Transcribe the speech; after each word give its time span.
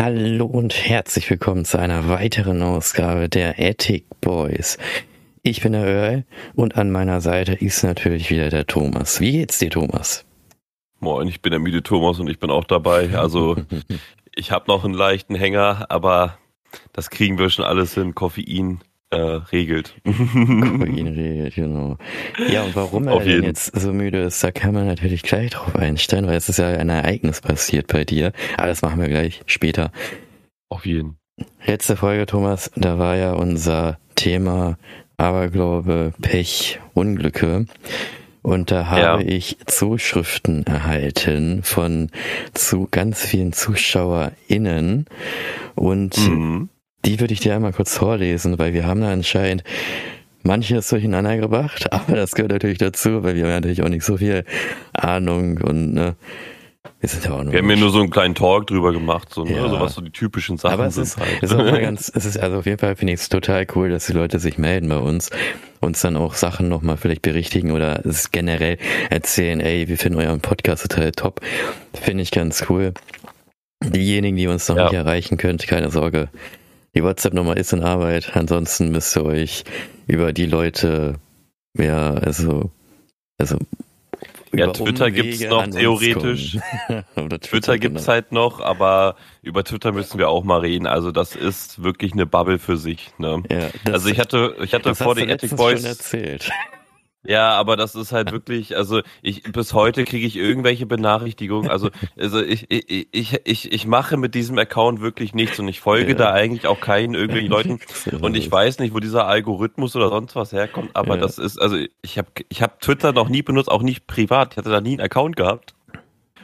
Hallo 0.00 0.46
und 0.46 0.74
herzlich 0.74 1.28
willkommen 1.28 1.64
zu 1.64 1.76
einer 1.76 2.08
weiteren 2.08 2.62
Ausgabe 2.62 3.28
der 3.28 3.58
Ethic 3.58 4.04
Boys. 4.20 4.78
Ich 5.42 5.62
bin 5.62 5.72
der 5.72 5.84
Earl 5.86 6.24
und 6.54 6.76
an 6.76 6.92
meiner 6.92 7.20
Seite 7.20 7.54
ist 7.54 7.82
natürlich 7.82 8.30
wieder 8.30 8.48
der 8.48 8.64
Thomas. 8.64 9.20
Wie 9.20 9.32
geht's 9.32 9.58
dir, 9.58 9.70
Thomas? 9.70 10.24
Moin, 11.00 11.26
ich 11.26 11.42
bin 11.42 11.50
der 11.50 11.58
müde 11.58 11.82
Thomas 11.82 12.20
und 12.20 12.30
ich 12.30 12.38
bin 12.38 12.48
auch 12.48 12.62
dabei. 12.62 13.18
Also 13.18 13.56
ich 14.36 14.52
habe 14.52 14.66
noch 14.68 14.84
einen 14.84 14.94
leichten 14.94 15.34
Hänger, 15.34 15.86
aber 15.88 16.38
das 16.92 17.10
kriegen 17.10 17.36
wir 17.36 17.50
schon 17.50 17.64
alles 17.64 17.94
hin. 17.94 18.14
Koffein 18.14 18.78
äh, 19.10 19.16
regelt. 19.16 19.94
Koffein 20.04 21.06
regelt, 21.08 21.54
genau. 21.54 21.96
Ja, 22.48 22.64
und 22.64 22.76
warum 22.76 23.08
er 23.08 23.20
denn 23.20 23.42
jetzt 23.42 23.78
so 23.78 23.92
müde 23.92 24.22
ist, 24.22 24.42
da 24.44 24.50
kann 24.50 24.74
man 24.74 24.86
natürlich 24.86 25.22
gleich 25.22 25.50
drauf 25.50 25.74
einstellen, 25.76 26.26
weil 26.26 26.36
es 26.36 26.48
ist 26.48 26.58
ja 26.58 26.68
ein 26.68 26.88
Ereignis 26.88 27.40
passiert 27.40 27.86
bei 27.86 28.04
dir. 28.04 28.32
Aber 28.56 28.68
das 28.68 28.82
machen 28.82 29.00
wir 29.00 29.08
gleich 29.08 29.42
später. 29.46 29.92
Auf 30.68 30.84
jeden. 30.84 31.16
Letzte 31.64 31.96
Folge, 31.96 32.26
Thomas, 32.26 32.70
da 32.76 32.98
war 32.98 33.16
ja 33.16 33.32
unser 33.32 33.98
Thema 34.14 34.76
Aberglaube, 35.16 36.12
Pech, 36.20 36.80
Unglücke. 36.94 37.66
Und 38.42 38.70
da 38.70 38.86
habe 38.86 39.22
ja. 39.22 39.28
ich 39.28 39.58
Zuschriften 39.66 40.66
erhalten 40.66 41.62
von 41.62 42.10
zu 42.54 42.88
ganz 42.90 43.24
vielen 43.24 43.52
ZuschauerInnen. 43.52 45.06
Und 45.74 46.16
mhm. 46.18 46.68
Die 47.04 47.20
würde 47.20 47.34
ich 47.34 47.40
dir 47.40 47.54
einmal 47.54 47.72
kurz 47.72 47.96
vorlesen, 47.96 48.58
weil 48.58 48.72
wir 48.72 48.86
haben 48.86 49.00
da 49.00 49.10
anscheinend 49.10 49.64
manches 50.42 50.88
durcheinander 50.88 51.36
gebracht, 51.36 51.92
aber 51.92 52.16
das 52.16 52.32
gehört 52.32 52.52
natürlich 52.52 52.78
dazu, 52.78 53.22
weil 53.22 53.36
wir 53.36 53.44
haben 53.44 53.52
natürlich 53.52 53.82
auch 53.82 53.88
nicht 53.88 54.04
so 54.04 54.16
viel 54.16 54.44
Ahnung 54.92 55.58
und 55.58 55.94
ne, 55.94 56.16
wir, 57.00 57.08
sind 57.08 57.24
ja 57.24 57.32
auch 57.32 57.42
nur 57.42 57.52
wir 57.52 57.60
haben 57.60 57.70
ja 57.70 57.76
nur 57.76 57.90
so 57.90 58.00
einen 58.00 58.10
kleinen 58.10 58.34
Talk 58.34 58.66
drüber 58.66 58.92
gemacht, 58.92 59.32
so, 59.32 59.44
ne? 59.44 59.56
ja. 59.56 59.62
also 59.62 59.80
was 59.80 59.94
so 59.94 60.00
die 60.00 60.10
typischen 60.10 60.56
Sachen 60.56 60.74
Aber 60.74 60.86
es 60.86 60.94
sind. 60.94 61.04
Ist, 61.04 61.18
halt. 61.18 61.42
ist 61.42 61.52
auch 61.52 61.58
mal 61.58 61.80
ganz, 61.82 62.10
es 62.14 62.24
ist 62.24 62.38
also 62.38 62.58
auf 62.58 62.66
jeden 62.66 62.78
Fall 62.78 62.96
finde 62.96 63.12
ich 63.12 63.20
es 63.20 63.28
total 63.28 63.66
cool, 63.74 63.90
dass 63.90 64.06
die 64.06 64.12
Leute 64.12 64.38
sich 64.38 64.58
melden 64.58 64.88
bei 64.88 64.98
uns, 64.98 65.30
uns 65.80 66.00
dann 66.00 66.16
auch 66.16 66.34
Sachen 66.34 66.68
nochmal 66.68 66.96
vielleicht 66.96 67.22
berichtigen 67.22 67.72
oder 67.72 68.04
es 68.06 68.30
generell 68.30 68.78
erzählen, 69.10 69.60
ey, 69.60 69.88
wir 69.88 69.98
finden 69.98 70.18
euren 70.18 70.40
Podcast 70.40 70.82
total 70.82 71.12
top. 71.12 71.40
Finde 71.92 72.22
ich 72.22 72.30
ganz 72.30 72.64
cool. 72.68 72.94
Diejenigen, 73.84 74.36
die 74.36 74.48
uns 74.48 74.68
noch 74.68 74.76
ja. 74.76 74.84
nicht 74.84 74.94
erreichen 74.94 75.36
könnt, 75.36 75.66
keine 75.68 75.90
Sorge. 75.90 76.28
Die 76.98 77.04
WhatsApp-Nummer 77.04 77.56
ist 77.56 77.72
in 77.72 77.84
Arbeit. 77.84 78.32
Ansonsten 78.34 78.90
müsst 78.90 79.16
ihr 79.16 79.24
euch 79.24 79.62
über 80.08 80.32
die 80.32 80.46
Leute, 80.46 81.14
ja, 81.78 82.14
also, 82.14 82.72
also 83.38 83.56
ja, 84.52 84.66
Twitter 84.72 85.12
gibt's 85.12 85.40
noch 85.42 85.64
theoretisch. 85.68 86.58
Twitter, 87.14 87.40
Twitter 87.40 87.78
gibt's 87.78 88.02
genau. 88.02 88.12
halt 88.12 88.32
noch, 88.32 88.60
aber 88.60 89.14
über 89.42 89.62
Twitter 89.62 89.92
müssen 89.92 90.18
wir 90.18 90.28
auch 90.28 90.42
mal 90.42 90.58
reden. 90.58 90.88
Also 90.88 91.12
das 91.12 91.36
ist 91.36 91.84
wirklich 91.84 92.14
eine 92.14 92.26
Bubble 92.26 92.58
für 92.58 92.76
sich. 92.76 93.12
Ne? 93.18 93.44
Ja, 93.48 93.68
das, 93.84 93.94
also 93.94 94.08
ich 94.08 94.18
hatte, 94.18 94.56
ich 94.60 94.74
hatte 94.74 94.96
vor 94.96 95.14
den 95.14 95.28
Ethic 95.28 95.54
Boys. 95.54 95.84
Erzählt. 95.84 96.50
Ja, 97.24 97.50
aber 97.50 97.76
das 97.76 97.94
ist 97.94 98.12
halt 98.12 98.30
wirklich, 98.30 98.76
also 98.76 99.00
ich 99.22 99.42
bis 99.42 99.74
heute 99.74 100.04
kriege 100.04 100.26
ich 100.26 100.36
irgendwelche 100.36 100.86
Benachrichtigungen. 100.86 101.68
Also, 101.68 101.90
also 102.16 102.40
ich, 102.40 102.70
ich, 102.70 103.08
ich, 103.10 103.40
ich, 103.44 103.72
ich 103.72 103.86
mache 103.86 104.16
mit 104.16 104.34
diesem 104.34 104.56
Account 104.56 105.00
wirklich 105.00 105.34
nichts 105.34 105.58
und 105.58 105.66
ich 105.66 105.80
folge 105.80 106.12
ja. 106.12 106.18
da 106.18 106.32
eigentlich 106.32 106.66
auch 106.66 106.80
keinen 106.80 107.14
irgendwelchen 107.14 107.50
Leuten. 107.50 107.80
Und 108.22 108.36
ich 108.36 108.50
weiß 108.50 108.78
nicht, 108.78 108.94
wo 108.94 109.00
dieser 109.00 109.26
Algorithmus 109.26 109.94
oder 109.96 110.08
sonst 110.08 110.36
was 110.36 110.52
herkommt, 110.52 110.90
aber 110.94 111.16
ja. 111.16 111.20
das 111.20 111.38
ist, 111.38 111.60
also 111.60 111.76
ich 112.02 112.18
habe 112.18 112.28
ich 112.48 112.62
hab 112.62 112.80
Twitter 112.80 113.12
noch 113.12 113.28
nie 113.28 113.42
benutzt, 113.42 113.70
auch 113.70 113.82
nicht 113.82 114.06
privat. 114.06 114.52
Ich 114.52 114.56
hatte 114.56 114.70
da 114.70 114.80
nie 114.80 114.92
einen 114.92 115.00
Account 115.00 115.36
gehabt. 115.36 115.74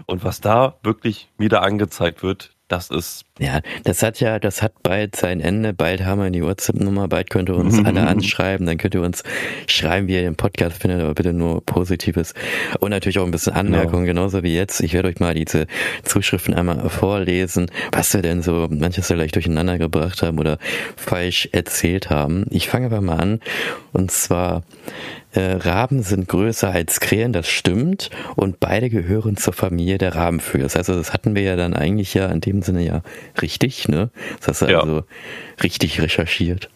Und 0.06 0.24
was 0.24 0.40
da 0.40 0.78
wirklich 0.82 1.30
mir 1.38 1.48
da 1.48 1.60
angezeigt 1.60 2.22
wird, 2.22 2.53
das 2.68 2.90
ist. 2.90 3.24
Ja, 3.38 3.60
das 3.82 4.02
hat 4.02 4.20
ja, 4.20 4.38
das 4.38 4.62
hat 4.62 4.82
bald 4.82 5.16
sein 5.16 5.40
Ende. 5.40 5.74
Bald 5.74 6.04
haben 6.04 6.22
wir 6.22 6.30
die 6.30 6.42
WhatsApp-Nummer, 6.42 7.08
bald 7.08 7.28
könnt 7.28 7.48
ihr 7.48 7.56
uns 7.56 7.84
alle 7.84 8.06
anschreiben, 8.06 8.66
dann 8.66 8.78
könnt 8.78 8.94
ihr 8.94 9.02
uns 9.02 9.22
schreiben, 9.66 10.08
wie 10.08 10.14
ihr 10.14 10.22
den 10.22 10.36
Podcast 10.36 10.80
findet, 10.80 11.00
aber 11.00 11.14
bitte 11.14 11.32
nur 11.32 11.64
Positives. 11.64 12.32
Und 12.80 12.90
natürlich 12.90 13.18
auch 13.18 13.24
ein 13.24 13.30
bisschen 13.30 13.52
Anmerkungen, 13.52 14.06
genau. 14.06 14.22
genauso 14.22 14.42
wie 14.42 14.54
jetzt. 14.54 14.80
Ich 14.80 14.94
werde 14.94 15.08
euch 15.08 15.20
mal 15.20 15.34
diese 15.34 15.66
Zuschriften 16.04 16.54
einmal 16.54 16.88
vorlesen, 16.88 17.70
was 17.92 18.14
wir 18.14 18.22
denn 18.22 18.42
so 18.42 18.68
manches 18.70 19.08
vielleicht 19.08 19.34
durcheinander 19.34 19.78
gebracht 19.78 20.22
haben 20.22 20.38
oder 20.38 20.58
falsch 20.96 21.48
erzählt 21.52 22.10
haben. 22.10 22.46
Ich 22.50 22.68
fange 22.68 22.86
aber 22.86 23.00
mal 23.00 23.16
an. 23.16 23.40
Und 23.92 24.10
zwar 24.10 24.62
äh, 25.34 25.52
Raben 25.54 26.02
sind 26.02 26.28
größer 26.28 26.70
als 26.70 27.00
Krähen, 27.00 27.32
das 27.32 27.48
stimmt. 27.48 28.10
Und 28.36 28.60
beide 28.60 28.90
gehören 28.90 29.36
zur 29.36 29.52
Familie 29.52 29.98
der 29.98 30.14
Rabenvögel. 30.14 30.68
Also 30.74 30.94
das 30.94 31.12
hatten 31.12 31.34
wir 31.34 31.42
ja 31.42 31.56
dann 31.56 31.74
eigentlich 31.74 32.14
ja 32.14 32.26
in 32.26 32.40
dem 32.40 32.62
Sinne 32.62 32.84
ja 32.84 33.02
richtig, 33.42 33.88
ne? 33.88 34.10
Das 34.38 34.48
hast 34.48 34.62
du 34.62 34.72
ja. 34.72 34.80
also 34.80 35.02
richtig 35.62 36.00
recherchiert. 36.00 36.70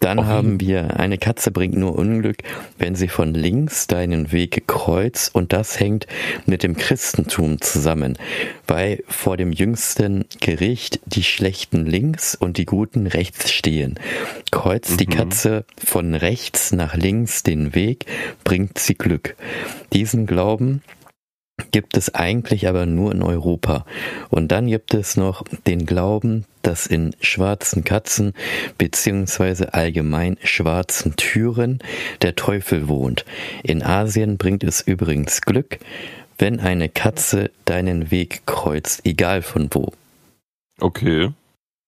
Dann 0.00 0.18
okay. 0.18 0.28
haben 0.28 0.60
wir, 0.60 0.98
eine 0.98 1.18
Katze 1.18 1.50
bringt 1.50 1.76
nur 1.76 1.96
Unglück, 1.96 2.38
wenn 2.78 2.94
sie 2.94 3.08
von 3.08 3.34
links 3.34 3.86
deinen 3.86 4.32
Weg 4.32 4.66
kreuzt 4.66 5.34
und 5.34 5.52
das 5.52 5.78
hängt 5.80 6.06
mit 6.46 6.62
dem 6.62 6.76
Christentum 6.76 7.60
zusammen, 7.60 8.18
weil 8.66 9.02
vor 9.08 9.36
dem 9.36 9.52
jüngsten 9.52 10.24
Gericht 10.40 11.00
die 11.06 11.22
Schlechten 11.22 11.86
links 11.86 12.34
und 12.34 12.56
die 12.56 12.66
Guten 12.66 13.06
rechts 13.06 13.52
stehen. 13.52 13.98
Kreuzt 14.50 14.92
mhm. 14.92 14.96
die 14.98 15.06
Katze 15.06 15.64
von 15.82 16.14
rechts 16.14 16.72
nach 16.72 16.94
links 16.94 17.42
den 17.42 17.74
Weg, 17.74 18.06
bringt 18.44 18.78
sie 18.78 18.94
Glück. 18.94 19.36
Diesen 19.92 20.26
Glauben 20.26 20.82
gibt 21.70 21.96
es 21.96 22.14
eigentlich 22.14 22.68
aber 22.68 22.86
nur 22.86 23.12
in 23.12 23.22
Europa. 23.22 23.84
Und 24.30 24.48
dann 24.48 24.66
gibt 24.66 24.94
es 24.94 25.16
noch 25.16 25.44
den 25.66 25.86
Glauben, 25.86 26.44
dass 26.62 26.86
in 26.86 27.14
schwarzen 27.20 27.84
Katzen 27.84 28.34
beziehungsweise 28.78 29.74
allgemein 29.74 30.36
schwarzen 30.42 31.16
Türen 31.16 31.78
der 32.22 32.34
Teufel 32.34 32.88
wohnt. 32.88 33.24
In 33.62 33.82
Asien 33.82 34.36
bringt 34.36 34.64
es 34.64 34.80
übrigens 34.80 35.42
Glück, 35.42 35.78
wenn 36.38 36.60
eine 36.60 36.88
Katze 36.88 37.50
deinen 37.64 38.10
Weg 38.10 38.42
kreuzt, 38.46 39.02
egal 39.04 39.42
von 39.42 39.68
wo. 39.72 39.92
Okay. 40.80 41.30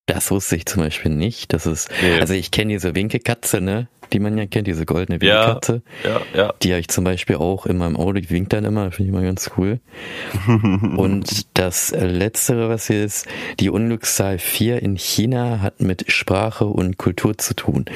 Das 0.07 0.31
wusste 0.31 0.57
ich 0.57 0.65
zum 0.65 0.83
Beispiel 0.83 1.13
nicht. 1.13 1.53
Das 1.53 1.67
ist, 1.67 1.91
nee. 2.03 2.19
also 2.19 2.33
ich 2.33 2.51
kenne 2.51 2.73
diese 2.73 2.95
Winkekatze, 2.95 3.61
ne? 3.61 3.89
Die 4.13 4.21
man 4.21 4.39
ja 4.39 4.47
kennt, 4.47 4.67
diese 4.67 4.87
goldene 4.87 5.21
Winkekatze. 5.21 5.83
Ja, 6.05 6.11
ja, 6.11 6.21
ja. 6.35 6.55
Die 6.63 6.71
habe 6.71 6.81
ich 6.81 6.89
zum 6.89 7.05
Beispiel 7.05 7.37
auch 7.37 7.67
in 7.67 7.79
meinem 7.79 7.97
Auto, 7.97 8.13
die 8.13 8.31
winkt 8.31 8.53
dann 8.53 8.65
immer, 8.65 8.91
finde 8.91 9.11
ich 9.11 9.17
immer 9.17 9.25
ganz 9.25 9.51
cool. 9.57 9.81
und 10.97 11.47
das 11.59 11.91
letztere, 11.91 12.69
was 12.69 12.87
hier 12.87 13.05
ist, 13.05 13.27
die 13.61 13.71
Unglückszahl 13.71 14.39
4 14.39 14.83
in 14.83 14.97
China 14.97 15.61
hat 15.61 15.81
mit 15.81 16.11
Sprache 16.11 16.67
und 16.67 16.99
Kultur 16.99 17.37
zu 17.37 17.55
tun. 17.55 17.87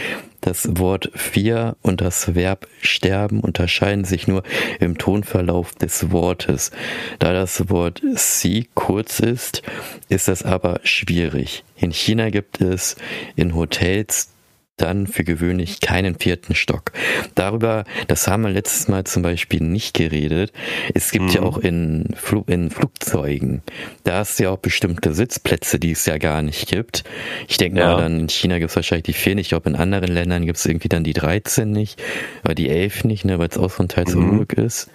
Das 0.42 0.76
Wort 0.76 1.08
vier 1.14 1.76
und 1.82 2.00
das 2.00 2.34
Verb 2.34 2.66
sterben 2.80 3.38
unterscheiden 3.38 4.04
sich 4.04 4.26
nur 4.26 4.42
im 4.80 4.98
Tonverlauf 4.98 5.72
des 5.76 6.10
Wortes. 6.10 6.72
Da 7.20 7.32
das 7.32 7.70
Wort 7.70 8.02
sie 8.16 8.68
kurz 8.74 9.20
ist, 9.20 9.62
ist 10.08 10.26
das 10.26 10.42
aber 10.42 10.80
schwierig. 10.82 11.62
In 11.76 11.92
China 11.92 12.30
gibt 12.30 12.60
es 12.60 12.96
in 13.36 13.54
Hotels 13.54 14.32
dann 14.76 15.06
für 15.06 15.24
gewöhnlich 15.24 15.80
keinen 15.80 16.18
vierten 16.18 16.54
Stock. 16.54 16.92
Darüber, 17.34 17.84
das 18.08 18.26
haben 18.26 18.42
wir 18.42 18.50
letztes 18.50 18.88
Mal 18.88 19.04
zum 19.04 19.22
Beispiel 19.22 19.60
nicht 19.60 19.94
geredet. 19.94 20.52
Es 20.94 21.10
gibt 21.10 21.26
mhm. 21.26 21.30
ja 21.30 21.42
auch 21.42 21.58
in, 21.58 22.14
Fl 22.16 22.42
in 22.46 22.70
Flugzeugen, 22.70 23.62
da 24.04 24.18
hast 24.18 24.38
du 24.38 24.44
ja 24.44 24.50
auch 24.50 24.58
bestimmte 24.58 25.14
Sitzplätze, 25.14 25.78
die 25.78 25.92
es 25.92 26.06
ja 26.06 26.18
gar 26.18 26.42
nicht 26.42 26.68
gibt. 26.68 27.04
Ich 27.48 27.58
denke 27.58 27.80
ja. 27.80 27.92
mal, 27.92 28.02
dann 28.02 28.20
in 28.20 28.28
China 28.28 28.58
gibt 28.58 28.70
es 28.70 28.76
wahrscheinlich 28.76 29.04
die 29.04 29.12
vier 29.12 29.34
nicht. 29.34 29.46
Ich 29.46 29.50
glaube, 29.50 29.68
in 29.68 29.76
anderen 29.76 30.12
Ländern 30.12 30.46
gibt 30.46 30.58
es 30.58 30.66
irgendwie 30.66 30.88
dann 30.88 31.04
die 31.04 31.12
13 31.12 31.70
nicht, 31.70 32.02
aber 32.42 32.54
die 32.54 32.68
11 32.68 33.04
nicht, 33.04 33.24
ne, 33.24 33.38
weil 33.38 33.48
es 33.48 33.58
auch 33.58 33.70
so 33.70 33.82
ein 33.82 33.88
Teil 33.88 34.06
mhm. 34.08 34.30
Unglück 34.30 34.54
ist. 34.54 34.90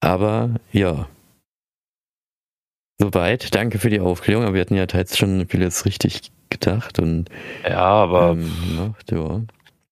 Aber 0.00 0.54
ja, 0.72 1.08
Soweit, 3.00 3.54
danke 3.54 3.78
für 3.78 3.90
die 3.90 4.00
Aufklärung, 4.00 4.42
aber 4.42 4.54
wir 4.54 4.60
hatten 4.60 4.74
ja 4.74 4.86
teils 4.86 5.16
schon 5.16 5.46
vieles 5.46 5.84
richtig 5.84 6.32
gedacht 6.50 6.98
und 6.98 7.28
ja, 7.68 7.78
aber 7.78 8.32
ähm, 8.32 8.94
ja, 9.10 9.40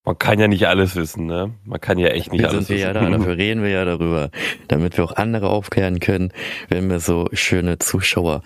man 0.05 0.19
kann 0.19 0.39
ja 0.39 0.47
nicht 0.47 0.69
alles 0.69 0.95
wissen, 0.95 1.27
ne? 1.27 1.53
Man 1.65 1.81
kann 1.81 1.99
ja 1.99 2.09
echt 2.09 2.31
nicht 2.31 2.43
wir 2.43 2.51
alles 2.51 2.69
wir 2.69 2.77
wissen. 2.77 2.87
Ja 2.87 2.93
da, 2.93 3.11
dafür 3.11 3.37
reden 3.37 3.63
wir 3.63 3.71
ja 3.71 3.85
darüber, 3.85 4.31
damit 4.69 4.97
wir 4.97 5.05
auch 5.05 5.17
andere 5.17 5.49
aufklären 5.49 5.99
können, 5.99 6.33
wenn 6.69 6.89
wir 6.89 7.01
so 7.01 7.29
schöne 7.33 7.79
Zuschauer 7.79 8.43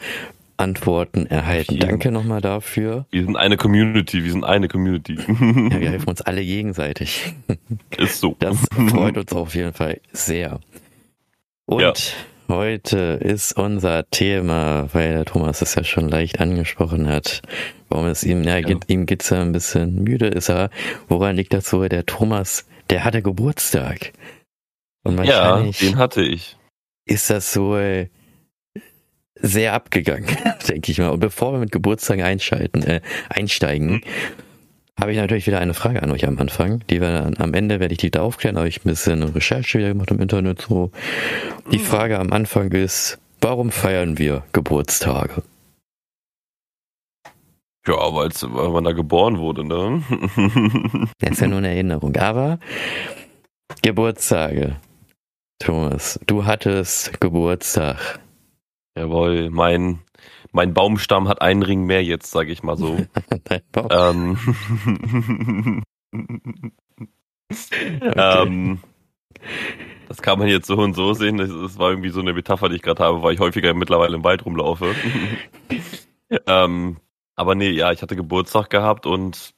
Antworten 0.56 1.26
erhalten. 1.26 1.74
Vielen. 1.74 1.88
Danke 1.88 2.12
nochmal 2.12 2.40
dafür. 2.40 3.06
Wir 3.10 3.24
sind 3.24 3.36
eine 3.36 3.56
Community, 3.56 4.24
wir 4.24 4.30
sind 4.30 4.44
eine 4.44 4.68
Community. 4.68 5.14
ja, 5.14 5.80
wir 5.80 5.90
helfen 5.90 6.08
uns 6.08 6.20
alle 6.20 6.44
gegenseitig. 6.44 7.34
Ist 7.96 8.20
so. 8.20 8.36
Das 8.38 8.58
freut 8.88 9.16
uns 9.16 9.32
auf 9.32 9.54
jeden 9.54 9.72
Fall 9.72 10.00
sehr. 10.12 10.60
Und 11.64 11.80
ja. 11.80 11.92
Heute 12.50 13.20
ist 13.22 13.52
unser 13.52 14.10
Thema, 14.10 14.92
weil 14.92 15.12
der 15.12 15.24
Thomas 15.24 15.62
es 15.62 15.76
ja 15.76 15.84
schon 15.84 16.08
leicht 16.08 16.40
angesprochen 16.40 17.08
hat, 17.08 17.42
warum 17.88 18.06
es 18.06 18.24
ihm, 18.24 18.42
ja, 18.42 18.60
geht, 18.60 18.88
ihm 18.88 19.06
geht's 19.06 19.30
ja 19.30 19.40
ein 19.40 19.52
bisschen 19.52 20.02
müde 20.02 20.26
ist 20.26 20.50
er. 20.50 20.70
Woran 21.06 21.36
liegt 21.36 21.54
das 21.54 21.70
so? 21.70 21.86
Der 21.86 22.06
Thomas, 22.06 22.66
der 22.90 23.04
hatte 23.04 23.22
Geburtstag. 23.22 24.12
Und 25.04 25.16
wahrscheinlich 25.16 25.80
ja, 25.80 25.88
den 25.90 25.96
hatte 25.96 26.22
ich. 26.22 26.56
Ist 27.06 27.30
das 27.30 27.52
so, 27.52 27.78
sehr 29.36 29.72
abgegangen, 29.72 30.26
denke 30.68 30.90
ich 30.90 30.98
mal. 30.98 31.10
Und 31.10 31.20
bevor 31.20 31.52
wir 31.52 31.60
mit 31.60 31.70
Geburtstagen 31.70 32.24
einschalten, 32.24 32.82
äh, 32.82 33.00
einsteigen, 33.28 33.92
mhm. 33.92 34.02
Habe 34.98 35.12
ich 35.12 35.18
natürlich 35.18 35.46
wieder 35.46 35.60
eine 35.60 35.74
Frage 35.74 36.02
an 36.02 36.10
euch 36.10 36.26
am 36.26 36.38
Anfang. 36.38 36.82
Die 36.88 37.00
wir 37.00 37.12
dann, 37.12 37.36
am 37.38 37.54
Ende 37.54 37.80
werde 37.80 37.92
ich 37.92 37.98
die 37.98 38.10
da 38.10 38.22
aufklären, 38.22 38.56
habe 38.56 38.68
ich 38.68 38.84
ein 38.84 38.88
bisschen 38.88 39.22
Recherche 39.22 39.78
wieder 39.78 39.88
gemacht 39.88 40.10
im 40.10 40.20
Internet 40.20 40.62
so. 40.62 40.90
Die 41.70 41.78
mhm. 41.78 41.82
Frage 41.82 42.18
am 42.18 42.32
Anfang 42.32 42.72
ist, 42.72 43.18
warum 43.40 43.70
feiern 43.70 44.18
wir 44.18 44.44
Geburtstage? 44.52 45.42
Ja, 47.86 47.96
weil 47.96 48.30
man 48.70 48.84
da 48.84 48.92
geboren 48.92 49.38
wurde, 49.38 49.64
ne? 49.64 50.02
Das 51.18 51.30
ist 51.30 51.40
ja 51.40 51.48
nur 51.48 51.58
eine 51.58 51.68
Erinnerung. 51.68 52.14
Aber 52.16 52.58
Geburtstage. 53.82 54.76
Thomas, 55.58 56.18
du 56.26 56.44
hattest 56.44 57.20
Geburtstag. 57.20 58.20
Jawohl, 58.96 59.50
mein, 59.50 60.00
mein 60.52 60.74
Baumstamm 60.74 61.28
hat 61.28 61.42
einen 61.42 61.62
Ring 61.62 61.84
mehr 61.84 62.02
jetzt, 62.02 62.30
sage 62.30 62.52
ich 62.52 62.62
mal 62.62 62.76
so. 62.76 62.98
Dein 63.44 63.62
Baum. 63.72 63.88
Ähm, 63.90 65.82
okay. 68.00 68.14
ähm, 68.16 68.80
das 70.08 70.22
kann 70.22 70.38
man 70.38 70.48
jetzt 70.48 70.66
so 70.66 70.76
und 70.76 70.94
so 70.94 71.14
sehen. 71.14 71.38
Das, 71.38 71.50
das 71.50 71.78
war 71.78 71.90
irgendwie 71.90 72.10
so 72.10 72.20
eine 72.20 72.32
Metapher, 72.32 72.68
die 72.68 72.76
ich 72.76 72.82
gerade 72.82 73.02
habe, 73.02 73.22
weil 73.22 73.34
ich 73.34 73.40
häufiger 73.40 73.74
mittlerweile 73.74 74.16
im 74.16 74.24
Wald 74.24 74.44
rumlaufe. 74.44 74.94
ähm, 76.46 76.96
aber 77.36 77.54
nee, 77.54 77.70
ja, 77.70 77.92
ich 77.92 78.02
hatte 78.02 78.16
Geburtstag 78.16 78.70
gehabt 78.70 79.06
und 79.06 79.54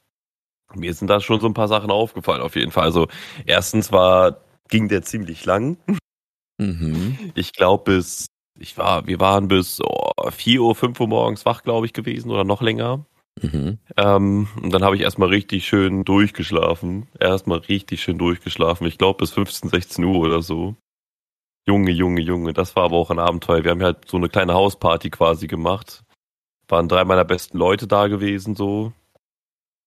mir 0.75 0.93
sind 0.93 1.07
da 1.09 1.19
schon 1.19 1.39
so 1.39 1.47
ein 1.47 1.53
paar 1.53 1.67
Sachen 1.67 1.91
aufgefallen, 1.91 2.41
auf 2.41 2.55
jeden 2.55 2.71
Fall. 2.71 2.83
Also 2.83 3.07
erstens 3.45 3.91
war, 3.91 4.43
ging 4.69 4.87
der 4.89 5.01
ziemlich 5.03 5.45
lang. 5.45 5.77
Mhm. 6.57 7.17
Ich 7.35 7.53
glaube 7.53 7.95
bis, 7.95 8.27
ich 8.63 8.77
war, 8.77 9.05
wir 9.05 9.19
waren 9.19 9.49
bis 9.49 9.81
oh, 9.81 10.11
4 10.31 10.61
Uhr, 10.61 10.73
5 10.73 10.99
Uhr 10.99 11.07
morgens 11.07 11.45
wach, 11.45 11.63
glaube 11.63 11.85
ich, 11.85 11.93
gewesen 11.93 12.31
oder 12.31 12.45
noch 12.45 12.61
länger. 12.61 13.05
Mhm. 13.41 13.77
Ähm, 13.97 14.47
und 14.61 14.73
dann 14.73 14.83
habe 14.83 14.95
ich 14.95 15.01
erstmal 15.01 15.29
richtig 15.29 15.67
schön 15.67 16.05
durchgeschlafen. 16.05 17.07
Erstmal 17.19 17.59
richtig 17.59 18.01
schön 18.01 18.17
durchgeschlafen. 18.17 18.87
Ich 18.87 18.97
glaube 18.97 19.17
bis 19.17 19.31
15, 19.31 19.69
16 19.69 20.03
Uhr 20.05 20.19
oder 20.19 20.41
so. 20.41 20.75
Junge, 21.67 21.91
Junge, 21.91 22.21
Junge, 22.21 22.53
das 22.53 22.75
war 22.75 22.85
aber 22.85 22.97
auch 22.97 23.11
ein 23.11 23.19
Abenteuer. 23.19 23.63
Wir 23.63 23.71
haben 23.71 23.83
halt 23.83 24.09
so 24.09 24.17
eine 24.17 24.29
kleine 24.29 24.53
Hausparty 24.53 25.09
quasi 25.09 25.47
gemacht. 25.47 26.03
Waren 26.69 26.87
drei 26.87 27.03
meiner 27.03 27.25
besten 27.25 27.57
Leute 27.57 27.87
da 27.87 28.07
gewesen, 28.07 28.55
so 28.55 28.93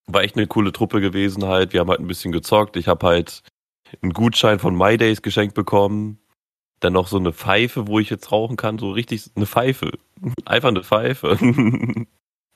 war 0.07 0.21
echt 0.21 0.37
eine 0.37 0.47
coole 0.47 0.71
Truppe 0.71 1.01
gewesen 1.01 1.45
halt. 1.45 1.73
Wir 1.73 1.81
haben 1.81 1.89
halt 1.89 1.99
ein 1.99 2.07
bisschen 2.07 2.31
gezockt. 2.31 2.77
Ich 2.77 2.87
habe 2.87 3.05
halt 3.05 3.43
einen 4.01 4.13
Gutschein 4.13 4.59
von 4.59 4.75
My 4.75 4.97
Days 4.97 5.21
geschenkt 5.21 5.53
bekommen. 5.53 6.19
Dann 6.79 6.93
noch 6.93 7.07
so 7.07 7.17
eine 7.17 7.33
Pfeife, 7.33 7.87
wo 7.87 7.99
ich 7.99 8.09
jetzt 8.09 8.31
rauchen 8.31 8.55
kann. 8.55 8.77
So 8.77 8.91
richtig 8.91 9.31
eine 9.35 9.45
Pfeife. 9.45 9.91
Einfach 10.45 10.69
eine 10.69 10.83
Pfeife. 10.83 11.37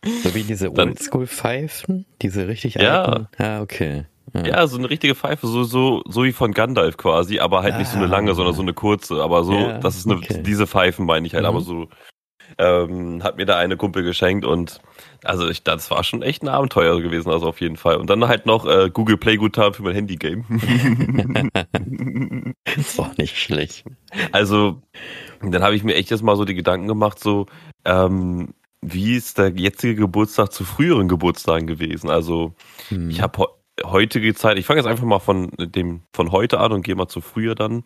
So 0.03 0.33
wie 0.33 0.43
diese 0.43 0.71
Oldschool-Pfeifen? 0.71 2.05
Diese 2.21 2.47
richtig 2.47 2.75
ja. 2.75 3.03
alten? 3.03 3.27
Ah, 3.37 3.61
okay. 3.61 4.05
Ja. 4.33 4.45
ja. 4.45 4.67
so 4.67 4.77
eine 4.77 4.89
richtige 4.89 5.13
Pfeife, 5.13 5.45
so, 5.45 5.63
so, 5.63 6.01
so 6.07 6.23
wie 6.23 6.31
von 6.31 6.53
Gandalf 6.53 6.97
quasi, 6.97 7.39
aber 7.39 7.61
halt 7.61 7.75
ah, 7.75 7.77
nicht 7.77 7.91
so 7.91 7.97
eine 7.97 8.07
lange, 8.07 8.33
sondern 8.33 8.55
so 8.55 8.61
eine 8.61 8.73
kurze. 8.73 9.21
Aber 9.21 9.43
so, 9.43 9.53
ja, 9.53 9.77
das 9.77 9.97
ist 9.97 10.07
eine, 10.07 10.17
okay. 10.17 10.41
diese 10.41 10.65
Pfeifen 10.65 11.05
meine 11.05 11.27
ich 11.27 11.33
halt, 11.33 11.43
mhm. 11.43 11.49
aber 11.49 11.61
so 11.61 11.87
ähm, 12.57 13.23
hat 13.23 13.37
mir 13.37 13.45
da 13.45 13.57
eine 13.57 13.77
Kumpel 13.77 14.03
geschenkt 14.03 14.45
und 14.45 14.81
also 15.23 15.47
ich, 15.47 15.63
das 15.63 15.91
war 15.91 16.03
schon 16.03 16.23
echt 16.23 16.41
ein 16.41 16.47
Abenteuer 16.47 16.99
gewesen, 17.01 17.31
also 17.31 17.47
auf 17.47 17.61
jeden 17.61 17.77
Fall. 17.77 17.97
Und 17.97 18.09
dann 18.09 18.27
halt 18.27 18.45
noch 18.45 18.65
äh, 18.65 18.89
Google 18.91 19.17
Play 19.17 19.37
Guthaben 19.37 19.73
für 19.73 19.83
mein 19.83 19.93
Handy-Game. 19.93 20.45
das 22.63 22.97
war 22.97 23.11
nicht 23.17 23.37
schlecht. 23.37 23.85
Also, 24.31 24.81
dann 25.41 25.61
habe 25.61 25.75
ich 25.75 25.83
mir 25.83 25.95
echt 25.95 26.09
jetzt 26.09 26.23
mal 26.23 26.35
so 26.35 26.45
die 26.45 26.55
Gedanken 26.55 26.87
gemacht, 26.87 27.19
so, 27.19 27.45
ähm, 27.85 28.53
wie 28.81 29.15
ist 29.15 29.37
der 29.37 29.49
jetzige 29.49 29.95
Geburtstag 29.95 30.51
zu 30.51 30.63
früheren 30.63 31.07
Geburtstagen 31.07 31.67
gewesen? 31.67 32.09
Also, 32.09 32.55
hm. 32.89 33.11
ich 33.11 33.21
habe 33.21 33.47
heutige 33.83 34.33
Zeit, 34.33 34.57
ich 34.57 34.65
fange 34.65 34.79
jetzt 34.79 34.87
einfach 34.87 35.05
mal 35.05 35.19
von 35.19 35.51
dem 35.57 36.01
von 36.13 36.31
heute 36.31 36.59
an 36.59 36.71
und 36.71 36.83
gehe 36.83 36.95
mal 36.95 37.07
zu 37.07 37.21
früher 37.21 37.55
dann. 37.55 37.83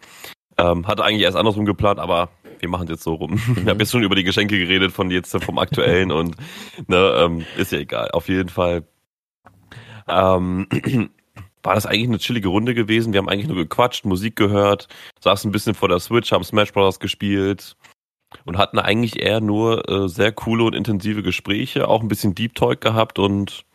Ähm, 0.57 0.88
hatte 0.88 1.03
eigentlich 1.03 1.23
erst 1.23 1.35
andersrum 1.35 1.65
geplant, 1.65 2.00
aber 2.00 2.29
wir 2.59 2.69
machen 2.69 2.85
es 2.85 2.91
jetzt 2.91 3.03
so 3.03 3.15
rum. 3.15 3.31
Mhm. 3.31 3.55
Wir 3.65 3.71
haben 3.71 3.79
jetzt 3.79 3.91
schon 3.91 4.03
über 4.03 4.15
die 4.15 4.23
Geschenke 4.23 4.57
geredet 4.57 4.91
von 4.91 5.11
jetzt 5.11 5.31
vom 5.43 5.57
aktuellen 5.59 6.11
und 6.11 6.35
ne, 6.87 6.97
ähm, 7.17 7.45
ist 7.57 7.71
ja 7.71 7.79
egal. 7.79 8.11
Auf 8.11 8.27
jeden 8.29 8.49
Fall 8.49 8.83
ähm, 10.07 10.67
war 11.63 11.75
das 11.75 11.85
eigentlich 11.85 12.09
eine 12.09 12.19
chillige 12.19 12.47
Runde 12.47 12.73
gewesen. 12.75 13.13
Wir 13.13 13.19
haben 13.19 13.29
eigentlich 13.29 13.47
nur 13.47 13.57
gequatscht, 13.57 14.05
Musik 14.05 14.35
gehört, 14.35 14.87
saßen 15.19 15.49
ein 15.49 15.51
bisschen 15.51 15.73
vor 15.73 15.89
der 15.89 15.99
Switch, 15.99 16.31
haben 16.31 16.43
Smash 16.43 16.73
Bros. 16.73 16.99
gespielt 16.99 17.75
und 18.45 18.57
hatten 18.57 18.79
eigentlich 18.79 19.19
eher 19.19 19.41
nur 19.41 19.89
äh, 19.89 20.09
sehr 20.09 20.31
coole 20.31 20.63
und 20.63 20.75
intensive 20.75 21.23
Gespräche, 21.23 21.87
auch 21.87 22.01
ein 22.01 22.07
bisschen 22.07 22.35
Deep 22.35 22.55
Talk 22.55 22.81
gehabt 22.81 23.19
und 23.19 23.65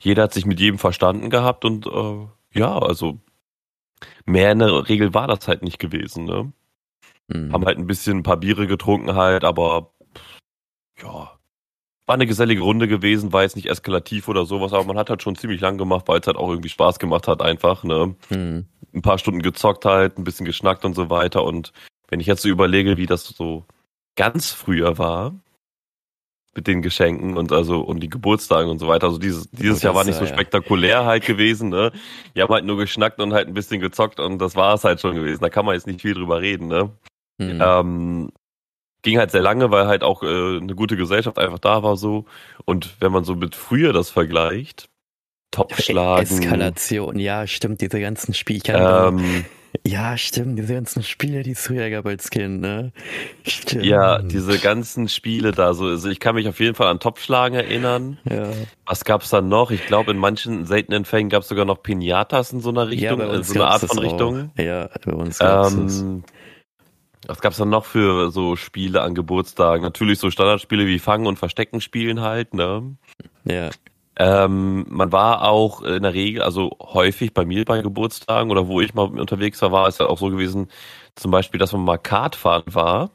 jeder 0.00 0.24
hat 0.24 0.34
sich 0.34 0.46
mit 0.46 0.60
jedem 0.60 0.78
verstanden 0.78 1.30
gehabt 1.30 1.64
und 1.64 1.86
äh, 1.86 2.26
ja, 2.58 2.78
also 2.78 3.18
mehr 4.24 4.52
in 4.52 4.58
der 4.58 4.88
Regel 4.88 5.14
war 5.14 5.26
das 5.26 5.48
halt 5.48 5.62
nicht 5.62 5.78
gewesen, 5.78 6.24
ne? 6.24 6.52
Mhm. 7.28 7.52
Haben 7.52 7.64
halt 7.64 7.78
ein 7.78 7.86
bisschen 7.86 8.18
ein 8.18 8.22
paar 8.22 8.36
Biere 8.36 8.66
getrunken 8.66 9.14
halt, 9.14 9.44
aber 9.44 9.92
ja, 11.02 11.32
war 12.06 12.14
eine 12.14 12.26
gesellige 12.26 12.62
Runde 12.62 12.86
gewesen, 12.88 13.32
war 13.32 13.42
jetzt 13.42 13.56
nicht 13.56 13.68
eskalativ 13.68 14.28
oder 14.28 14.46
sowas, 14.46 14.72
aber 14.72 14.84
man 14.84 14.98
hat 14.98 15.10
halt 15.10 15.22
schon 15.22 15.36
ziemlich 15.36 15.60
lang 15.60 15.76
gemacht, 15.76 16.06
weil 16.06 16.20
es 16.20 16.26
halt 16.26 16.36
auch 16.36 16.48
irgendwie 16.48 16.68
Spaß 16.68 16.98
gemacht 16.98 17.26
hat 17.26 17.42
einfach, 17.42 17.82
ne? 17.82 18.14
Mhm. 18.30 18.66
Ein 18.94 19.02
paar 19.02 19.18
Stunden 19.18 19.42
gezockt 19.42 19.84
halt, 19.84 20.16
ein 20.18 20.24
bisschen 20.24 20.46
geschnackt 20.46 20.84
und 20.84 20.94
so 20.94 21.10
weiter 21.10 21.44
und 21.44 21.72
wenn 22.08 22.20
ich 22.20 22.26
jetzt 22.26 22.42
so 22.42 22.48
überlege, 22.48 22.96
wie 22.96 23.06
das 23.06 23.24
so 23.24 23.64
ganz 24.14 24.52
früher 24.52 24.98
war, 24.98 25.34
mit 26.56 26.66
den 26.66 26.82
Geschenken 26.82 27.36
und 27.36 27.52
also 27.52 27.80
und 27.80 28.00
die 28.00 28.08
Geburtstagen 28.08 28.70
und 28.70 28.78
so 28.78 28.88
weiter. 28.88 29.06
Also 29.06 29.18
dieses, 29.18 29.50
dieses 29.50 29.82
Jahr 29.82 29.94
war 29.94 30.04
nicht 30.04 30.16
so 30.16 30.26
spektakulär 30.26 31.04
halt 31.04 31.26
gewesen, 31.26 31.68
ne? 31.68 31.92
Wir 32.32 32.44
haben 32.44 32.54
halt 32.54 32.64
nur 32.64 32.78
geschnackt 32.78 33.20
und 33.20 33.34
halt 33.34 33.46
ein 33.46 33.54
bisschen 33.54 33.80
gezockt 33.80 34.18
und 34.18 34.38
das 34.38 34.56
war 34.56 34.74
es 34.74 34.84
halt 34.84 35.00
schon 35.00 35.14
gewesen. 35.14 35.42
Da 35.42 35.50
kann 35.50 35.66
man 35.66 35.74
jetzt 35.74 35.86
nicht 35.86 36.00
viel 36.00 36.14
drüber 36.14 36.40
reden, 36.40 36.66
ne? 36.68 36.90
Mhm. 37.38 37.62
Ähm, 37.62 38.32
ging 39.02 39.18
halt 39.18 39.30
sehr 39.30 39.42
lange, 39.42 39.70
weil 39.70 39.86
halt 39.86 40.02
auch 40.02 40.22
äh, 40.22 40.58
eine 40.58 40.74
gute 40.74 40.96
Gesellschaft 40.96 41.38
einfach 41.38 41.58
da 41.58 41.82
war 41.82 41.96
so. 41.96 42.24
Und 42.64 42.96
wenn 43.00 43.12
man 43.12 43.24
so 43.24 43.34
mit 43.34 43.54
früher 43.54 43.92
das 43.92 44.10
vergleicht, 44.10 44.88
Topfschlagen. 45.52 46.22
Eskalation, 46.22 47.18
ja, 47.18 47.46
stimmt, 47.46 47.80
diese 47.80 48.00
ganzen 48.00 48.34
Spiele. 48.34 48.62
Ähm, 48.74 49.44
ja, 49.86 50.16
stimmt, 50.16 50.58
diese 50.58 50.74
ganzen 50.74 51.02
Spiele, 51.02 51.42
die 51.42 51.52
es 51.52 51.66
früher 51.66 51.88
gab 51.90 52.06
als 52.06 52.30
Kind, 52.30 52.60
ne? 52.60 52.92
Stimmt. 53.46 53.84
Ja, 53.84 54.20
diese 54.20 54.58
ganzen 54.58 55.08
Spiele 55.08 55.52
da, 55.52 55.74
so, 55.74 55.86
also 55.86 56.08
ich 56.08 56.20
kann 56.20 56.34
mich 56.34 56.48
auf 56.48 56.60
jeden 56.60 56.74
Fall 56.74 56.88
an 56.88 56.98
Topfschlagen 56.98 57.56
erinnern. 57.58 58.18
Ja. 58.28 58.48
Was 58.86 59.04
gab's 59.04 59.30
da 59.30 59.40
noch? 59.40 59.70
Ich 59.70 59.86
glaube, 59.86 60.10
in 60.10 60.18
manchen 60.18 60.66
seltenen 60.66 61.04
Fällen 61.04 61.28
gab 61.28 61.42
es 61.42 61.48
sogar 61.48 61.64
noch 61.64 61.82
Pinatas 61.82 62.52
in 62.52 62.60
so 62.60 62.70
einer 62.70 62.88
Richtung, 62.88 63.20
ja, 63.20 63.34
in 63.34 63.42
so 63.42 63.54
einer 63.54 63.70
Art 63.70 63.82
von 63.82 63.98
Richtung. 63.98 64.50
Ja, 64.56 64.88
bei 65.04 65.12
uns 65.12 65.38
gab's 65.38 66.00
ähm, 66.00 66.24
was 67.26 67.40
gab's 67.40 67.56
dann 67.56 67.70
noch 67.70 67.84
für 67.84 68.30
so 68.30 68.56
Spiele 68.56 69.02
an 69.02 69.14
Geburtstagen? 69.14 69.82
Natürlich 69.82 70.18
so 70.18 70.30
Standardspiele 70.30 70.86
wie 70.86 70.98
Fangen 70.98 71.26
und 71.26 71.38
Verstecken 71.38 71.80
spielen 71.80 72.20
halt, 72.20 72.54
ne? 72.54 72.96
Ja. 73.44 73.70
Ähm, 74.18 74.86
man 74.88 75.12
war 75.12 75.42
auch 75.42 75.82
in 75.82 76.02
der 76.02 76.14
Regel, 76.14 76.42
also 76.42 76.70
häufig 76.80 77.34
bei 77.34 77.44
mir 77.44 77.64
bei 77.66 77.82
Geburtstagen 77.82 78.50
oder 78.50 78.66
wo 78.66 78.80
ich 78.80 78.94
mal 78.94 79.06
unterwegs 79.06 79.60
war, 79.60 79.72
war 79.72 79.88
es 79.88 79.98
ja 79.98 80.06
auch 80.06 80.18
so 80.18 80.30
gewesen, 80.30 80.68
zum 81.16 81.30
Beispiel, 81.30 81.60
dass 81.60 81.72
man 81.72 81.84
mal 81.84 81.98
Kart 81.98 82.34
fahren 82.34 82.64
war. 82.66 83.10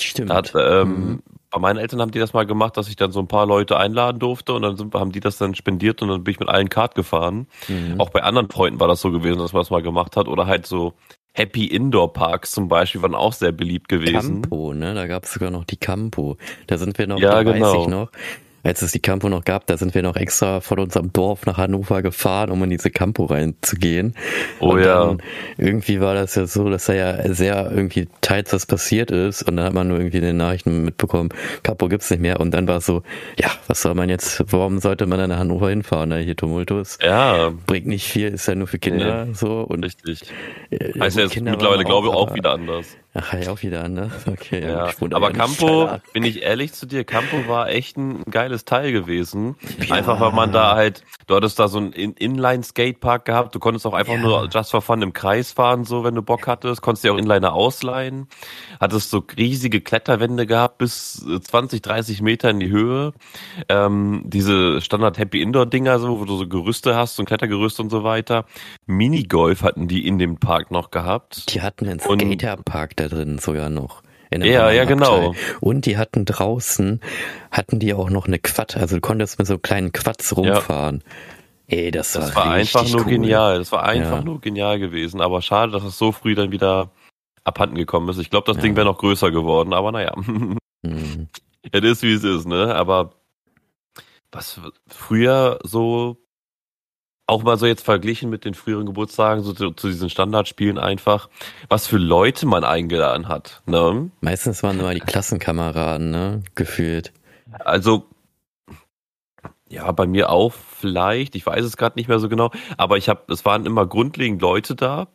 Stimmt. 0.00 0.32
Hat, 0.32 0.52
ähm, 0.56 0.88
mhm. 0.88 1.22
Bei 1.50 1.58
meinen 1.58 1.78
Eltern 1.78 2.00
haben 2.00 2.12
die 2.12 2.20
das 2.20 2.32
mal 2.32 2.46
gemacht, 2.46 2.76
dass 2.76 2.88
ich 2.88 2.94
dann 2.94 3.10
so 3.10 3.18
ein 3.18 3.26
paar 3.26 3.44
Leute 3.44 3.76
einladen 3.76 4.20
durfte 4.20 4.54
und 4.54 4.62
dann 4.62 4.76
sind, 4.76 4.94
haben 4.94 5.10
die 5.10 5.18
das 5.18 5.36
dann 5.36 5.56
spendiert 5.56 6.00
und 6.00 6.08
dann 6.08 6.22
bin 6.22 6.30
ich 6.30 6.38
mit 6.38 6.48
allen 6.48 6.68
Kart 6.68 6.94
gefahren. 6.94 7.48
Mhm. 7.66 8.00
Auch 8.00 8.10
bei 8.10 8.22
anderen 8.22 8.48
Freunden 8.48 8.78
war 8.78 8.86
das 8.86 9.00
so 9.00 9.10
gewesen, 9.10 9.40
dass 9.40 9.52
man 9.52 9.60
das 9.60 9.70
mal 9.70 9.82
gemacht 9.82 10.16
hat. 10.16 10.28
Oder 10.28 10.46
halt 10.46 10.66
so 10.66 10.94
Happy 11.32 11.66
Indoor 11.66 12.12
Parks 12.12 12.50
zum 12.50 12.68
Beispiel 12.68 13.02
waren 13.02 13.14
auch 13.14 13.32
sehr 13.32 13.52
beliebt 13.52 13.88
gewesen. 13.88 14.42
Campo, 14.42 14.74
ne? 14.74 14.94
Da 14.94 15.06
gab 15.06 15.24
es 15.24 15.32
sogar 15.32 15.50
noch 15.50 15.64
die 15.64 15.76
Campo. 15.76 16.36
Da 16.66 16.76
sind 16.76 16.98
wir 16.98 17.06
noch, 17.06 17.18
ja, 17.18 17.30
da 17.30 17.42
genau. 17.42 17.74
weiß 17.74 17.82
ich 17.82 17.88
noch 17.88 18.10
als 18.62 18.82
es 18.82 18.92
die 18.92 19.00
Campo 19.00 19.28
noch 19.28 19.44
gab, 19.44 19.66
da 19.66 19.76
sind 19.76 19.94
wir 19.94 20.02
noch 20.02 20.16
extra 20.16 20.60
von 20.60 20.78
unserem 20.78 21.12
Dorf 21.12 21.46
nach 21.46 21.56
Hannover 21.56 22.02
gefahren, 22.02 22.50
um 22.50 22.62
in 22.62 22.70
diese 22.70 22.90
Campo 22.90 23.24
reinzugehen. 23.24 24.14
Oh 24.60 24.70
und 24.70 24.84
ja. 24.84 25.16
irgendwie 25.56 26.00
war 26.00 26.14
das 26.14 26.34
ja 26.34 26.46
so, 26.46 26.68
dass 26.68 26.86
da 26.86 26.92
ja 26.92 27.32
sehr 27.32 27.70
irgendwie 27.70 28.08
teils 28.20 28.52
was 28.52 28.66
passiert 28.66 29.10
ist 29.10 29.42
und 29.42 29.56
dann 29.56 29.66
hat 29.66 29.72
man 29.72 29.88
nur 29.88 29.98
irgendwie 29.98 30.18
in 30.18 30.24
den 30.24 30.36
Nachrichten 30.36 30.84
mitbekommen, 30.84 31.30
Campo 31.62 31.88
gibt's 31.88 32.10
nicht 32.10 32.20
mehr 32.20 32.40
und 32.40 32.52
dann 32.52 32.68
war 32.68 32.78
es 32.78 32.86
so, 32.86 33.02
ja, 33.38 33.50
was 33.66 33.82
soll 33.82 33.94
man 33.94 34.08
jetzt, 34.08 34.42
warum 34.52 34.78
sollte 34.78 35.06
man 35.06 35.18
dann 35.18 35.30
nach 35.30 35.38
Hannover 35.38 35.70
hinfahren, 35.70 36.10
ne? 36.10 36.18
hier 36.18 36.36
Tumultus? 36.36 36.98
Ja. 37.02 37.50
Bringt 37.66 37.86
nicht 37.86 38.06
viel, 38.06 38.28
ist 38.28 38.46
ja 38.46 38.54
nur 38.54 38.66
für 38.66 38.78
Kinder 38.78 39.26
nee. 39.26 39.34
so 39.34 39.60
und 39.60 39.84
richtig. 39.84 40.22
Äh, 40.70 40.98
heißt 40.98 41.16
ja 41.16 41.24
jetzt 41.24 41.40
mittlerweile 41.40 41.84
glaube 41.84 42.08
ich 42.08 42.14
auch 42.14 42.34
wieder 42.34 42.52
anders. 42.52 42.96
Ach, 43.12 43.34
ja, 43.34 43.50
auch 43.50 43.62
wieder 43.62 43.82
anders. 43.82 44.12
Okay. 44.26 44.64
Ja. 44.64 44.90
Aber 45.12 45.32
Campo, 45.32 45.90
bin 46.12 46.22
ich 46.22 46.42
ehrlich 46.42 46.72
zu 46.72 46.86
dir, 46.86 47.02
Campo 47.02 47.48
war 47.48 47.68
echt 47.68 47.96
ein 47.96 48.22
geiles 48.30 48.64
Teil 48.64 48.92
gewesen. 48.92 49.56
Ja. 49.84 49.96
Einfach 49.96 50.20
weil 50.20 50.30
man 50.30 50.52
da 50.52 50.76
halt, 50.76 51.02
du 51.26 51.34
hattest 51.34 51.58
da 51.58 51.66
so 51.66 51.78
einen 51.78 51.92
Inline-Skatepark 51.92 53.24
gehabt, 53.24 53.54
du 53.54 53.58
konntest 53.58 53.84
auch 53.86 53.94
einfach 53.94 54.14
ja. 54.14 54.20
nur 54.20 54.48
just 54.48 54.70
for 54.70 54.80
fun 54.80 55.02
im 55.02 55.12
Kreis 55.12 55.50
fahren, 55.50 55.84
so 55.84 56.04
wenn 56.04 56.14
du 56.14 56.22
Bock 56.22 56.46
hattest, 56.46 56.82
konntest 56.82 57.02
dir 57.02 57.12
auch 57.12 57.18
Inliner 57.18 57.52
ausleihen, 57.52 58.28
hattest 58.78 59.10
so 59.10 59.24
riesige 59.36 59.80
Kletterwände 59.80 60.46
gehabt, 60.46 60.78
bis 60.78 61.24
20, 61.24 61.82
30 61.82 62.22
Meter 62.22 62.50
in 62.50 62.60
die 62.60 62.70
Höhe. 62.70 63.12
Ähm, 63.68 64.22
diese 64.24 64.80
Standard 64.80 65.18
Happy 65.18 65.42
Indoor-Dinger, 65.42 65.98
so, 65.98 66.20
wo 66.20 66.24
du 66.26 66.36
so 66.36 66.46
Gerüste 66.46 66.94
hast, 66.94 67.16
so 67.16 67.22
ein 67.24 67.26
Klettergerüst 67.26 67.80
und 67.80 67.90
so 67.90 68.04
weiter. 68.04 68.44
Minigolf 68.86 69.62
hatten 69.62 69.88
die 69.88 70.06
in 70.06 70.18
dem 70.18 70.36
Park 70.36 70.70
noch 70.70 70.92
gehabt. 70.92 71.52
Die 71.52 71.60
hatten 71.60 71.88
einen 71.88 71.98
Skaterpark 71.98 72.99
da 73.00 73.08
drin 73.08 73.38
sogar 73.38 73.70
noch. 73.70 74.02
ja, 74.32 74.70
ja, 74.70 74.84
genau. 74.84 75.34
Und 75.60 75.86
die 75.86 75.98
hatten 75.98 76.24
draußen, 76.24 77.00
hatten 77.50 77.78
die 77.78 77.94
auch 77.94 78.10
noch 78.10 78.26
eine 78.26 78.38
Quad, 78.38 78.76
also 78.76 78.96
du 78.96 79.00
konntest 79.00 79.38
mit 79.38 79.46
so 79.48 79.58
kleinen 79.58 79.92
Quads 79.92 80.36
rumfahren. 80.36 81.02
Ja. 81.04 81.76
Ey, 81.76 81.90
das, 81.92 82.12
das 82.12 82.34
war, 82.34 82.46
war 82.46 82.52
einfach 82.52 82.88
nur 82.88 83.02
cool. 83.02 83.10
genial. 83.10 83.58
Das 83.58 83.70
war 83.70 83.84
einfach 83.84 84.18
ja. 84.18 84.24
nur 84.24 84.40
genial 84.40 84.80
gewesen. 84.80 85.20
Aber 85.20 85.40
schade, 85.40 85.70
dass 85.70 85.84
es 85.84 85.96
so 85.96 86.10
früh 86.10 86.34
dann 86.34 86.50
wieder 86.50 86.90
abhanden 87.44 87.76
gekommen 87.76 88.08
ist. 88.08 88.18
Ich 88.18 88.28
glaube, 88.28 88.46
das 88.46 88.56
ja. 88.56 88.62
Ding 88.62 88.76
wäre 88.76 88.86
noch 88.86 88.98
größer 88.98 89.30
geworden, 89.30 89.72
aber 89.72 89.92
naja. 89.92 90.12
Mhm. 90.16 90.58
Es 91.72 91.82
ist, 91.82 92.02
wie 92.02 92.14
es 92.14 92.24
ist, 92.24 92.48
ne? 92.48 92.74
Aber 92.74 93.10
was 94.32 94.58
früher 94.88 95.58
so 95.62 96.16
auch 97.30 97.44
mal 97.44 97.56
so 97.56 97.66
jetzt 97.66 97.84
verglichen 97.84 98.28
mit 98.28 98.44
den 98.44 98.54
früheren 98.54 98.86
Geburtstagen, 98.86 99.44
so 99.44 99.52
zu, 99.52 99.70
zu, 99.70 99.86
diesen 99.86 100.10
Standardspielen 100.10 100.78
einfach, 100.78 101.28
was 101.68 101.86
für 101.86 101.96
Leute 101.96 102.44
man 102.44 102.64
eingeladen 102.64 103.28
hat. 103.28 103.62
Ne? 103.66 104.10
Meistens 104.20 104.62
waren 104.64 104.78
nur 104.78 104.92
die 104.92 105.00
Klassenkameraden, 105.00 106.10
ne? 106.10 106.42
Gefühlt. 106.56 107.12
Also, 107.60 108.06
ja, 109.68 109.90
bei 109.92 110.06
mir 110.06 110.30
auch 110.30 110.52
vielleicht, 110.52 111.36
ich 111.36 111.46
weiß 111.46 111.64
es 111.64 111.76
gerade 111.76 111.96
nicht 111.98 112.08
mehr 112.08 112.18
so 112.18 112.28
genau, 112.28 112.50
aber 112.76 112.96
ich 112.96 113.08
habe, 113.08 113.32
es 113.32 113.44
waren 113.44 113.64
immer 113.64 113.86
grundlegend 113.86 114.42
Leute 114.42 114.74
da, 114.74 115.06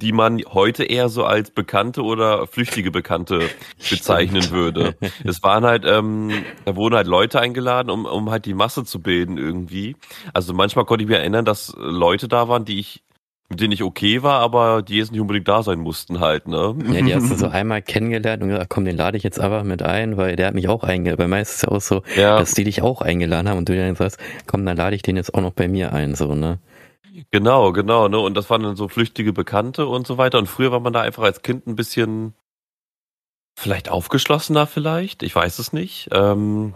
die 0.00 0.12
man 0.12 0.40
heute 0.52 0.84
eher 0.84 1.08
so 1.08 1.24
als 1.24 1.50
Bekannte 1.50 2.02
oder 2.02 2.46
flüchtige 2.46 2.90
Bekannte 2.90 3.48
bezeichnen 3.90 4.42
Stimmt. 4.42 4.56
würde. 4.56 4.94
Es 5.24 5.42
waren 5.42 5.64
halt, 5.64 5.84
ähm, 5.86 6.30
da 6.64 6.76
wurden 6.76 6.96
halt 6.96 7.06
Leute 7.06 7.40
eingeladen, 7.40 7.90
um, 7.90 8.06
um 8.06 8.30
halt 8.30 8.46
die 8.46 8.54
Masse 8.54 8.84
zu 8.84 9.00
bilden 9.00 9.38
irgendwie. 9.38 9.96
Also 10.32 10.54
manchmal 10.54 10.84
konnte 10.84 11.04
ich 11.04 11.10
mir 11.10 11.18
erinnern, 11.18 11.44
dass 11.44 11.74
Leute 11.76 12.28
da 12.28 12.48
waren, 12.48 12.64
die 12.64 12.80
ich 12.80 13.02
mit 13.50 13.60
denen 13.60 13.72
ich 13.72 13.82
okay 13.82 14.22
war, 14.22 14.40
aber 14.40 14.80
die 14.80 14.96
jetzt 14.96 15.10
nicht 15.10 15.20
unbedingt 15.20 15.48
da 15.48 15.64
sein 15.64 15.80
mussten 15.80 16.20
halt, 16.20 16.46
ne? 16.46 16.72
Ja, 16.92 17.02
die 17.02 17.14
hast 17.16 17.32
du 17.32 17.34
so 17.34 17.48
einmal 17.50 17.82
kennengelernt 17.82 18.44
und 18.44 18.50
gesagt, 18.50 18.70
komm, 18.70 18.84
den 18.84 18.96
lade 18.96 19.16
ich 19.16 19.24
jetzt 19.24 19.40
einfach 19.40 19.64
mit 19.64 19.82
ein, 19.82 20.16
weil 20.16 20.36
der 20.36 20.46
hat 20.46 20.54
mich 20.54 20.68
auch 20.68 20.84
eingeladen. 20.84 21.18
Bei 21.18 21.26
mir 21.26 21.42
ist 21.42 21.56
es 21.56 21.62
ja 21.62 21.68
auch 21.70 21.80
so, 21.80 22.02
ja. 22.16 22.38
dass 22.38 22.54
die 22.54 22.62
dich 22.62 22.80
auch 22.80 23.02
eingeladen 23.02 23.48
haben 23.48 23.58
und 23.58 23.68
du 23.68 23.76
dann 23.76 23.96
sagst, 23.96 24.20
komm, 24.46 24.64
dann 24.64 24.76
lade 24.76 24.94
ich 24.94 25.02
den 25.02 25.16
jetzt 25.16 25.34
auch 25.34 25.40
noch 25.40 25.52
bei 25.52 25.66
mir 25.66 25.92
ein, 25.92 26.14
so, 26.14 26.36
ne? 26.36 26.60
Genau, 27.30 27.72
genau, 27.72 28.08
ne? 28.08 28.18
Und 28.18 28.34
das 28.34 28.50
waren 28.50 28.62
dann 28.62 28.76
so 28.76 28.88
flüchtige 28.88 29.32
Bekannte 29.32 29.86
und 29.86 30.06
so 30.06 30.18
weiter. 30.18 30.38
Und 30.38 30.46
früher 30.46 30.72
war 30.72 30.80
man 30.80 30.92
da 30.92 31.00
einfach 31.00 31.22
als 31.22 31.42
Kind 31.42 31.66
ein 31.66 31.76
bisschen 31.76 32.34
vielleicht 33.56 33.90
aufgeschlossener 33.90 34.66
vielleicht, 34.66 35.22
ich 35.22 35.34
weiß 35.34 35.58
es 35.58 35.72
nicht. 35.72 36.08
Ähm, 36.12 36.74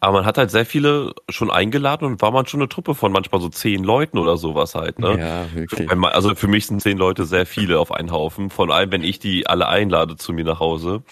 aber 0.00 0.18
man 0.18 0.26
hat 0.26 0.38
halt 0.38 0.50
sehr 0.50 0.66
viele 0.66 1.14
schon 1.28 1.50
eingeladen 1.50 2.06
und 2.06 2.22
war 2.22 2.30
man 2.30 2.46
schon 2.46 2.60
eine 2.60 2.68
Truppe 2.68 2.94
von 2.94 3.10
manchmal 3.10 3.40
so 3.40 3.48
zehn 3.48 3.82
Leuten 3.82 4.18
oder 4.18 4.36
sowas 4.36 4.76
halt. 4.76 5.00
Ne? 5.00 5.18
Ja, 5.18 5.52
wirklich. 5.52 5.90
Also 5.90 6.34
für 6.36 6.46
mich 6.46 6.66
sind 6.66 6.80
zehn 6.80 6.96
Leute 6.96 7.24
sehr 7.24 7.46
viele 7.46 7.80
auf 7.80 7.90
einen 7.90 8.12
Haufen, 8.12 8.50
vor 8.50 8.70
allem 8.70 8.92
wenn 8.92 9.02
ich 9.02 9.18
die 9.18 9.46
alle 9.48 9.66
einlade 9.68 10.16
zu 10.16 10.32
mir 10.32 10.44
nach 10.44 10.60
Hause. 10.60 11.02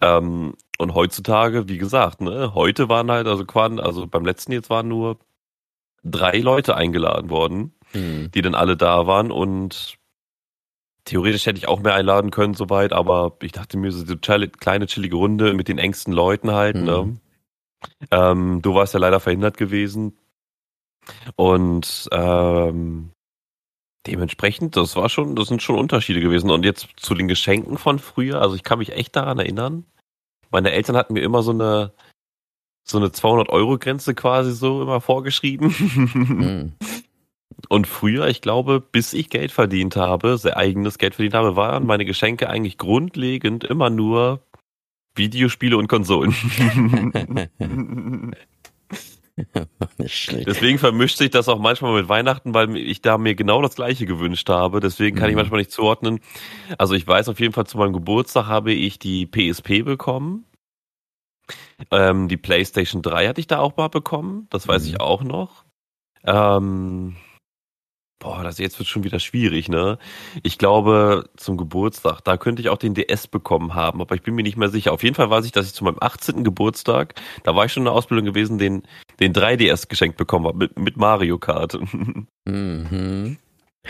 Ähm, 0.00 0.54
und 0.78 0.94
heutzutage, 0.94 1.68
wie 1.68 1.78
gesagt, 1.78 2.20
ne, 2.20 2.54
heute 2.54 2.88
waren 2.88 3.10
halt, 3.10 3.26
also 3.26 3.44
quasi, 3.44 3.78
also 3.80 4.06
beim 4.06 4.24
letzten 4.24 4.52
jetzt 4.52 4.70
waren 4.70 4.88
nur 4.88 5.18
drei 6.04 6.38
Leute 6.38 6.76
eingeladen 6.76 7.30
worden 7.30 7.72
mhm. 7.92 8.30
die 8.32 8.42
dann 8.42 8.54
alle 8.54 8.76
da 8.76 9.06
waren 9.06 9.30
und 9.30 9.98
theoretisch 11.04 11.46
hätte 11.46 11.58
ich 11.58 11.68
auch 11.68 11.80
mehr 11.80 11.94
einladen 11.94 12.30
können 12.30 12.54
soweit, 12.54 12.92
aber 12.92 13.36
ich 13.42 13.52
dachte 13.52 13.78
mir, 13.78 13.90
so 13.90 14.04
eine 14.04 14.48
kleine 14.48 14.86
chillige 14.86 15.16
Runde 15.16 15.54
mit 15.54 15.68
den 15.68 15.78
engsten 15.78 16.12
Leuten 16.12 16.52
halt, 16.52 16.76
ne? 16.76 17.02
mhm. 17.04 17.10
ne? 17.10 17.20
Ähm, 18.10 18.62
du 18.62 18.74
warst 18.74 18.94
ja 18.94 19.00
leider 19.00 19.20
verhindert 19.20 19.56
gewesen. 19.56 20.18
Und 21.36 22.08
ähm, 22.12 23.12
dementsprechend, 24.06 24.76
das 24.76 24.96
war 24.96 25.08
schon, 25.08 25.36
das 25.36 25.48
sind 25.48 25.62
schon 25.62 25.78
Unterschiede 25.78 26.20
gewesen. 26.20 26.50
Und 26.50 26.64
jetzt 26.64 26.88
zu 26.96 27.14
den 27.14 27.28
Geschenken 27.28 27.78
von 27.78 27.98
früher, 27.98 28.40
also 28.40 28.54
ich 28.54 28.62
kann 28.62 28.78
mich 28.78 28.92
echt 28.92 29.16
daran 29.16 29.38
erinnern. 29.38 29.84
Meine 30.50 30.72
Eltern 30.72 30.96
hatten 30.96 31.14
mir 31.14 31.22
immer 31.22 31.42
so 31.42 31.52
eine, 31.52 31.92
so 32.84 32.98
eine 32.98 33.12
200 33.12 33.48
Euro 33.50 33.78
Grenze 33.78 34.14
quasi 34.14 34.52
so 34.52 34.82
immer 34.82 35.00
vorgeschrieben. 35.00 35.74
Mhm. 35.78 36.72
Und 37.68 37.86
früher, 37.86 38.28
ich 38.28 38.40
glaube, 38.40 38.80
bis 38.80 39.12
ich 39.12 39.30
Geld 39.30 39.52
verdient 39.52 39.96
habe, 39.96 40.38
sehr 40.38 40.56
eigenes 40.56 40.98
Geld 40.98 41.14
verdient 41.14 41.34
habe, 41.34 41.56
waren 41.56 41.86
meine 41.86 42.04
Geschenke 42.04 42.48
eigentlich 42.48 42.78
grundlegend 42.78 43.64
immer 43.64 43.90
nur 43.90 44.40
Videospiele 45.14 45.76
und 45.76 45.88
Konsolen. 45.88 46.34
Deswegen 49.98 50.78
vermischt 50.78 51.18
sich 51.18 51.30
das 51.30 51.48
auch 51.48 51.58
manchmal 51.58 51.94
mit 51.94 52.08
Weihnachten, 52.08 52.54
weil 52.54 52.76
ich 52.76 53.02
da 53.02 53.18
mir 53.18 53.34
genau 53.34 53.62
das 53.62 53.74
gleiche 53.74 54.06
gewünscht 54.06 54.48
habe. 54.48 54.80
Deswegen 54.80 55.16
kann 55.16 55.26
mhm. 55.26 55.30
ich 55.30 55.36
manchmal 55.36 55.58
nicht 55.60 55.70
zuordnen. 55.70 56.20
Also 56.76 56.94
ich 56.94 57.06
weiß 57.06 57.28
auf 57.28 57.38
jeden 57.40 57.52
Fall, 57.52 57.66
zu 57.66 57.78
meinem 57.78 57.92
Geburtstag 57.92 58.46
habe 58.46 58.72
ich 58.72 58.98
die 58.98 59.26
PSP 59.26 59.82
bekommen. 59.84 60.44
Ähm, 61.90 62.28
die 62.28 62.36
PlayStation 62.36 63.02
3 63.02 63.28
hatte 63.28 63.40
ich 63.40 63.46
da 63.46 63.58
auch 63.58 63.76
mal 63.76 63.88
bekommen. 63.88 64.48
Das 64.50 64.66
weiß 64.66 64.82
mhm. 64.82 64.88
ich 64.88 65.00
auch 65.00 65.22
noch. 65.22 65.64
Ähm, 66.24 67.16
Boah, 68.20 68.42
das 68.42 68.58
jetzt 68.58 68.78
wird 68.80 68.88
schon 68.88 69.04
wieder 69.04 69.20
schwierig, 69.20 69.68
ne? 69.68 69.96
Ich 70.42 70.58
glaube, 70.58 71.30
zum 71.36 71.56
Geburtstag, 71.56 72.20
da 72.24 72.36
könnte 72.36 72.60
ich 72.60 72.68
auch 72.68 72.78
den 72.78 72.94
DS 72.94 73.28
bekommen 73.28 73.74
haben, 73.74 74.00
aber 74.00 74.16
ich 74.16 74.22
bin 74.22 74.34
mir 74.34 74.42
nicht 74.42 74.56
mehr 74.56 74.70
sicher. 74.70 74.92
Auf 74.92 75.04
jeden 75.04 75.14
Fall 75.14 75.30
weiß 75.30 75.44
ich, 75.44 75.52
dass 75.52 75.66
ich 75.66 75.74
zu 75.74 75.84
meinem 75.84 75.98
18. 76.00 76.42
Geburtstag, 76.42 77.14
da 77.44 77.54
war 77.54 77.64
ich 77.64 77.72
schon 77.72 77.82
in 77.82 77.86
der 77.86 77.94
Ausbildung 77.94 78.26
gewesen, 78.26 78.58
den, 78.58 78.82
den 79.20 79.32
3DS 79.32 79.88
geschenkt 79.88 80.16
bekommen 80.16 80.46
habe 80.46 80.58
mit, 80.58 80.78
mit 80.78 80.96
Mario 80.96 81.38
Kart. 81.38 81.78
Mhm. 82.48 83.36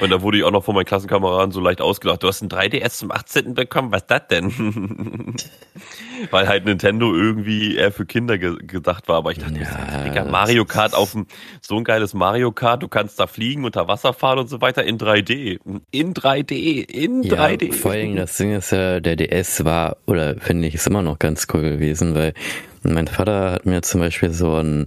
Und 0.01 0.11
da 0.11 0.23
wurde 0.23 0.39
ich 0.39 0.45
auch 0.45 0.53
noch 0.53 0.63
von 0.63 0.75
meinen 0.75 0.85
Klassenkameraden 0.85 1.51
so 1.51 1.61
leicht 1.61 1.81
ausgelacht. 1.81 2.23
Du 2.23 2.29
hast 2.29 2.41
ein 2.41 2.49
3DS 2.49 2.91
zum 2.99 3.11
18. 3.11 3.55
bekommen, 3.55 3.91
was 3.91 4.03
ist 4.03 4.11
das 4.11 4.29
denn? 4.29 4.53
Weil 6.31 6.47
halt 6.47 6.67
Nintendo 6.67 7.15
irgendwie 7.15 7.77
eher 7.77 7.91
für 7.91 8.07
Kinder 8.07 8.39
ge 8.39 8.57
gedacht 8.65 9.09
war. 9.09 9.17
Aber 9.17 9.33
ich 9.33 9.39
dachte, 9.39 9.59
ja, 9.59 10.05
Digga, 10.05 10.25
Mario 10.25 10.65
Kart 10.65 10.95
auf 10.95 11.13
dem, 11.13 11.27
so 11.61 11.77
ein 11.77 11.85
geiles 11.85 12.15
Mario 12.15 12.53
Kart, 12.53 12.83
du 12.83 12.89
kannst 12.89 13.19
da 13.19 13.27
fliegen, 13.27 13.65
unter 13.65 13.89
Wasser 13.89 14.13
fahren 14.13 14.39
und 14.39 14.49
so 14.49 14.61
weiter 14.61 14.85
in 14.85 14.99
3D. 14.99 15.59
In 15.91 16.15
3D, 16.15 16.89
in 16.89 17.25
ja, 17.25 17.35
3D. 17.35 17.73
Vor 17.73 17.93
allem 17.93 18.17
das 18.17 18.37
Ding 18.37 18.55
ist 18.55 18.71
ja, 18.71 19.01
der 19.01 19.17
DS 19.17 19.65
war, 19.65 19.97
oder 20.07 20.37
finde 20.37 20.69
ich, 20.69 20.75
ist 20.75 20.87
immer 20.87 21.03
noch 21.03 21.19
ganz 21.19 21.49
cool 21.53 21.63
gewesen, 21.63 22.15
weil 22.15 22.35
mein 22.85 23.09
Vater 23.09 23.51
hat 23.53 23.67
mir 23.67 23.83
zum 23.83 24.01
Beispiel 24.01 24.31
so 24.31 24.55
ein, 24.57 24.87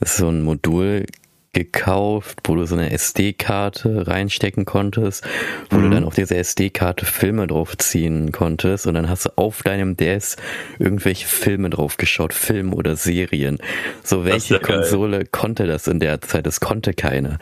so 0.00 0.28
ein 0.28 0.42
Modul 0.42 1.06
gekauft, 1.52 2.38
wo 2.44 2.54
du 2.54 2.64
so 2.64 2.74
eine 2.74 2.90
SD-Karte 2.92 4.06
reinstecken 4.06 4.64
konntest, 4.64 5.22
wo 5.68 5.76
mhm. 5.76 5.82
du 5.82 5.90
dann 5.90 6.04
auf 6.04 6.14
diese 6.14 6.36
SD-Karte 6.36 7.04
Filme 7.04 7.46
draufziehen 7.46 8.32
konntest 8.32 8.86
und 8.86 8.94
dann 8.94 9.08
hast 9.08 9.26
du 9.26 9.30
auf 9.36 9.62
deinem 9.62 9.96
DS 9.96 10.36
irgendwelche 10.78 11.26
Filme 11.26 11.68
drauf 11.68 11.98
geschaut, 11.98 12.32
Filme 12.32 12.74
oder 12.74 12.96
Serien. 12.96 13.58
So, 14.02 14.24
welche 14.24 14.60
Konsole 14.60 15.18
geil. 15.18 15.28
konnte 15.30 15.66
das 15.66 15.86
in 15.88 16.00
der 16.00 16.22
Zeit? 16.22 16.46
Das 16.46 16.60
konnte 16.60 16.94
keine. 16.94 17.38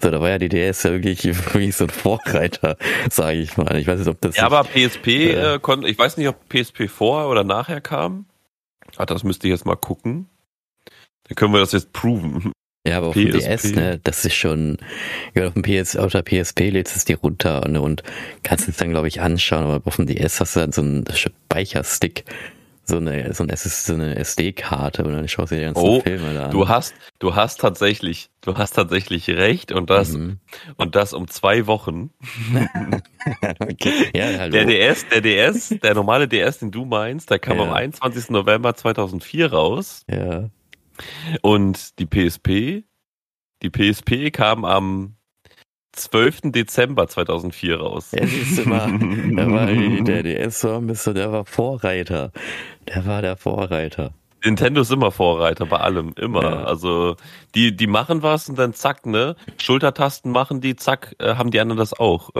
So, 0.00 0.10
da 0.10 0.20
war 0.20 0.30
ja 0.30 0.38
die 0.38 0.48
DS 0.48 0.82
ja 0.82 0.92
wirklich, 0.92 1.24
wirklich 1.24 1.76
so 1.76 1.84
ein 1.84 1.90
Vorreiter, 1.90 2.76
sage 3.10 3.38
ich 3.38 3.56
mal. 3.56 3.76
Ich 3.76 3.86
weiß 3.86 4.00
nicht, 4.00 4.08
ob 4.08 4.20
das. 4.20 4.36
Ja, 4.36 4.46
aber 4.46 4.64
PSP 4.64 5.06
äh, 5.06 5.58
konnte, 5.60 5.88
ich 5.88 5.98
weiß 5.98 6.16
nicht, 6.16 6.26
ob 6.26 6.48
PSP 6.48 6.88
vorher 6.88 7.28
oder 7.28 7.44
nachher 7.44 7.80
kam. 7.80 8.26
Ah, 8.96 9.06
das 9.06 9.22
müsste 9.22 9.46
ich 9.46 9.52
jetzt 9.52 9.66
mal 9.66 9.76
gucken. 9.76 10.28
Dann 11.28 11.36
können 11.36 11.52
wir 11.52 11.60
das 11.60 11.72
jetzt 11.72 11.92
proven. 11.92 12.52
Ja, 12.86 12.98
aber 12.98 13.08
auf 13.08 13.14
PSP. 13.14 13.30
dem 13.30 13.40
DS, 13.40 13.72
ne, 13.74 14.00
das 14.02 14.24
ist 14.24 14.34
schon, 14.34 14.78
ja, 15.34 15.46
auf 15.46 15.54
dem 15.54 15.62
PS, 15.62 15.96
auf 15.96 16.10
der 16.10 16.22
PSP 16.22 16.70
lädst 16.70 16.96
es 16.96 17.04
dir 17.04 17.16
runter 17.18 17.66
ne, 17.68 17.80
und 17.80 18.02
kannst 18.42 18.68
es 18.68 18.76
dann, 18.76 18.90
glaube 18.90 19.06
ich, 19.06 19.20
anschauen, 19.20 19.64
aber 19.64 19.86
auf 19.86 19.96
dem 19.96 20.06
DS 20.06 20.40
hast 20.40 20.56
du 20.56 20.60
dann 20.60 20.72
so 20.72 20.82
einen 20.82 21.04
Speicherstick, 21.14 22.24
so 22.84 22.96
eine, 22.96 23.32
so 23.34 23.44
eine, 23.44 23.56
so 23.56 23.94
eine 23.94 24.16
SD-Karte 24.16 25.04
und 25.04 25.12
dann 25.12 25.28
schaust 25.28 25.52
du 25.52 25.54
dir 25.54 25.60
die 25.60 25.66
ganzen 25.66 25.84
oh, 25.84 26.00
Filme 26.00 26.34
da 26.34 26.46
an. 26.46 26.50
Du 26.50 26.66
hast, 26.66 26.92
du 27.20 27.36
hast 27.36 27.60
tatsächlich, 27.60 28.30
du 28.40 28.56
hast 28.56 28.72
tatsächlich 28.72 29.30
recht 29.30 29.70
und 29.70 29.88
das, 29.88 30.14
mhm. 30.14 30.40
und 30.76 30.96
das 30.96 31.12
um 31.12 31.28
zwei 31.28 31.68
Wochen. 31.68 32.10
okay. 33.60 34.10
ja, 34.12 34.26
hallo. 34.40 34.50
Der 34.50 34.64
DS, 34.64 35.06
der 35.08 35.20
DS, 35.20 35.68
der 35.80 35.94
normale 35.94 36.26
DS, 36.26 36.58
den 36.58 36.72
du 36.72 36.84
meinst, 36.84 37.30
der 37.30 37.38
kam 37.38 37.58
ja. 37.58 37.62
am 37.62 37.72
21. 37.72 38.30
November 38.30 38.74
2004 38.74 39.52
raus. 39.52 40.04
Ja. 40.10 40.50
Und 41.42 41.98
die 41.98 42.06
PSP, 42.06 42.84
die 43.62 43.70
PSP 43.70 44.30
kam 44.30 44.64
am 44.64 45.16
12. 45.92 46.52
Dezember 46.52 47.06
2004 47.06 47.78
raus. 47.78 48.12
Ja, 48.12 48.26
siehst 48.26 48.58
du 48.58 48.68
mal, 48.68 48.98
da 49.36 49.50
war 49.50 49.66
der 49.66 50.22
DS-Song, 50.22 50.88
der 50.88 51.32
war 51.32 51.44
Vorreiter. 51.44 52.32
Der 52.88 53.06
war 53.06 53.22
der 53.22 53.36
Vorreiter. 53.36 54.14
Nintendo 54.44 54.80
ist 54.80 54.90
immer 54.90 55.12
Vorreiter 55.12 55.66
bei 55.66 55.76
allem, 55.76 56.14
immer. 56.16 56.42
Ja. 56.42 56.64
Also 56.64 57.16
die, 57.54 57.76
die 57.76 57.86
machen 57.86 58.22
was 58.22 58.48
und 58.48 58.58
dann 58.58 58.74
zack, 58.74 59.06
ne? 59.06 59.36
Schultertasten 59.60 60.32
machen 60.32 60.60
die, 60.60 60.74
zack, 60.74 61.14
äh, 61.18 61.34
haben 61.34 61.50
die 61.50 61.60
anderen 61.60 61.78
das 61.78 61.92
auch. 61.92 62.30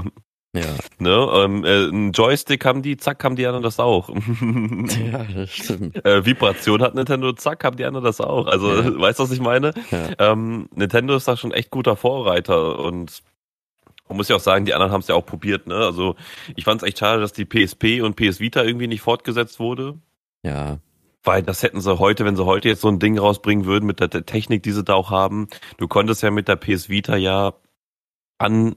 Ja. 0.55 0.77
Ne, 0.99 1.31
ähm, 1.35 1.65
äh, 1.65 1.89
ein 1.89 2.13
Joystick 2.13 2.67
haben 2.67 2.83
die, 2.83 2.99
zack, 2.99 3.25
haben 3.25 3.37
die 3.37 3.47
anderen 3.47 3.63
das 3.63 3.81
auch. 3.81 4.11
ja, 5.11 5.25
das 5.35 5.51
stimmt. 5.51 6.05
Äh, 6.05 6.27
Vibration 6.27 6.83
hat 6.83 6.95
Nintendo, 6.95 7.33
zack, 7.33 7.65
haben 7.65 7.79
die 7.79 7.87
anderen 7.87 8.05
das 8.05 8.21
auch. 8.21 8.47
Also, 8.47 8.71
ja. 8.71 8.85
weißt 9.01 9.19
du, 9.19 9.23
was 9.23 9.31
ich 9.31 9.41
meine? 9.41 9.73
Ja. 9.91 10.11
Ähm, 10.19 10.69
Nintendo 10.75 11.17
ist 11.17 11.27
da 11.27 11.39
schon 11.39 11.53
echt 11.53 11.71
guter 11.71 11.97
Vorreiter 11.97 12.79
und 12.81 13.23
man 14.09 14.19
muss 14.19 14.29
ja 14.29 14.37
auch 14.37 14.41
sagen, 14.41 14.67
die 14.67 14.75
anderen 14.75 14.93
haben 14.93 15.01
es 15.01 15.09
ja 15.09 15.15
auch 15.15 15.25
probiert, 15.25 15.67
ne? 15.67 15.77
Also, 15.77 16.17
ich 16.55 16.65
fand 16.65 16.83
es 16.83 16.89
echt 16.89 16.99
schade, 16.99 17.23
dass 17.23 17.33
die 17.33 17.47
PSP 17.47 18.03
und 18.03 18.17
PS 18.17 18.39
Vita 18.39 18.63
irgendwie 18.63 18.89
nicht 18.89 19.01
fortgesetzt 19.01 19.59
wurde. 19.59 19.99
Ja. 20.43 20.81
Weil 21.23 21.43
das 21.43 21.63
hätten 21.63 21.81
sie 21.81 21.99
heute, 21.99 22.27
wenn 22.27 22.37
sie 22.37 22.45
heute 22.45 22.69
jetzt 22.69 22.83
so 22.83 22.89
ein 22.89 22.99
Ding 22.99 23.19
rausbringen 23.19 23.65
würden 23.65 23.87
mit 23.87 24.01
der, 24.01 24.09
der 24.09 24.27
Technik, 24.27 24.65
die 24.65 24.73
sie 24.73 24.85
da 24.85 24.95
auch 24.95 25.11
haben. 25.11 25.49
Du 25.79 25.89
konntest 25.89 26.23
ja 26.23 26.31
mit 26.31 26.47
der 26.47 26.57
PS 26.57 26.91
Vita 26.91 27.17
ja 27.17 27.55
an 28.37 28.77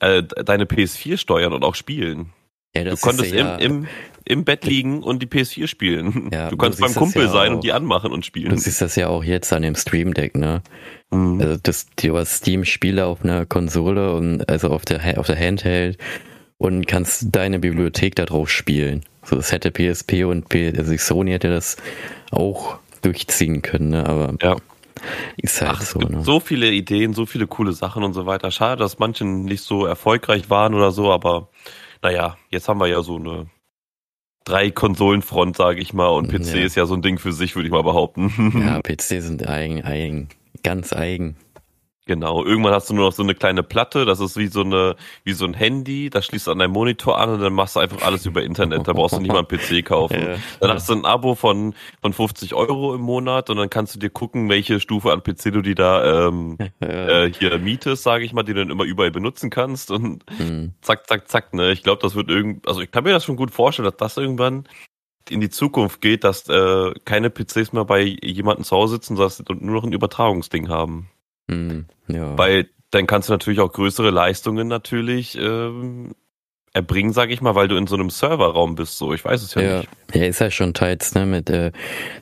äh, 0.00 0.22
deine 0.22 0.64
PS4 0.64 1.16
steuern 1.16 1.52
und 1.52 1.64
auch 1.64 1.74
spielen. 1.74 2.32
Ja, 2.74 2.84
du 2.84 2.96
konntest 2.96 3.32
ja, 3.34 3.56
im, 3.56 3.82
im, 3.82 3.88
im 4.24 4.44
Bett 4.44 4.64
liegen 4.64 5.02
und 5.02 5.20
die 5.22 5.26
PS4 5.26 5.66
spielen. 5.66 6.30
Ja, 6.32 6.50
du 6.50 6.56
konntest 6.56 6.80
beim 6.80 6.94
Kumpel 6.94 7.28
sein 7.28 7.54
und 7.54 7.64
die 7.64 7.72
anmachen 7.72 8.12
und 8.12 8.24
spielen. 8.24 8.50
Du 8.50 8.56
siehst 8.56 8.80
das 8.80 8.94
ja 8.94 9.08
auch 9.08 9.24
jetzt 9.24 9.52
an 9.52 9.62
dem 9.62 9.74
Stream 9.74 10.14
Deck, 10.14 10.36
ne? 10.36 10.62
Mhm. 11.10 11.40
Also 11.40 11.56
das, 11.60 11.86
die 11.98 12.12
Steam-Spiele 12.24 13.06
auf 13.06 13.24
einer 13.24 13.44
Konsole 13.44 14.14
und 14.14 14.48
also 14.48 14.68
auf 14.68 14.84
der 14.84 15.18
auf 15.18 15.26
der 15.26 15.38
Handheld 15.38 15.98
und 16.58 16.86
kannst 16.86 17.28
deine 17.32 17.58
Bibliothek 17.58 18.14
da 18.14 18.24
drauf 18.24 18.50
spielen. 18.50 19.04
So, 19.24 19.34
das 19.34 19.50
hätte 19.50 19.72
PSP 19.72 20.24
und 20.24 20.48
P 20.48 20.72
also 20.76 20.96
Sony 20.96 21.32
hätte 21.32 21.48
das 21.48 21.76
auch 22.30 22.78
durchziehen 23.02 23.62
können, 23.62 23.90
ne? 23.90 24.06
Aber 24.06 24.34
ja. 24.40 24.56
Ist 25.36 25.60
halt 25.60 25.70
Ach, 25.72 25.82
so, 25.82 25.98
ne? 26.00 26.22
so 26.22 26.40
viele 26.40 26.70
Ideen, 26.70 27.14
so 27.14 27.26
viele 27.26 27.46
coole 27.46 27.72
Sachen 27.72 28.02
und 28.02 28.12
so 28.12 28.26
weiter. 28.26 28.50
Schade, 28.50 28.78
dass 28.80 28.98
manche 28.98 29.24
nicht 29.24 29.62
so 29.62 29.86
erfolgreich 29.86 30.50
waren 30.50 30.74
oder 30.74 30.92
so, 30.92 31.10
aber 31.10 31.48
naja, 32.02 32.36
jetzt 32.50 32.68
haben 32.68 32.80
wir 32.80 32.86
ja 32.88 33.02
so 33.02 33.16
eine 33.16 33.46
drei 34.44 34.70
Konsolenfront, 34.70 35.56
sage 35.56 35.80
ich 35.80 35.92
mal, 35.92 36.08
und 36.08 36.28
PC 36.28 36.54
ja. 36.54 36.64
ist 36.64 36.74
ja 36.74 36.86
so 36.86 36.94
ein 36.94 37.02
Ding 37.02 37.18
für 37.18 37.32
sich, 37.32 37.54
würde 37.54 37.66
ich 37.66 37.72
mal 37.72 37.82
behaupten. 37.82 38.52
Ja, 38.60 38.80
PC 38.80 39.22
sind 39.22 39.46
eigen, 39.46 39.82
eigen, 39.84 40.28
ganz 40.62 40.92
eigen. 40.92 41.36
Genau, 42.10 42.44
irgendwann 42.44 42.72
hast 42.72 42.90
du 42.90 42.94
nur 42.94 43.04
noch 43.04 43.12
so 43.12 43.22
eine 43.22 43.36
kleine 43.36 43.62
Platte, 43.62 44.04
das 44.04 44.18
ist 44.18 44.36
wie 44.36 44.48
so 44.48 44.62
eine, 44.62 44.96
wie 45.22 45.32
so 45.32 45.44
ein 45.44 45.54
Handy, 45.54 46.10
das 46.10 46.26
schließt 46.26 46.48
du 46.48 46.50
an 46.50 46.58
deinen 46.58 46.72
Monitor 46.72 47.20
an 47.20 47.30
und 47.30 47.40
dann 47.40 47.52
machst 47.52 47.76
du 47.76 47.80
einfach 47.80 48.02
alles 48.04 48.26
über 48.26 48.42
Internet, 48.42 48.88
da 48.88 48.94
brauchst 48.94 49.14
du 49.14 49.20
nicht 49.20 49.30
mal 49.30 49.46
einen 49.46 49.46
PC 49.46 49.86
kaufen. 49.86 50.16
Ja, 50.20 50.36
dann 50.58 50.72
hast 50.72 50.88
du 50.88 50.94
ein 50.94 51.04
Abo 51.04 51.36
von, 51.36 51.72
von 52.02 52.12
50 52.12 52.54
Euro 52.54 52.96
im 52.96 53.00
Monat 53.00 53.48
und 53.48 53.58
dann 53.58 53.70
kannst 53.70 53.94
du 53.94 54.00
dir 54.00 54.10
gucken, 54.10 54.48
welche 54.48 54.80
Stufe 54.80 55.12
an 55.12 55.22
PC 55.22 55.52
du 55.52 55.62
die 55.62 55.76
da 55.76 56.26
ähm, 56.26 56.58
ja. 56.80 56.88
äh, 57.24 57.32
hier 57.32 57.56
mietest, 57.58 58.02
sage 58.02 58.24
ich 58.24 58.32
mal, 58.32 58.42
die 58.42 58.54
du 58.54 58.60
dann 58.60 58.70
immer 58.70 58.82
überall 58.82 59.12
benutzen 59.12 59.50
kannst 59.50 59.92
und 59.92 60.24
mhm. 60.36 60.72
zack, 60.80 61.06
zack, 61.06 61.28
zack, 61.28 61.54
ne? 61.54 61.70
Ich 61.70 61.84
glaube, 61.84 62.02
das 62.02 62.16
wird 62.16 62.28
irgend, 62.28 62.66
also 62.66 62.80
ich 62.80 62.90
kann 62.90 63.04
mir 63.04 63.12
das 63.12 63.24
schon 63.24 63.36
gut 63.36 63.52
vorstellen, 63.52 63.84
dass 63.84 63.98
das 63.98 64.16
irgendwann 64.16 64.66
in 65.28 65.40
die 65.40 65.50
Zukunft 65.50 66.00
geht, 66.00 66.24
dass 66.24 66.48
äh, 66.48 66.92
keine 67.04 67.30
PCs 67.30 67.72
mehr 67.72 67.84
bei 67.84 68.02
jemandem 68.02 68.64
zu 68.64 68.74
Hause 68.74 68.94
sitzen, 68.94 69.16
sondern 69.16 69.64
nur 69.64 69.76
noch 69.76 69.84
ein 69.84 69.92
Übertragungsding 69.92 70.68
haben. 70.68 71.08
Mhm, 71.50 71.86
ja. 72.08 72.38
Weil 72.38 72.68
dann 72.90 73.06
kannst 73.06 73.28
du 73.28 73.32
natürlich 73.32 73.60
auch 73.60 73.72
größere 73.72 74.10
Leistungen 74.10 74.68
natürlich 74.68 75.36
ähm, 75.38 76.14
erbringen, 76.72 77.12
sag 77.12 77.30
ich 77.30 77.40
mal, 77.40 77.54
weil 77.54 77.68
du 77.68 77.76
in 77.76 77.86
so 77.86 77.96
einem 77.96 78.10
Serverraum 78.10 78.74
bist. 78.74 78.98
So, 78.98 79.12
ich 79.12 79.24
weiß 79.24 79.42
es 79.42 79.54
ja, 79.54 79.62
ja. 79.62 79.78
nicht. 79.78 79.88
Ja, 80.14 80.24
ist 80.24 80.40
ja 80.40 80.50
schon 80.50 80.74
teils 80.74 81.14
ne 81.14 81.26
mit 81.26 81.50
äh, 81.50 81.72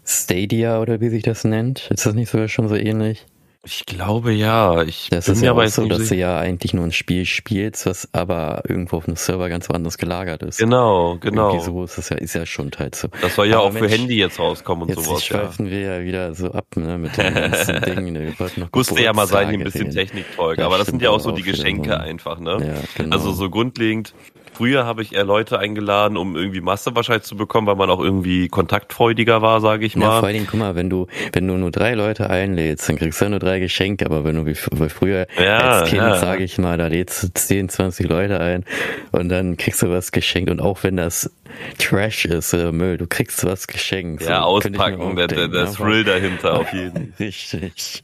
Stadia 0.04 0.80
oder 0.80 1.00
wie 1.00 1.08
sich 1.08 1.23
das 1.23 1.44
nennt. 1.44 1.90
Ist 1.90 2.06
das 2.06 2.14
nicht 2.14 2.30
sogar 2.30 2.49
schon 2.49 2.68
so 2.68 2.75
ähnlich? 2.75 3.26
Ich 3.64 3.84
glaube 3.86 4.32
ja. 4.32 4.82
Ich 4.82 5.08
das 5.10 5.28
ist 5.28 5.42
ja 5.42 5.52
auch 5.52 5.66
so, 5.66 5.86
dass 5.86 6.08
du 6.08 6.14
ja 6.14 6.38
eigentlich 6.38 6.74
nur 6.74 6.84
ein 6.84 6.92
Spiel 6.92 7.24
spielst, 7.24 7.86
was 7.86 8.08
aber 8.12 8.62
irgendwo 8.68 8.98
auf 8.98 9.08
einem 9.08 9.16
Server 9.16 9.48
ganz 9.48 9.68
woanders 9.68 9.98
gelagert 9.98 10.42
ist. 10.44 10.58
Genau, 10.58 11.18
genau. 11.20 11.48
Irgendwie 11.48 11.64
so 11.64 11.84
ist 11.84 11.98
das 11.98 12.08
ja, 12.10 12.16
ist 12.18 12.34
ja 12.34 12.46
schon 12.46 12.70
teils 12.70 13.00
so. 13.00 13.08
Das 13.20 13.34
soll 13.34 13.48
ja 13.48 13.56
aber 13.56 13.66
auch 13.66 13.72
Mensch, 13.72 13.90
für 13.90 13.98
Handy 13.98 14.16
jetzt 14.16 14.38
rauskommen 14.38 14.82
und 14.82 14.88
jetzt 14.90 15.04
sowas. 15.04 15.20
Jetzt 15.20 15.26
schweifen 15.26 15.66
ja. 15.66 15.72
wir 15.72 15.80
ja 15.80 16.04
wieder 16.04 16.34
so 16.34 16.52
ab, 16.52 16.66
ne, 16.76 16.98
mit 16.98 17.16
den 17.16 17.34
ganzen 17.34 17.80
Dingen. 17.84 18.12
Ne. 18.12 18.34
Noch 18.56 18.68
Musste 18.73 19.02
ja 19.02 19.12
mal 19.12 19.26
sein, 19.26 19.49
ein 19.49 19.64
bisschen 19.64 19.90
Technikfolge. 19.90 20.62
Ja, 20.62 20.66
aber 20.66 20.78
das 20.78 20.86
sind 20.86 21.02
ja 21.02 21.10
auch 21.10 21.21
so 21.21 21.32
die 21.32 21.42
Geschenke 21.42 21.99
einfach, 21.99 22.38
ne? 22.38 22.58
Ja, 22.64 22.75
genau. 22.94 23.16
Also 23.16 23.32
so 23.32 23.50
grundlegend 23.50 24.14
Früher 24.58 24.86
habe 24.86 25.02
ich 25.02 25.14
eher 25.14 25.23
Leute 25.23 25.60
eingeladen, 25.60 26.16
um 26.16 26.34
irgendwie 26.34 26.60
Masse 26.60 26.97
wahrscheinlich 26.97 27.23
zu 27.23 27.36
bekommen, 27.36 27.68
weil 27.68 27.76
man 27.76 27.90
auch 27.90 28.00
irgendwie 28.00 28.49
kontaktfreudiger 28.49 29.40
war, 29.40 29.60
sage 29.60 29.86
ich 29.86 29.94
mal. 29.94 30.06
Ja, 30.06 30.18
vor 30.18 30.25
allen 30.25 30.34
Dingen, 30.34 30.49
guck 30.50 30.58
mal, 30.58 30.75
wenn 30.75 30.90
du, 30.90 31.06
wenn 31.32 31.47
du 31.47 31.54
nur 31.54 31.71
drei 31.71 31.94
Leute 31.94 32.28
einlädst, 32.28 32.88
dann 32.88 32.97
kriegst 32.97 33.21
du 33.21 33.26
ja 33.26 33.28
nur 33.28 33.38
drei 33.38 33.60
Geschenke, 33.60 34.04
aber 34.04 34.25
wenn 34.25 34.34
du 34.34 34.47
wie 34.47 34.56
früher 34.56 35.28
ja, 35.40 35.58
als 35.58 35.88
Kind, 35.88 36.02
ja. 36.02 36.16
sage 36.16 36.42
ich 36.42 36.58
mal, 36.58 36.76
da 36.76 36.88
lädst 36.88 37.23
du 37.23 37.28
10, 37.32 37.68
20 37.68 38.08
Leute 38.08 38.40
ein 38.40 38.64
und 39.12 39.28
dann 39.28 39.56
kriegst 39.56 39.80
du 39.80 39.90
was 39.90 40.10
geschenkt 40.10 40.50
und 40.50 40.60
auch 40.60 40.82
wenn 40.82 40.97
das 40.97 41.30
Trash 41.78 42.25
ist, 42.25 42.52
äh, 42.52 42.73
Müll, 42.73 42.99
du 42.99 43.06
kriegst 43.06 43.44
was 43.44 43.68
geschenkt. 43.68 44.25
Ja, 44.25 44.42
auspacken, 44.42 45.14
der, 45.14 45.28
der, 45.28 45.47
der 45.47 45.73
Thrill 45.73 46.02
dahinter 46.02 46.54
auf 46.54 46.73
jeden. 46.73 47.14
Richtig. 47.21 48.02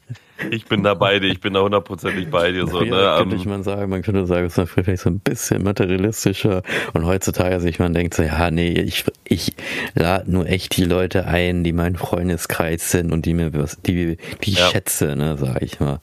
Ich 0.51 0.67
bin 0.67 0.83
da 0.83 0.95
bei 0.95 1.21
dir, 1.21 1.29
ich 1.29 1.41
bin 1.41 1.55
da 1.55 1.61
hundertprozentig 1.61 2.29
bei 2.29 2.51
dir. 2.51 2.67
So, 2.67 2.81
ne? 2.81 3.15
könnte 3.19 3.37
ich 3.37 3.47
mal 3.47 3.63
sagen, 3.63 3.89
man 3.91 4.03
könnte 4.03 4.27
sagen, 4.27 4.47
es 4.47 4.59
war 4.59 4.67
vielleicht 4.67 5.03
so 5.03 5.11
ein 5.11 5.21
bisschen 5.21 5.63
materialistischer 5.63 6.63
und 6.93 7.05
heutzutage 7.05 7.61
sich 7.61 7.79
man 7.79 7.95
denkt 7.95 8.15
so, 8.15 8.23
ja, 8.23 8.51
nee, 8.51 8.73
ich, 8.73 9.05
ich 9.25 9.55
lade 9.95 10.31
nur 10.31 10.47
echt 10.47 10.77
die 10.77 10.85
Leute 10.85 11.27
ein, 11.27 11.63
die 11.63 11.73
mein 11.73 11.97
Freundeskreis 11.97 12.91
sind 12.91 13.13
und 13.13 13.27
die 13.27 13.35
mir 13.35 13.55
was, 13.55 13.81
die, 13.83 14.17
die 14.43 14.51
ich 14.51 14.59
ja. 14.59 14.69
schätze, 14.69 15.15
ne, 15.17 15.37
sag 15.39 15.63
ich 15.63 15.79
mal. 15.79 16.01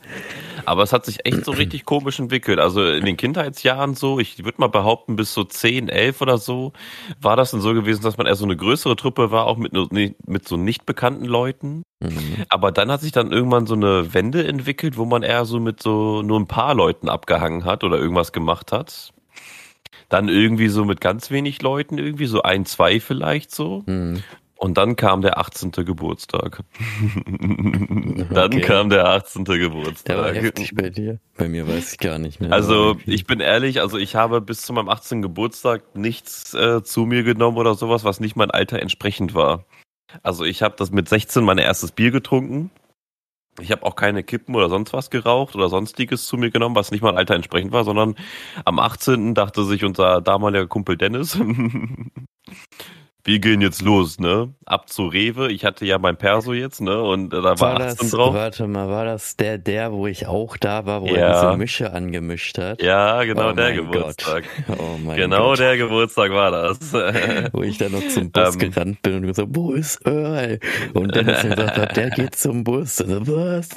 Aber 0.65 0.84
es 0.84 0.93
hat 0.93 1.06
sich 1.06 1.26
echt 1.26 1.45
so 1.45 1.52
richtig 1.52 1.86
komisch 1.86 2.19
entwickelt. 2.19 2.60
Also 2.60 2.86
in 2.86 3.06
den 3.06 3.17
Kindheitsjahren 3.17 3.95
so, 3.95 4.19
ich 4.19 4.43
würde 4.43 4.60
mal 4.60 4.67
behaupten, 4.67 5.15
bis 5.15 5.34
so 5.34 5.43
10, 5.43 5.89
11 5.89 6.21
oder 6.21 6.38
so, 6.38 6.74
war 7.19 7.36
das 7.36 7.52
dann 7.52 7.62
so 7.62 7.74
gewesen, 7.74 8.04
dass 8.04 8.17
man 8.17 8.28
eher 8.28 8.36
so 8.36 8.45
eine 8.45 8.58
größere 8.58 8.95
Truppe 8.95 9.32
war, 9.32 9.45
auch 9.45 9.58
mit, 9.58 9.74
mit 9.74 10.47
so 10.47 10.58
nicht 10.58 10.86
bekannten 10.86 11.26
Leuten. 11.26 11.84
Mhm. 12.00 12.45
Aber 12.50 12.71
dann 12.71 12.91
hat 12.91 13.02
sich 13.02 13.12
dann 13.12 13.32
irgendwann 13.32 13.67
so 13.67 13.76
eine 13.76 14.13
Wende 14.13 14.47
entwickelt, 14.47 14.97
wo 14.97 15.06
man 15.06 15.24
eher 15.24 15.45
so 15.45 15.60
mit 15.60 15.82
so 15.82 16.21
nur 16.21 16.39
ein 16.39 16.47
paar 16.47 16.74
Leuten 16.74 17.10
abgehangen 17.10 17.65
hat 17.65 17.84
oder 17.84 17.97
irgendwas 17.97 18.32
gemacht 18.32 18.71
hat. 18.71 19.13
Dann 20.10 20.28
irgendwie 20.28 20.67
so 20.67 20.84
mit 20.84 21.00
ganz 21.00 21.32
wenig 21.32 21.62
Leuten, 21.62 21.97
irgendwie 21.97 22.26
so 22.26 22.41
ein, 22.41 22.65
zwei 22.65 23.00
vielleicht 23.00 23.52
so. 23.52 23.84
Mhm. 23.86 24.24
Und 24.62 24.78
dann 24.78 24.95
kam 24.95 25.24
der 25.24 25.39
18. 25.39 25.71
Geburtstag. 25.71 26.60
dann 28.30 28.54
okay. 28.54 28.62
kam 28.62 28.91
der 28.91 29.08
18. 29.08 29.43
Geburtstag. 29.43 30.06
Der 30.06 30.17
war 30.19 30.32
heftig 30.32 30.76
bei 30.76 30.91
dir. 30.91 31.19
Bei 31.36 31.50
mir 31.50 31.67
weiß 31.67 31.93
ich 31.93 31.97
gar 31.97 32.19
nicht 32.19 32.39
mehr. 32.39 32.52
Also 32.52 32.95
ich 33.08 33.26
bin 33.26 33.39
ehrlich, 33.39 33.82
also 33.82 33.97
ich 33.97 34.13
habe 34.13 34.39
bis 34.39 34.62
zu 34.62 34.71
meinem 34.74 34.89
18. 34.89 35.24
Geburtstag 35.24 35.95
nichts 35.95 36.54
äh, 36.54 36.84
zu 36.84 37.08
mir 37.08 37.24
genommen 37.24 37.58
oder 37.58 37.74
sowas, 37.74 38.04
was 38.04 38.19
nicht 38.19 38.36
mein 38.36 38.52
Alter 38.52 38.80
entsprechend 38.80 39.34
war. 39.34 39.65
Also 40.21 40.45
ich 40.45 40.62
habe 40.62 40.76
das 40.78 40.91
mit 40.91 41.10
16 41.10 41.43
mein 41.43 41.58
erstes 41.58 41.91
Bier 41.91 42.12
getrunken. 42.12 42.69
Ich 43.60 43.71
habe 43.71 43.84
auch 43.84 43.95
keine 43.95 44.24
Kippen 44.24 44.54
oder 44.54 44.69
sonst 44.69 44.93
was 44.93 45.10
geraucht 45.10 45.56
oder 45.56 45.69
sonstiges 45.69 46.28
zu 46.28 46.38
mir 46.38 46.52
genommen, 46.52 46.76
was 46.76 46.91
nicht 46.91 47.02
mein 47.02 47.17
Alter 47.17 47.34
entsprechend 47.34 47.71
war, 47.71 47.84
sondern 47.84 48.13
am 48.63 48.78
18. 48.78 49.34
dachte 49.34 49.65
sich 49.65 49.84
unser 49.84 50.21
damaliger 50.21 50.67
Kumpel 50.67 50.97
Dennis, 50.97 51.36
wir 53.23 53.39
gehen 53.39 53.62
jetzt 53.62 53.81
los, 53.81 54.19
ne? 54.19 54.53
Ab 54.65 54.89
zu 54.89 55.05
Rewe. 55.05 55.51
Ich 55.51 55.63
hatte 55.63 55.86
ja 55.86 55.99
mein 55.99 56.17
Perso 56.17 56.53
jetzt, 56.53 56.81
ne? 56.81 57.01
Und 57.01 57.29
da 57.31 57.43
war, 57.43 57.60
war 57.60 57.79
18 57.81 57.97
das, 57.99 58.12
drauf. 58.12 58.34
Warte 58.34 58.67
mal, 58.67 58.89
war 58.89 59.05
das 59.05 59.36
der, 59.36 59.57
der, 59.57 59.91
wo 59.91 60.07
ich 60.07 60.25
auch 60.25 60.57
da 60.57 60.86
war, 60.86 61.01
wo 61.01 61.07
ja. 61.07 61.13
er 61.13 61.41
diese 61.41 61.57
Mische 61.57 61.93
angemischt 61.93 62.57
hat? 62.57 62.81
Ja, 62.81 63.23
genau 63.23 63.51
oh 63.51 63.53
der 63.53 63.73
Geburtstag. 63.73 64.43
Gott. 64.67 64.77
Oh 64.81 64.97
mein 64.97 65.17
genau 65.17 65.49
Gott. 65.49 65.60
der 65.60 65.77
Geburtstag 65.77 66.31
war 66.31 66.51
das. 66.51 66.93
wo 67.51 67.62
ich 67.62 67.77
dann 67.77 67.91
noch 67.91 68.07
zum 68.07 68.31
Bus 68.31 68.53
ähm, 68.55 68.60
gerannt 68.60 69.01
bin 69.01 69.15
und 69.15 69.27
gesagt, 69.27 69.49
wo 69.51 69.73
ist 69.73 70.05
Earl? 70.05 70.60
Und 70.93 71.15
dann 71.15 71.27
ist 71.27 71.43
gesagt 71.43 71.77
hat, 71.77 71.97
der 71.97 72.10
geht 72.10 72.36
zum 72.36 72.63
Bus. 72.63 73.01
Also, 73.01 73.27
was? 73.27 73.69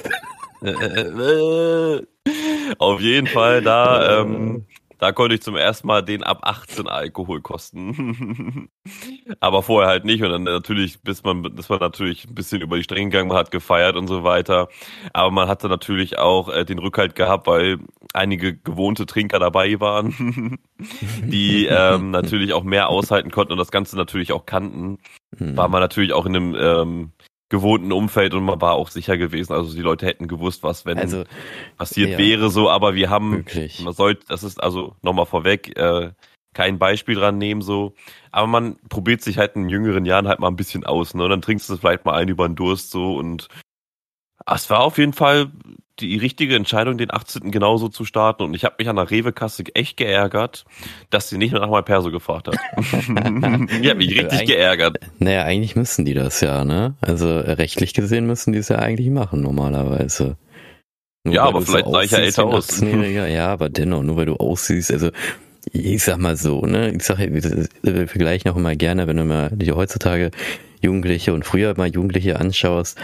Auf 2.79 3.01
jeden 3.01 3.27
Fall 3.27 3.61
da, 3.61 4.21
ähm, 4.21 4.65
da 4.99 5.11
konnte 5.11 5.35
ich 5.35 5.41
zum 5.41 5.55
ersten 5.55 5.87
Mal 5.87 6.01
den 6.03 6.23
ab 6.23 6.39
18 6.41 6.87
Alkohol 6.87 7.41
kosten. 7.41 8.69
Aber 9.39 9.63
vorher 9.63 9.89
halt 9.89 10.05
nicht. 10.05 10.23
Und 10.23 10.29
dann 10.29 10.43
natürlich, 10.43 11.01
bis 11.01 11.23
man, 11.23 11.41
bis 11.41 11.69
man 11.69 11.79
natürlich 11.79 12.25
ein 12.25 12.35
bisschen 12.35 12.61
über 12.61 12.77
die 12.77 12.83
Stränge 12.83 13.09
gegangen 13.09 13.33
hat, 13.33 13.51
gefeiert 13.51 13.95
und 13.95 14.07
so 14.07 14.23
weiter. 14.23 14.69
Aber 15.13 15.31
man 15.31 15.47
hatte 15.47 15.67
natürlich 15.67 16.17
auch 16.17 16.49
äh, 16.49 16.65
den 16.65 16.79
Rückhalt 16.79 17.15
gehabt, 17.15 17.47
weil 17.47 17.79
einige 18.13 18.55
gewohnte 18.55 19.05
Trinker 19.05 19.39
dabei 19.39 19.79
waren, 19.79 20.59
die 21.23 21.65
ähm, 21.65 22.11
natürlich 22.11 22.53
auch 22.53 22.63
mehr 22.63 22.89
aushalten 22.89 23.31
konnten 23.31 23.53
und 23.53 23.59
das 23.59 23.71
Ganze 23.71 23.97
natürlich 23.97 24.31
auch 24.31 24.45
kannten. 24.45 24.99
War 25.37 25.67
man 25.67 25.81
natürlich 25.81 26.13
auch 26.13 26.25
in 26.25 26.35
einem 26.35 26.55
ähm, 26.55 27.11
gewohnten 27.49 27.91
Umfeld 27.91 28.33
und 28.33 28.43
man 28.43 28.59
war 28.61 28.73
auch 28.73 28.89
sicher 28.89 29.17
gewesen. 29.17 29.53
Also 29.53 29.73
die 29.75 29.81
Leute 29.81 30.05
hätten 30.05 30.27
gewusst, 30.27 30.63
was 30.63 30.85
wenn 30.85 30.97
also, 30.97 31.23
passiert 31.77 32.11
ja, 32.11 32.17
wäre 32.17 32.49
so, 32.49 32.69
aber 32.69 32.95
wir 32.95 33.09
haben, 33.09 33.33
wirklich. 33.33 33.79
man 33.81 33.93
sollte, 33.93 34.25
das 34.27 34.43
ist 34.43 34.61
also 34.61 34.95
nochmal 35.01 35.25
vorweg, 35.25 35.77
äh, 35.77 36.11
kein 36.53 36.79
Beispiel 36.79 37.15
dran 37.15 37.37
nehmen 37.37 37.61
so, 37.61 37.93
aber 38.31 38.47
man 38.47 38.77
probiert 38.89 39.21
sich 39.21 39.37
halt 39.37 39.55
in 39.55 39.69
jüngeren 39.69 40.05
Jahren 40.05 40.27
halt 40.27 40.39
mal 40.39 40.47
ein 40.47 40.55
bisschen 40.55 40.85
aus, 40.85 41.13
ne? 41.13 41.23
Und 41.25 41.29
dann 41.29 41.41
trinkst 41.41 41.69
du 41.69 41.77
vielleicht 41.77 42.05
mal 42.05 42.15
ein 42.15 42.29
über 42.29 42.47
den 42.47 42.55
Durst 42.55 42.91
so 42.91 43.17
und 43.17 43.49
es 44.45 44.69
war 44.69 44.81
auf 44.81 44.97
jeden 44.97 45.13
Fall 45.13 45.51
die 45.99 46.17
richtige 46.17 46.55
Entscheidung, 46.55 46.97
den 46.97 47.13
18. 47.13 47.51
genauso 47.51 47.87
zu 47.87 48.05
starten. 48.05 48.43
Und 48.43 48.53
ich 48.53 48.65
habe 48.65 48.75
mich 48.79 48.89
an 48.89 48.97
der 48.97 49.09
Rewe-Kasse 49.09 49.63
echt 49.73 49.97
geärgert, 49.97 50.65
dass 51.09 51.29
sie 51.29 51.37
nicht 51.37 51.51
mehr 51.51 51.61
nach 51.61 51.69
meinem 51.69 51.85
Perso 51.85 52.11
gefragt 52.11 52.47
hat. 52.47 52.57
ich 52.77 53.89
habe 53.89 53.95
mich 53.95 54.11
richtig 54.11 54.31
Eig 54.31 54.47
geärgert. 54.47 54.99
Naja, 55.19 55.43
eigentlich 55.43 55.75
müssen 55.75 56.05
die 56.05 56.13
das 56.13 56.41
ja, 56.41 56.65
ne? 56.65 56.95
Also 57.01 57.39
rechtlich 57.39 57.93
gesehen 57.93 58.27
müssen 58.27 58.53
die 58.53 58.59
es 58.59 58.69
ja 58.69 58.79
eigentlich 58.79 59.09
machen, 59.09 59.41
normalerweise. 59.41 60.37
Nur 61.23 61.35
ja, 61.35 61.43
aber 61.43 61.61
vielleicht 61.61 61.87
sah 61.89 62.01
ich 62.01 62.11
ja 62.11 62.19
älter 62.19 62.45
aus. 62.45 62.81
Ja, 62.81 63.47
aber 63.47 63.69
dennoch, 63.69 64.03
nur 64.03 64.15
weil 64.15 64.25
du 64.25 64.35
aussiehst, 64.35 64.91
also 64.91 65.09
ich 65.71 66.03
sag 66.03 66.17
mal 66.17 66.37
so, 66.37 66.61
ne? 66.61 66.91
Ich 66.91 67.03
sag, 67.03 67.17
wir 67.19 68.07
vergleichen 68.07 68.51
auch 68.51 68.55
immer 68.55 68.75
gerne, 68.75 69.07
wenn 69.07 69.17
du 69.17 69.25
mal 69.25 69.49
die 69.51 69.71
heutzutage 69.71 70.31
Jugendliche 70.81 71.33
und 71.33 71.43
früher 71.43 71.73
mal 71.75 71.89
Jugendliche 71.89 72.39
anschaust, 72.39 72.99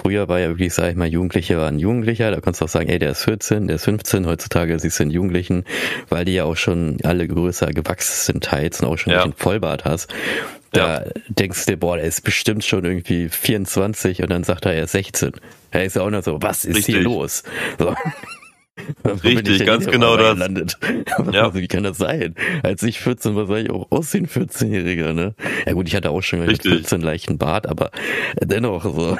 Früher 0.00 0.28
war 0.28 0.38
ja 0.38 0.48
wirklich, 0.48 0.74
sag 0.74 0.90
ich 0.90 0.96
mal, 0.96 1.08
Jugendliche 1.08 1.56
waren 1.58 1.78
Jugendlicher, 1.78 2.30
da 2.30 2.40
kannst 2.40 2.60
du 2.60 2.66
auch 2.66 2.68
sagen, 2.68 2.88
ey, 2.88 3.00
der 3.00 3.10
ist 3.10 3.24
14, 3.24 3.66
der 3.66 3.76
ist 3.76 3.84
15, 3.84 4.26
heutzutage 4.26 4.78
siehst 4.78 5.00
du 5.00 5.04
den 5.04 5.10
Jugendlichen, 5.10 5.64
weil 6.08 6.24
die 6.24 6.34
ja 6.34 6.44
auch 6.44 6.56
schon 6.56 6.98
alle 7.02 7.26
größer 7.26 7.66
gewachsen 7.72 8.32
sind 8.32 8.44
teils 8.44 8.80
und 8.80 8.88
auch 8.88 8.96
schon 8.96 9.12
ja. 9.12 9.24
einen 9.24 9.32
Vollbart 9.32 9.84
hast. 9.84 10.12
Da 10.70 11.02
ja. 11.02 11.10
denkst 11.28 11.66
du 11.66 11.72
dir, 11.72 11.78
boah, 11.78 11.96
der 11.96 12.04
ist 12.04 12.22
bestimmt 12.22 12.64
schon 12.64 12.84
irgendwie 12.84 13.28
24 13.28 14.22
und 14.22 14.30
dann 14.30 14.44
sagt 14.44 14.66
er, 14.66 14.74
er 14.74 14.84
ist 14.84 14.92
16. 14.92 15.32
Er 15.72 15.84
ist 15.84 15.96
ja 15.96 16.02
auch 16.02 16.10
noch 16.10 16.22
so, 16.22 16.40
was 16.40 16.64
ist 16.64 16.76
Richtig. 16.76 16.94
hier 16.94 17.04
los? 17.04 17.42
So. 17.78 17.94
Richtig, 19.24 19.66
ganz 19.66 19.86
genau 19.86 20.16
das. 20.16 20.38
Ja. 21.32 21.54
wie 21.54 21.66
kann 21.66 21.82
das 21.82 21.98
sein? 21.98 22.36
Als 22.62 22.84
ich 22.84 23.00
14 23.00 23.34
war, 23.34 23.46
sah 23.46 23.56
ich 23.56 23.70
auch 23.70 23.88
aus 23.90 24.14
wie 24.14 24.18
ein 24.18 24.28
14-Jähriger, 24.28 25.12
ne? 25.12 25.34
Ja 25.66 25.72
gut, 25.72 25.88
ich 25.88 25.96
hatte 25.96 26.10
auch 26.10 26.22
schon 26.22 26.46
mit 26.46 26.62
14 26.62 27.00
leichten 27.00 27.38
Bart, 27.38 27.66
aber 27.66 27.90
dennoch 28.40 28.84
so. 28.84 29.18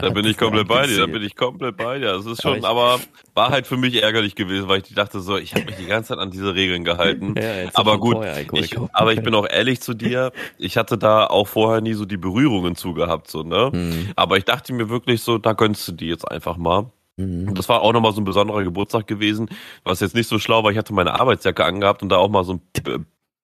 Da 0.00 0.10
bin 0.10 0.24
ich 0.24 0.36
komplett 0.36 0.68
bei 0.68 0.86
dir, 0.86 0.98
da 0.98 1.06
bin 1.06 1.22
ich 1.22 1.36
komplett 1.36 1.76
bei 1.76 1.98
dir. 1.98 2.12
Das 2.12 2.26
ist 2.26 2.42
schon, 2.42 2.64
aber, 2.64 2.94
aber, 2.94 3.00
war 3.34 3.50
halt 3.50 3.66
für 3.66 3.76
mich 3.76 4.02
ärgerlich 4.02 4.34
gewesen, 4.34 4.68
weil 4.68 4.80
ich 4.80 4.94
dachte 4.94 5.20
so, 5.20 5.36
ich 5.36 5.54
habe 5.54 5.64
mich 5.66 5.76
die 5.76 5.86
ganze 5.86 6.08
Zeit 6.08 6.18
an 6.18 6.30
diese 6.30 6.54
Regeln 6.54 6.84
gehalten. 6.84 7.34
Ja, 7.44 7.68
aber 7.74 7.98
gut, 7.98 8.24
ich, 8.52 8.76
aber 8.92 9.12
ich 9.12 9.22
bin 9.22 9.34
auch 9.34 9.46
ehrlich 9.46 9.80
zu 9.80 9.92
dir, 9.92 10.32
ich 10.56 10.76
hatte 10.76 10.96
da 10.96 11.26
auch 11.26 11.46
vorher 11.46 11.80
nie 11.80 11.92
so 11.92 12.04
die 12.04 12.16
Berührungen 12.16 12.74
zu 12.74 12.94
gehabt, 12.94 13.28
so, 13.28 13.42
ne? 13.42 13.70
Hm. 13.72 14.12
Aber 14.16 14.38
ich 14.38 14.44
dachte 14.44 14.72
mir 14.72 14.88
wirklich 14.88 15.20
so, 15.20 15.36
da 15.36 15.52
gönnst 15.52 15.86
du 15.88 15.92
die 15.92 16.06
jetzt 16.06 16.30
einfach 16.30 16.56
mal. 16.56 16.90
Mhm. 17.16 17.54
Das 17.54 17.68
war 17.68 17.82
auch 17.82 17.92
nochmal 17.92 18.12
so 18.12 18.20
ein 18.20 18.24
besonderer 18.24 18.64
Geburtstag 18.64 19.06
gewesen, 19.06 19.48
was 19.84 20.00
jetzt 20.00 20.14
nicht 20.14 20.28
so 20.28 20.38
schlau 20.38 20.64
war. 20.64 20.70
Ich 20.70 20.78
hatte 20.78 20.94
meine 20.94 21.18
Arbeitsjacke 21.20 21.64
angehabt 21.64 22.02
und 22.02 22.08
da 22.08 22.16
auch 22.16 22.28
mal 22.28 22.44
so 22.44 22.54
ein 22.54 22.60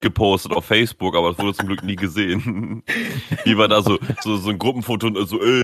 gepostet 0.01 0.53
auf 0.53 0.65
Facebook, 0.65 1.15
aber 1.15 1.31
das 1.31 1.39
wurde 1.39 1.55
zum 1.55 1.67
Glück 1.67 1.83
nie 1.83 1.97
gesehen. 1.97 2.83
Wie 3.45 3.57
war 3.57 3.69
da 3.69 3.83
so, 3.83 3.99
so, 4.23 4.37
so 4.37 4.51
ein 4.51 4.59
Gruppenfoto 4.59 5.09
und 5.09 5.29
so, 5.29 5.41
äh. 5.43 5.63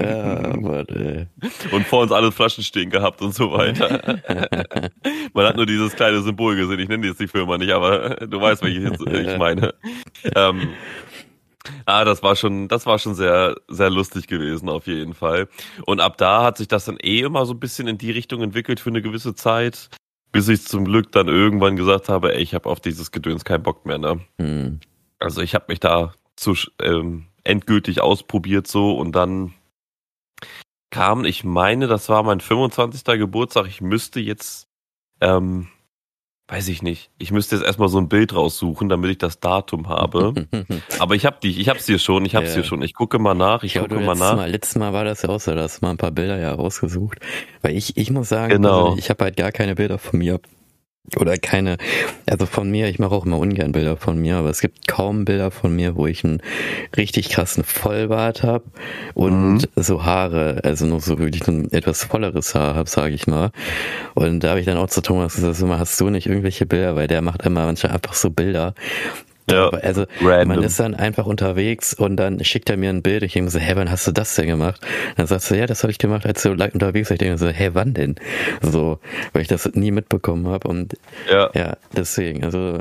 Ja, 0.00 0.56
Mann, 0.56 0.86
ey. 0.88 1.26
Und 1.70 1.86
vor 1.86 2.02
uns 2.02 2.12
alle 2.12 2.32
Flaschen 2.32 2.64
stehen 2.64 2.90
gehabt 2.90 3.22
und 3.22 3.34
so 3.34 3.52
weiter. 3.52 4.20
Man 5.32 5.46
hat 5.46 5.56
nur 5.56 5.66
dieses 5.66 5.94
kleine 5.94 6.22
Symbol 6.22 6.56
gesehen. 6.56 6.80
Ich 6.80 6.88
nenne 6.88 7.06
jetzt 7.06 7.20
die 7.20 7.28
Firma 7.28 7.58
nicht, 7.58 7.72
aber 7.72 8.16
du 8.26 8.40
weißt, 8.40 8.62
welches 8.62 9.00
ich 9.00 9.38
meine. 9.38 9.74
Ähm, 10.34 10.70
Ah, 11.84 12.04
das 12.04 12.22
war 12.22 12.36
schon, 12.36 12.68
das 12.68 12.86
war 12.86 12.98
schon 12.98 13.14
sehr, 13.14 13.56
sehr 13.68 13.90
lustig 13.90 14.26
gewesen, 14.26 14.68
auf 14.68 14.86
jeden 14.86 15.14
Fall. 15.14 15.48
Und 15.84 16.00
ab 16.00 16.16
da 16.16 16.42
hat 16.42 16.56
sich 16.56 16.68
das 16.68 16.86
dann 16.86 16.98
eh 17.02 17.20
immer 17.20 17.44
so 17.46 17.54
ein 17.54 17.60
bisschen 17.60 17.88
in 17.88 17.98
die 17.98 18.10
Richtung 18.10 18.42
entwickelt 18.42 18.80
für 18.80 18.90
eine 18.90 19.02
gewisse 19.02 19.34
Zeit 19.34 19.90
bis 20.32 20.48
ich 20.48 20.64
zum 20.64 20.84
Glück 20.84 21.12
dann 21.12 21.28
irgendwann 21.28 21.76
gesagt 21.76 22.08
habe, 22.08 22.34
ey, 22.34 22.42
ich 22.42 22.54
habe 22.54 22.68
auf 22.68 22.80
dieses 22.80 23.10
Gedöns 23.10 23.44
keinen 23.44 23.62
Bock 23.62 23.86
mehr. 23.86 23.98
Ne? 23.98 24.20
Mhm. 24.38 24.80
Also 25.18 25.40
ich 25.40 25.54
habe 25.54 25.66
mich 25.68 25.80
da 25.80 26.14
zu 26.36 26.54
ähm, 26.80 27.26
endgültig 27.44 28.00
ausprobiert 28.00 28.66
so 28.66 28.96
und 28.96 29.12
dann 29.12 29.54
kam, 30.90 31.24
ich 31.24 31.44
meine, 31.44 31.86
das 31.86 32.08
war 32.08 32.22
mein 32.22 32.40
25. 32.40 33.04
Geburtstag. 33.18 33.66
Ich 33.66 33.80
müsste 33.80 34.20
jetzt 34.20 34.68
ähm, 35.20 35.68
weiß 36.48 36.68
ich 36.68 36.82
nicht. 36.82 37.10
Ich 37.18 37.30
müsste 37.30 37.56
jetzt 37.56 37.64
erstmal 37.64 37.88
so 37.88 37.98
ein 37.98 38.08
Bild 38.08 38.34
raussuchen, 38.34 38.88
damit 38.88 39.10
ich 39.10 39.18
das 39.18 39.38
Datum 39.38 39.88
habe. 39.88 40.46
Aber 40.98 41.14
ich 41.14 41.26
habe 41.26 41.36
die, 41.42 41.60
ich 41.60 41.68
hab's 41.68 41.86
hier 41.86 41.98
schon, 41.98 42.24
ich 42.24 42.34
hab's 42.34 42.48
ja. 42.48 42.54
hier 42.54 42.64
schon. 42.64 42.82
Ich 42.82 42.94
gucke 42.94 43.18
mal 43.18 43.34
nach, 43.34 43.62
ich, 43.62 43.76
ich 43.76 43.82
gucke 43.82 44.00
mal 44.00 44.14
nach. 44.14 44.36
Mal, 44.36 44.50
letztes 44.50 44.76
Mal 44.76 44.94
war 44.94 45.04
das 45.04 45.22
ja 45.22 45.28
auch 45.28 45.40
so, 45.40 45.54
da 45.54 45.62
hast 45.62 45.82
mal 45.82 45.90
ein 45.90 45.98
paar 45.98 46.10
Bilder 46.10 46.38
ja 46.38 46.52
rausgesucht. 46.52 47.18
Weil 47.60 47.76
ich, 47.76 47.96
ich 47.98 48.10
muss 48.10 48.30
sagen, 48.30 48.50
genau. 48.54 48.86
also 48.86 48.98
ich 48.98 49.10
habe 49.10 49.24
halt 49.24 49.36
gar 49.36 49.52
keine 49.52 49.74
Bilder 49.74 49.98
von 49.98 50.18
mir 50.18 50.40
oder 51.16 51.36
keine, 51.36 51.78
also 52.26 52.46
von 52.46 52.70
mir, 52.70 52.88
ich 52.88 52.98
mache 52.98 53.14
auch 53.14 53.26
immer 53.26 53.38
ungern 53.38 53.72
Bilder 53.72 53.96
von 53.96 54.18
mir, 54.18 54.36
aber 54.36 54.50
es 54.50 54.60
gibt 54.60 54.86
kaum 54.88 55.24
Bilder 55.24 55.50
von 55.50 55.74
mir, 55.74 55.96
wo 55.96 56.06
ich 56.06 56.24
einen 56.24 56.42
richtig 56.96 57.30
krassen 57.30 57.64
Vollbart 57.64 58.42
habe 58.42 58.64
und 59.14 59.54
mhm. 59.54 59.60
so 59.76 60.04
Haare, 60.04 60.60
also 60.64 60.86
nur 60.86 61.00
so 61.00 61.18
wirklich 61.18 61.46
ein 61.48 61.72
etwas 61.72 62.04
volleres 62.04 62.54
Haar 62.54 62.74
habe, 62.74 62.88
sage 62.88 63.14
ich 63.14 63.26
mal. 63.26 63.50
Und 64.14 64.40
da 64.44 64.50
habe 64.50 64.60
ich 64.60 64.66
dann 64.66 64.78
auch 64.78 64.88
zu 64.88 65.00
Thomas 65.00 65.36
gesagt, 65.36 65.58
hast 65.78 66.00
du 66.00 66.10
nicht 66.10 66.26
irgendwelche 66.26 66.66
Bilder, 66.66 66.96
weil 66.96 67.08
der 67.08 67.22
macht 67.22 67.42
immer 67.42 67.64
manchmal 67.66 67.92
einfach 67.92 68.14
so 68.14 68.30
Bilder, 68.30 68.74
ja, 69.50 69.68
also 69.68 70.06
random. 70.20 70.48
man 70.48 70.62
ist 70.62 70.78
dann 70.78 70.94
einfach 70.94 71.26
unterwegs 71.26 71.94
und 71.94 72.16
dann 72.16 72.42
schickt 72.44 72.70
er 72.70 72.76
mir 72.76 72.90
ein 72.90 73.02
Bild. 73.02 73.22
Ich 73.22 73.32
denke 73.32 73.50
so, 73.50 73.58
hä, 73.58 73.72
wann 73.74 73.90
hast 73.90 74.06
du 74.06 74.12
das 74.12 74.34
denn 74.34 74.46
gemacht? 74.46 74.80
Dann 75.16 75.26
sagst 75.26 75.50
du, 75.50 75.56
ja, 75.56 75.66
das 75.66 75.82
habe 75.82 75.90
ich 75.90 75.98
gemacht, 75.98 76.26
als 76.26 76.42
du 76.42 76.50
unterwegs 76.50 77.10
warst. 77.10 77.22
Ich 77.22 77.26
denke 77.26 77.38
so, 77.38 77.48
hä, 77.48 77.70
wann 77.72 77.94
denn? 77.94 78.16
So, 78.62 78.98
weil 79.32 79.42
ich 79.42 79.48
das 79.48 79.68
nie 79.74 79.90
mitbekommen 79.90 80.46
habe 80.46 80.68
und 80.68 80.94
ja, 81.30 81.50
ja 81.54 81.76
deswegen, 81.94 82.44
also 82.44 82.78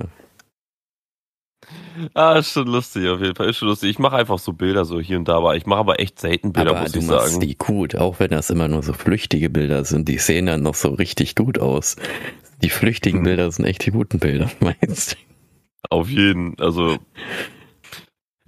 Ah, 2.13 2.33
ist 2.37 2.51
schon 2.51 2.67
lustig 2.67 3.07
auf 3.09 3.19
jeden 3.21 3.35
Fall. 3.35 3.49
Ist 3.49 3.57
schon 3.57 3.67
lustig. 3.67 3.89
Ich 3.89 3.99
mache 3.99 4.15
einfach 4.15 4.39
so 4.39 4.53
Bilder 4.53 4.85
so 4.85 4.99
hier 4.99 5.17
und 5.17 5.27
da, 5.27 5.37
aber 5.37 5.55
ich 5.55 5.65
mache 5.65 5.79
aber 5.79 5.99
echt 5.99 6.19
selten 6.19 6.53
Bilder, 6.53 6.71
aber 6.71 6.81
muss 6.81 6.91
du 6.91 6.99
ich 6.99 7.05
machst 7.05 7.33
sagen. 7.33 7.41
die 7.41 7.57
gut, 7.57 7.95
auch 7.95 8.19
wenn 8.19 8.29
das 8.29 8.49
immer 8.49 8.67
nur 8.67 8.83
so 8.83 8.93
flüchtige 8.93 9.49
Bilder 9.49 9.83
sind. 9.83 10.07
Die 10.07 10.17
sehen 10.17 10.45
dann 10.45 10.61
noch 10.61 10.75
so 10.75 10.89
richtig 10.89 11.35
gut 11.35 11.59
aus. 11.59 11.95
Die 12.61 12.69
flüchtigen 12.69 13.19
hm. 13.19 13.25
Bilder 13.25 13.51
sind 13.51 13.65
echt 13.65 13.85
die 13.85 13.91
guten 13.91 14.19
Bilder, 14.19 14.49
meinst 14.59 15.13
du? 15.13 15.17
Auf 15.89 16.09
jeden, 16.09 16.59
also 16.59 16.97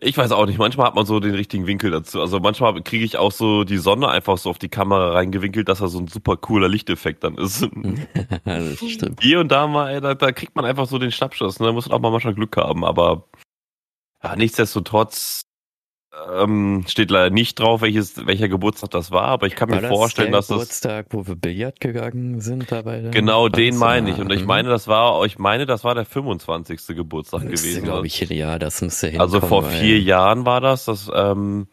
ich 0.02 0.18
weiß 0.18 0.32
auch 0.32 0.46
nicht, 0.46 0.58
manchmal 0.58 0.88
hat 0.88 0.96
man 0.96 1.06
so 1.06 1.20
den 1.20 1.36
richtigen 1.36 1.68
Winkel 1.68 1.92
dazu. 1.92 2.22
Also 2.22 2.40
manchmal 2.40 2.82
kriege 2.84 3.04
ich 3.04 3.18
auch 3.18 3.34
so 3.34 3.66
die 3.66 3.78
Sonne 3.78 4.08
einfach 4.08 4.38
so 4.38 4.50
auf 4.50 4.58
die 4.58 4.70
Kamera 4.70 5.12
reingewinkelt, 5.12 5.68
dass 5.68 5.82
er 5.82 5.90
so 5.90 6.00
ein 6.00 6.08
super 6.08 6.38
cooler 6.38 6.70
Lichteffekt 6.70 7.24
dann 7.24 7.36
ist. 7.36 7.68
das 8.46 8.80
stimmt. 8.80 9.22
Hier 9.22 9.42
und 9.42 9.52
da 9.52 9.68
mal, 9.68 9.90
ey, 9.90 10.00
da, 10.00 10.16
da 10.16 10.32
kriegt 10.32 10.56
man 10.56 10.64
einfach 10.64 10.88
so 10.88 11.00
den 11.00 11.12
Schnappschuss. 11.12 11.60
Ne? 11.60 11.68
Da 11.68 11.74
muss 11.74 11.90
man 11.90 11.98
auch 11.98 12.02
mal 12.02 12.12
manchmal 12.12 12.34
Glück 12.34 12.56
haben, 12.56 12.86
aber 12.86 13.28
ja, 14.24 14.36
nichtsdestotrotz 14.36 15.49
ähm, 16.34 16.84
steht 16.88 17.12
leider 17.12 17.30
nicht 17.30 17.60
drauf, 17.60 17.82
welches, 17.82 18.26
welcher 18.26 18.50
Geburtstag 18.50 18.92
das 18.92 19.12
war, 19.12 19.26
aber 19.26 19.48
ich 19.48 19.56
kann 19.56 19.70
war 19.70 19.78
mir 19.78 19.82
das 19.84 19.92
vorstellen, 19.92 20.32
dass 20.32 20.48
Geburtstag, 20.48 21.06
das. 21.06 21.10
Geburtstag, 21.10 21.28
wo 21.28 21.28
wir 21.28 21.36
Billard 21.36 21.80
gegangen 21.80 22.42
sind 22.42 22.72
dabei. 22.72 23.02
Genau, 23.12 23.50
den 23.50 23.78
meine 23.78 24.12
ich. 24.12 24.20
Und 24.20 24.32
ich 24.32 24.46
meine, 24.46 24.70
das 24.70 24.88
war, 24.88 25.26
ich 25.26 25.38
meine, 25.40 25.66
das 25.66 25.84
war 25.84 25.96
der 25.96 26.06
25. 26.06 26.96
Geburtstag 26.96 27.42
das 27.50 27.62
gewesen. 27.62 27.84
glaube 27.84 28.08
ich, 28.08 28.20
ja, 28.20 28.60
das 28.60 28.82
müsste 28.82 29.08
hinkommen. 29.08 29.34
Also 29.34 29.46
vor 29.46 29.64
vier 29.64 29.96
weil... 29.96 30.04
Jahren 30.04 30.46
war 30.46 30.62
das, 30.62 30.86
das, 30.86 31.10
ähm, 31.14 31.68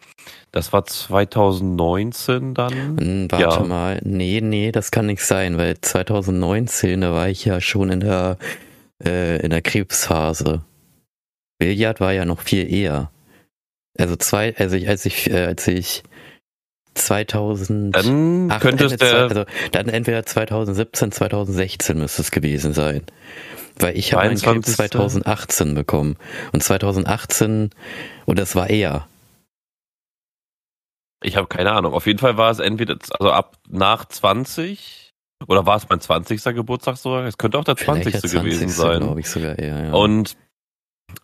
das 0.53 0.73
war 0.73 0.85
2019 0.85 2.55
dann. 2.55 2.99
Hm, 2.99 3.29
warte 3.31 3.61
ja. 3.61 3.65
mal, 3.65 4.01
nee, 4.05 4.41
nee, 4.43 4.73
das 4.73 4.91
kann 4.91 5.07
nicht 5.07 5.23
sein, 5.23 5.59
weil 5.59 5.81
2019, 5.81 7.01
da 7.01 7.13
war 7.13 7.29
ich 7.29 7.45
ja 7.45 7.61
schon 7.61 7.91
in 7.91 8.01
der, 8.01 8.39
äh, 9.05 9.41
in 9.41 9.51
der 9.51 9.63
Krebsphase. 9.63 10.63
Billard 11.59 12.01
war 12.01 12.13
ja 12.13 12.25
noch 12.25 12.41
viel 12.41 12.71
eher. 12.73 13.11
Also 13.99 14.17
zwei, 14.17 14.55
also 14.57 14.77
ich, 14.77 14.89
als 14.89 15.05
ich, 15.07 15.31
äh, 15.31 15.45
als 15.47 15.67
ich 15.67 16.03
2000 16.97 17.95
dann 17.95 18.49
könnte 18.61 18.87
es 18.87 18.97
der 18.97 19.15
also 19.15 19.45
dann 19.73 19.89
entweder 19.89 20.25
2017 20.25 21.13
2016 21.13 21.99
müsste 21.99 22.23
es 22.23 22.31
gewesen 22.31 22.73
sein 22.73 23.03
weil 23.79 23.97
ich 23.97 24.15
habe 24.15 24.27
meinen 24.27 24.41
Krebs 24.41 24.77
2018 24.77 25.75
bekommen 25.75 26.17
und 26.53 26.63
2018 26.63 27.71
und 28.25 28.39
das 28.39 28.57
war 28.57 28.71
eher 28.71 29.07
ich 31.23 31.37
habe 31.37 31.49
keine 31.49 31.73
Ahnung 31.73 31.93
auf 31.93 32.07
jeden 32.07 32.19
Fall 32.19 32.37
war 32.37 32.51
es 32.51 32.59
entweder 32.59 32.97
also 33.11 33.31
ab 33.31 33.59
nach 33.69 34.07
20 34.07 35.13
oder 35.49 35.67
war 35.67 35.77
es 35.77 35.87
mein 35.89 36.01
20. 36.01 36.43
Geburtstag 36.43 36.97
sogar 36.97 37.25
es 37.27 37.37
könnte 37.37 37.59
auch 37.59 37.65
der 37.65 37.77
20. 37.77 38.13
Der 38.13 38.21
20. 38.23 38.41
gewesen 38.41 38.69
sein 38.71 39.19
ich 39.19 39.29
sogar 39.29 39.59
eher 39.59 39.87
ja. 39.89 39.93
und 39.93 40.37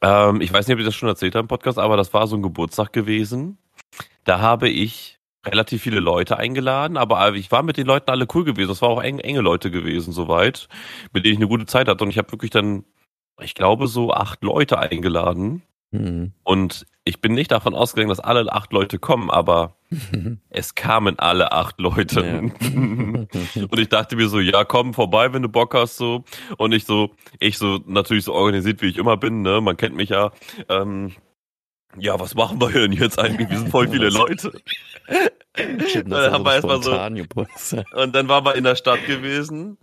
ähm, 0.00 0.40
ich 0.40 0.52
weiß 0.52 0.66
nicht, 0.66 0.74
ob 0.74 0.80
ich 0.80 0.86
das 0.86 0.94
schon 0.94 1.08
erzählt 1.08 1.34
habe 1.34 1.44
im 1.44 1.48
Podcast, 1.48 1.78
aber 1.78 1.96
das 1.96 2.12
war 2.14 2.26
so 2.26 2.36
ein 2.36 2.42
Geburtstag 2.42 2.92
gewesen. 2.92 3.58
Da 4.24 4.40
habe 4.40 4.68
ich 4.68 5.18
relativ 5.44 5.82
viele 5.82 6.00
Leute 6.00 6.36
eingeladen, 6.38 6.96
aber 6.96 7.34
ich 7.34 7.50
war 7.50 7.62
mit 7.62 7.76
den 7.76 7.86
Leuten 7.86 8.10
alle 8.10 8.26
cool 8.34 8.44
gewesen. 8.44 8.68
Das 8.68 8.82
war 8.82 8.90
auch 8.90 9.02
eng, 9.02 9.18
enge 9.18 9.40
Leute 9.40 9.70
gewesen, 9.70 10.12
soweit, 10.12 10.68
mit 11.12 11.24
denen 11.24 11.34
ich 11.34 11.38
eine 11.38 11.48
gute 11.48 11.66
Zeit 11.66 11.88
hatte. 11.88 12.04
Und 12.04 12.10
ich 12.10 12.18
habe 12.18 12.30
wirklich 12.32 12.50
dann, 12.50 12.84
ich 13.40 13.54
glaube, 13.54 13.88
so 13.88 14.12
acht 14.12 14.42
Leute 14.42 14.78
eingeladen. 14.78 15.62
Mhm. 15.92 16.32
Und 16.42 16.86
ich 17.04 17.20
bin 17.20 17.34
nicht 17.34 17.50
davon 17.50 17.74
ausgegangen, 17.74 18.08
dass 18.08 18.20
alle 18.20 18.50
acht 18.52 18.72
Leute 18.72 18.98
kommen, 18.98 19.30
aber 19.30 19.76
es 20.50 20.74
kamen 20.74 21.18
alle 21.18 21.52
acht 21.52 21.78
Leute. 21.78 22.24
Ja. 22.24 22.38
und 23.70 23.78
ich 23.78 23.88
dachte 23.88 24.16
mir 24.16 24.28
so, 24.28 24.40
ja, 24.40 24.64
komm 24.64 24.94
vorbei, 24.94 25.32
wenn 25.32 25.42
du 25.42 25.48
Bock 25.48 25.74
hast, 25.74 25.96
so. 25.96 26.24
Und 26.56 26.72
ich 26.72 26.84
so, 26.84 27.10
ich 27.38 27.58
so 27.58 27.80
natürlich 27.86 28.24
so 28.24 28.32
organisiert, 28.32 28.82
wie 28.82 28.88
ich 28.88 28.96
immer 28.96 29.16
bin, 29.16 29.42
ne? 29.42 29.60
Man 29.60 29.76
kennt 29.76 29.94
mich 29.94 30.08
ja. 30.10 30.32
Ähm, 30.68 31.12
ja, 31.98 32.18
was 32.18 32.34
machen 32.34 32.60
wir 32.60 32.70
denn 32.70 32.92
jetzt 32.92 33.18
eigentlich? 33.18 33.50
Wir 33.50 33.58
sind 33.58 33.70
voll 33.70 33.88
viele 33.88 34.08
Leute. 34.10 34.52
dann 35.54 36.32
haben 36.32 36.44
wir 36.44 36.54
erstmal 36.54 36.82
so. 36.82 36.92
Und 37.94 38.14
dann 38.14 38.28
waren 38.28 38.44
wir 38.46 38.54
in 38.54 38.64
der 38.64 38.76
Stadt 38.76 39.06
gewesen 39.06 39.76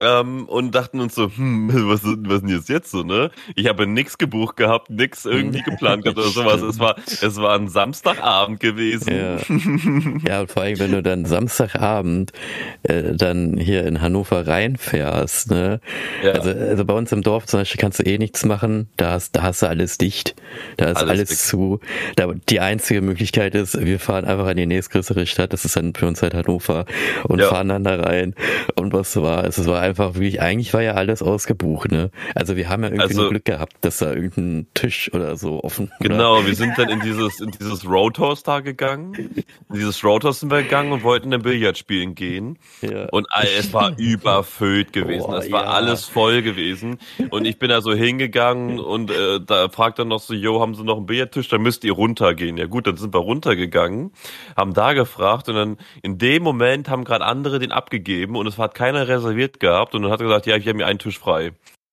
ähm, 0.00 0.44
und 0.46 0.74
dachten 0.74 1.00
uns 1.00 1.14
so, 1.14 1.30
hm, 1.34 1.70
was, 1.88 2.02
was 2.04 2.40
denn 2.40 2.50
jetzt 2.50 2.68
jetzt 2.68 2.90
so, 2.90 3.02
ne? 3.02 3.30
Ich 3.54 3.66
habe 3.66 3.86
nix 3.86 4.18
gebucht 4.18 4.56
gehabt, 4.56 4.90
nix 4.90 5.24
irgendwie 5.24 5.62
geplant 5.62 6.04
gehabt 6.04 6.18
oder 6.18 6.28
sowas. 6.28 6.60
Es 6.60 6.78
war, 6.78 6.96
es 6.98 7.36
war 7.36 7.54
ein 7.54 7.68
Samstagabend 7.68 8.60
gewesen. 8.60 9.14
Ja, 9.14 9.38
ja 10.28 10.40
und 10.42 10.50
vor 10.50 10.62
allem, 10.62 10.78
wenn 10.78 10.92
du 10.92 11.02
dann 11.02 11.24
Samstagabend 11.24 12.32
äh, 12.82 13.14
dann 13.14 13.56
hier 13.56 13.86
in 13.86 14.02
Hannover 14.02 14.46
reinfährst, 14.46 15.50
ne? 15.50 15.80
Ja. 16.22 16.32
Also, 16.32 16.50
also 16.50 16.84
bei 16.84 16.94
uns 16.94 17.12
im 17.12 17.22
Dorf 17.22 17.46
zum 17.46 17.60
Beispiel 17.60 17.80
kannst 17.80 18.00
du 18.00 18.02
eh 18.02 18.18
nichts 18.18 18.44
machen, 18.44 18.88
da 18.98 19.12
hast, 19.12 19.34
da 19.34 19.42
hast 19.42 19.62
du 19.62 19.66
alles 19.66 19.96
dicht, 19.96 20.34
da 20.76 20.90
ist 20.90 20.98
alles, 20.98 21.10
alles 21.10 21.46
zu. 21.46 21.80
Da, 22.16 22.30
die 22.50 22.60
einzige 22.60 23.00
Möglichkeit 23.00 23.54
ist, 23.54 23.80
wir 23.80 23.98
fahren 23.98 24.26
einfach 24.26 24.48
in 24.48 24.58
die 24.58 24.66
nächstgrößere 24.66 25.26
Stadt, 25.26 25.54
das 25.54 25.64
ist 25.64 25.76
dann 25.76 25.94
für 25.94 26.06
uns 26.06 26.20
halt 26.20 26.34
Hannover, 26.34 26.84
und 27.24 27.38
ja. 27.38 27.48
fahren 27.48 27.68
dann 27.68 27.84
da 27.84 27.96
rein. 27.96 28.34
Und 28.74 28.92
was 28.92 29.16
war, 29.16 29.44
es 29.44 29.66
war 29.66 29.85
einfach 29.86 30.14
wirklich, 30.14 30.40
eigentlich 30.40 30.74
war 30.74 30.82
ja 30.82 30.92
alles 30.92 31.22
ausgebucht, 31.22 31.90
ne? 31.90 32.10
Also 32.34 32.56
wir 32.56 32.68
haben 32.68 32.82
ja 32.82 32.88
irgendwie 32.90 33.16
also, 33.16 33.28
Glück 33.30 33.44
gehabt, 33.44 33.76
dass 33.80 33.98
da 33.98 34.12
irgendein 34.12 34.66
Tisch 34.74 35.12
oder 35.14 35.36
so 35.36 35.62
offen 35.62 35.90
war. 35.90 35.98
Genau, 36.00 36.44
wir 36.44 36.54
sind 36.54 36.76
dann 36.76 36.88
in 36.88 37.00
dieses, 37.00 37.40
in 37.40 37.50
dieses 37.52 37.88
Roadhouse 37.88 38.42
da 38.42 38.60
gegangen. 38.60 39.14
In 39.14 39.74
dieses 39.74 40.02
Roadhouse 40.04 40.40
sind 40.40 40.50
wir 40.50 40.62
gegangen 40.62 40.92
und 40.92 41.02
wollten 41.02 41.30
dann 41.30 41.42
Billard 41.42 41.78
spielen 41.78 42.14
gehen. 42.14 42.58
Ja. 42.82 43.06
Und 43.10 43.26
es 43.56 43.72
war 43.72 43.96
überfüllt 43.98 44.92
gewesen. 44.92 45.26
Boah, 45.26 45.38
es 45.38 45.50
war 45.50 45.64
ja. 45.64 45.70
alles 45.70 46.04
voll 46.04 46.42
gewesen. 46.42 46.98
Und 47.30 47.46
ich 47.46 47.58
bin 47.58 47.68
da 47.68 47.80
so 47.80 47.94
hingegangen 47.94 48.80
und 48.80 49.10
äh, 49.10 49.40
da 49.44 49.68
fragt 49.68 49.98
dann 49.98 50.08
noch 50.08 50.20
so, 50.20 50.34
yo, 50.34 50.60
haben 50.60 50.74
Sie 50.74 50.84
noch 50.84 50.96
einen 50.96 51.06
Billardtisch? 51.06 51.48
Dann 51.48 51.62
müsst 51.62 51.84
ihr 51.84 51.92
runtergehen. 51.92 52.56
Ja 52.56 52.66
gut, 52.66 52.86
dann 52.86 52.96
sind 52.96 53.14
wir 53.14 53.20
runtergegangen, 53.20 54.12
haben 54.56 54.74
da 54.74 54.92
gefragt 54.92 55.48
und 55.48 55.54
dann 55.54 55.76
in 56.02 56.18
dem 56.18 56.42
Moment 56.42 56.88
haben 56.88 57.04
gerade 57.04 57.24
andere 57.24 57.58
den 57.58 57.72
abgegeben 57.72 58.36
und 58.36 58.46
es 58.46 58.58
hat 58.58 58.74
keiner 58.74 59.08
reserviert 59.08 59.60
gehabt 59.60 59.75
gehabt 59.76 59.94
und 59.94 60.02
dann 60.02 60.10
hat 60.10 60.20
er 60.20 60.26
gesagt, 60.26 60.46
ja, 60.46 60.56
ich 60.56 60.66
habe 60.66 60.78
mir 60.78 60.86
einen 60.86 60.98
Tisch 60.98 61.18
frei. 61.18 61.52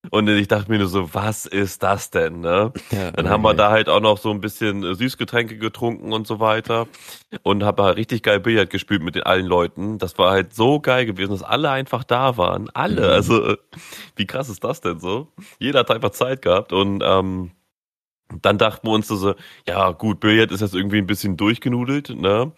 Und 0.09 0.27
ich 0.27 0.49
dachte 0.49 0.69
mir 0.69 0.79
nur 0.79 0.87
so, 0.87 1.13
was 1.13 1.45
ist 1.45 1.81
das 1.81 2.09
denn, 2.09 2.41
ne? 2.41 2.73
Ja, 2.91 3.11
dann 3.11 3.29
haben 3.29 3.41
wir 3.41 3.53
da 3.53 3.71
halt 3.71 3.87
auch 3.87 4.01
noch 4.01 4.17
so 4.17 4.31
ein 4.31 4.41
bisschen 4.41 4.95
Süßgetränke 4.95 5.57
getrunken 5.57 6.11
und 6.11 6.27
so 6.27 6.41
weiter 6.41 6.87
und 7.43 7.63
habe 7.63 7.83
halt 7.83 7.97
richtig 7.97 8.21
geil 8.21 8.41
Billard 8.41 8.69
gespielt 8.69 9.01
mit 9.01 9.15
den 9.15 9.23
allen 9.23 9.45
Leuten. 9.45 9.99
Das 9.99 10.17
war 10.17 10.31
halt 10.31 10.53
so 10.53 10.81
geil 10.81 11.05
gewesen, 11.05 11.31
dass 11.31 11.41
alle 11.41 11.69
einfach 11.69 12.03
da 12.03 12.35
waren. 12.35 12.69
Alle, 12.73 13.01
mhm. 13.01 13.13
also 13.13 13.55
wie 14.17 14.27
krass 14.27 14.49
ist 14.49 14.63
das 14.63 14.81
denn 14.81 14.99
so? 14.99 15.29
Jeder 15.57 15.79
hat 15.79 15.91
einfach 15.91 16.11
Zeit 16.11 16.41
gehabt 16.41 16.73
und 16.73 17.01
ähm, 17.05 17.51
dann 18.41 18.57
dachten 18.57 18.87
wir 18.87 18.91
uns 18.91 19.07
so, 19.07 19.35
ja 19.65 19.91
gut, 19.91 20.19
Billard 20.19 20.51
ist 20.51 20.61
jetzt 20.61 20.75
irgendwie 20.75 20.97
ein 20.97 21.07
bisschen 21.07 21.37
durchgenudelt, 21.37 22.09
ne? 22.09 22.51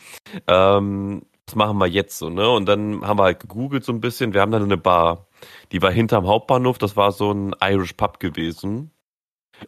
Ähm, 0.47 1.21
was 1.47 1.55
machen 1.55 1.77
wir 1.77 1.87
jetzt 1.87 2.17
so, 2.17 2.29
ne? 2.29 2.49
Und 2.49 2.65
dann 2.65 3.05
haben 3.05 3.19
wir 3.19 3.23
halt 3.23 3.39
gegoogelt 3.39 3.83
so 3.83 3.91
ein 3.91 4.01
bisschen. 4.01 4.33
Wir 4.33 4.41
haben 4.41 4.51
dann 4.51 4.63
eine 4.63 4.77
Bar, 4.77 5.27
die 5.71 5.81
war 5.81 5.91
hinterm 5.91 6.27
Hauptbahnhof. 6.27 6.77
Das 6.77 6.97
war 6.97 7.11
so 7.11 7.31
ein 7.31 7.55
Irish 7.61 7.93
Pub 7.93 8.19
gewesen. 8.19 8.91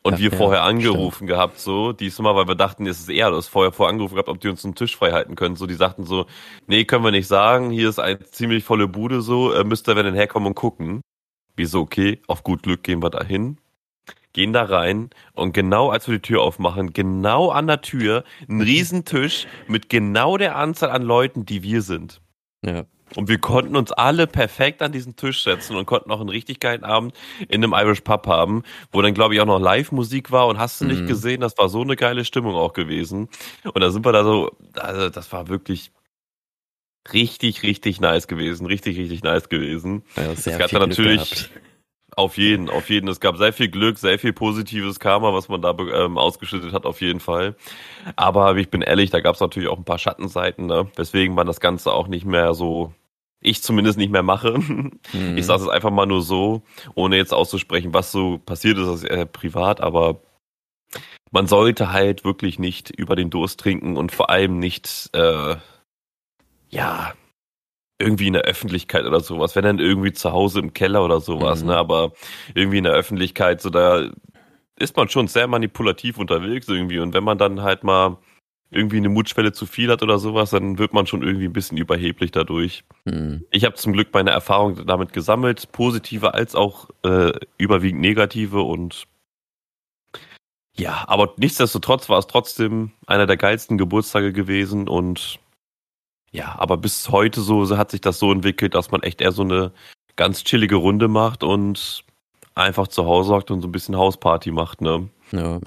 Und 0.01 0.13
ja, 0.13 0.19
wir 0.19 0.31
ja, 0.31 0.37
vorher 0.37 0.63
angerufen 0.63 1.15
stimmt. 1.15 1.29
gehabt, 1.29 1.59
so, 1.59 1.93
diesmal, 1.93 2.35
weil 2.35 2.47
wir 2.47 2.55
dachten, 2.55 2.85
es 2.87 2.99
ist 2.99 3.09
eher 3.09 3.31
das 3.31 3.47
vorher 3.47 3.71
vorher 3.71 3.93
angerufen 3.93 4.15
gehabt, 4.15 4.27
ob 4.27 4.41
die 4.41 4.49
uns 4.49 4.65
einen 4.65 4.75
Tisch 4.75 4.97
frei 4.97 5.11
halten 5.11 5.35
können. 5.35 5.55
So, 5.55 5.65
die 5.65 5.75
sagten 5.75 6.03
so, 6.03 6.25
nee, 6.65 6.83
können 6.83 7.05
wir 7.05 7.11
nicht 7.11 7.27
sagen, 7.27 7.69
hier 7.69 7.87
ist 7.87 7.99
eine 7.99 8.19
ziemlich 8.19 8.65
volle 8.65 8.89
Bude, 8.89 9.21
so, 9.21 9.53
äh, 9.53 9.63
müsst 9.63 9.87
ihr, 9.87 9.95
wenn 9.95 10.05
ihr 10.05 10.11
herkommen 10.11 10.47
und 10.47 10.55
gucken. 10.55 11.01
Wieso, 11.55 11.81
okay, 11.81 12.21
auf 12.27 12.43
gut 12.43 12.63
Glück 12.63 12.83
gehen 12.83 13.01
wir 13.01 13.09
dahin 13.09 13.59
gehen 14.33 14.53
da 14.53 14.63
rein 14.63 15.09
und 15.33 15.53
genau 15.53 15.89
als 15.89 16.07
wir 16.07 16.15
die 16.15 16.21
Tür 16.21 16.41
aufmachen, 16.41 16.93
genau 16.93 17.49
an 17.49 17.67
der 17.67 17.81
Tür 17.81 18.23
ein 18.47 18.61
Riesentisch 18.61 19.47
mit 19.67 19.89
genau 19.89 20.37
der 20.37 20.55
Anzahl 20.55 20.91
an 20.91 21.01
Leuten, 21.01 21.45
die 21.45 21.63
wir 21.63 21.81
sind. 21.81 22.21
Ja. 22.63 22.85
Und 23.15 23.29
wir 23.29 23.37
konnten 23.37 23.75
uns 23.75 23.91
alle 23.91 24.27
perfekt 24.27 24.81
an 24.81 24.91
diesen 24.91 25.15
Tisch 25.15 25.43
setzen 25.43 25.77
und 25.77 25.85
konnten 25.85 26.11
auch 26.11 26.19
einen 26.19 26.29
richtig 26.29 26.59
geilen 26.59 26.83
Abend 26.83 27.13
in 27.47 27.63
einem 27.63 27.73
Irish 27.73 28.01
Pub 28.01 28.27
haben, 28.27 28.63
wo 28.91 29.01
dann, 29.01 29.13
glaube 29.13 29.33
ich, 29.33 29.41
auch 29.41 29.45
noch 29.45 29.59
Live-Musik 29.59 30.31
war 30.31 30.47
und 30.47 30.59
hast 30.59 30.81
du 30.81 30.85
nicht 30.85 31.03
mhm. 31.03 31.07
gesehen, 31.07 31.41
das 31.41 31.57
war 31.57 31.69
so 31.69 31.81
eine 31.81 31.95
geile 31.95 32.25
Stimmung 32.25 32.55
auch 32.55 32.73
gewesen. 32.73 33.29
Und 33.63 33.81
da 33.81 33.91
sind 33.91 34.05
wir 34.05 34.11
da 34.11 34.23
so, 34.23 34.51
also 34.75 35.09
das 35.09 35.31
war 35.31 35.47
wirklich 35.47 35.91
richtig, 37.13 37.63
richtig 37.63 38.01
nice 38.01 38.27
gewesen, 38.27 38.65
richtig, 38.65 38.97
richtig 38.97 39.23
nice 39.23 39.47
gewesen. 39.47 40.03
Ja, 40.17 40.31
es 40.33 40.43
gab 40.43 40.69
da 40.69 40.79
natürlich, 40.79 41.49
auf 42.17 42.37
jeden, 42.37 42.69
auf 42.69 42.89
jeden. 42.89 43.07
Es 43.07 43.19
gab 43.19 43.37
sehr 43.37 43.53
viel 43.53 43.69
Glück, 43.69 43.99
sehr 43.99 44.17
viel 44.17 44.33
positives 44.33 44.99
Karma, 44.99 45.33
was 45.33 45.49
man 45.49 45.61
da 45.61 45.75
ähm, 45.77 46.17
ausgeschüttet 46.17 46.73
hat, 46.73 46.85
auf 46.85 46.99
jeden 46.99 47.19
Fall. 47.19 47.55
Aber 48.15 48.55
ich 48.57 48.69
bin 48.69 48.81
ehrlich, 48.81 49.11
da 49.11 49.19
gab 49.19 49.35
es 49.35 49.41
natürlich 49.41 49.69
auch 49.69 49.77
ein 49.77 49.85
paar 49.85 49.99
Schattenseiten, 49.99 50.65
ne? 50.65 50.89
weswegen 50.95 51.35
man 51.35 51.45
das 51.45 51.59
Ganze 51.59 51.93
auch 51.93 52.07
nicht 52.07 52.25
mehr 52.25 52.55
so, 52.55 52.91
ich 53.39 53.61
zumindest 53.61 53.99
nicht 53.99 54.11
mehr 54.11 54.23
mache. 54.23 54.57
Mhm. 55.13 55.37
Ich 55.37 55.45
sage 55.45 55.61
es 55.61 55.69
einfach 55.69 55.91
mal 55.91 56.07
nur 56.07 56.23
so, 56.23 56.63
ohne 56.95 57.17
jetzt 57.17 57.35
auszusprechen, 57.35 57.93
was 57.93 58.11
so 58.11 58.39
passiert 58.39 58.79
ist, 58.79 58.87
das 58.87 59.03
ist 59.03 59.09
eher 59.09 59.25
privat, 59.25 59.79
aber 59.79 60.19
man 61.29 61.45
sollte 61.45 61.91
halt 61.91 62.25
wirklich 62.25 62.57
nicht 62.57 62.89
über 62.89 63.15
den 63.15 63.29
Durst 63.29 63.59
trinken 63.59 63.95
und 63.95 64.11
vor 64.11 64.31
allem 64.31 64.57
nicht, 64.57 65.11
äh, 65.13 65.55
ja, 66.69 67.13
irgendwie 67.99 68.27
in 68.27 68.33
der 68.33 68.43
Öffentlichkeit 68.43 69.05
oder 69.05 69.19
sowas, 69.19 69.55
wenn 69.55 69.63
dann 69.63 69.79
irgendwie 69.79 70.13
zu 70.13 70.31
Hause 70.31 70.59
im 70.59 70.73
Keller 70.73 71.03
oder 71.03 71.19
sowas, 71.19 71.61
mhm. 71.61 71.69
ne, 71.69 71.77
aber 71.77 72.11
irgendwie 72.53 72.77
in 72.77 72.83
der 72.83 72.93
Öffentlichkeit, 72.93 73.61
so 73.61 73.69
da 73.69 74.09
ist 74.79 74.95
man 74.95 75.09
schon 75.09 75.27
sehr 75.27 75.47
manipulativ 75.47 76.17
unterwegs 76.19 76.67
irgendwie 76.67 76.99
und 76.99 77.13
wenn 77.13 77.23
man 77.23 77.37
dann 77.37 77.61
halt 77.61 77.83
mal 77.83 78.17
irgendwie 78.69 78.97
eine 78.97 79.09
Mutschwelle 79.09 79.53
zu 79.53 79.65
viel 79.65 79.89
hat 79.89 80.03
oder 80.03 80.19
sowas, 80.19 80.49
dann 80.49 80.77
wird 80.77 80.93
man 80.93 81.07
schon 81.07 81.23
irgendwie 81.23 81.45
ein 81.45 81.53
bisschen 81.53 81.77
überheblich 81.77 82.31
dadurch. 82.31 82.83
Mhm. 83.05 83.45
Ich 83.49 83.63
habe 83.63 83.75
zum 83.75 83.93
Glück 83.93 84.09
meine 84.13 84.31
Erfahrung 84.31 84.85
damit 84.85 85.13
gesammelt, 85.13 85.71
positive 85.71 86.33
als 86.33 86.53
auch 86.53 86.89
äh, 87.03 87.31
überwiegend 87.57 88.01
negative 88.01 88.61
und 88.61 89.05
ja, 90.75 91.05
aber 91.07 91.33
nichtsdestotrotz 91.37 92.07
war 92.07 92.19
es 92.19 92.27
trotzdem 92.27 92.91
einer 93.07 93.25
der 93.25 93.37
geilsten 93.37 93.79
Geburtstage 93.79 94.31
gewesen 94.31 94.87
und 94.87 95.39
ja, 96.31 96.55
aber 96.57 96.77
bis 96.77 97.09
heute 97.09 97.41
so 97.41 97.77
hat 97.77 97.91
sich 97.91 98.01
das 98.01 98.19
so 98.19 98.31
entwickelt, 98.31 98.75
dass 98.75 98.91
man 98.91 99.03
echt 99.03 99.21
eher 99.21 99.31
so 99.31 99.43
eine 99.43 99.71
ganz 100.15 100.43
chillige 100.43 100.75
Runde 100.75 101.07
macht 101.07 101.43
und 101.43 102.03
einfach 102.55 102.87
zu 102.87 103.05
Hause 103.05 103.29
sagt 103.29 103.51
und 103.51 103.61
so 103.61 103.67
ein 103.67 103.71
bisschen 103.71 103.95
Hausparty 103.95 104.51
macht, 104.51 104.81
ne? 104.81 105.09
Ja. 105.31 105.59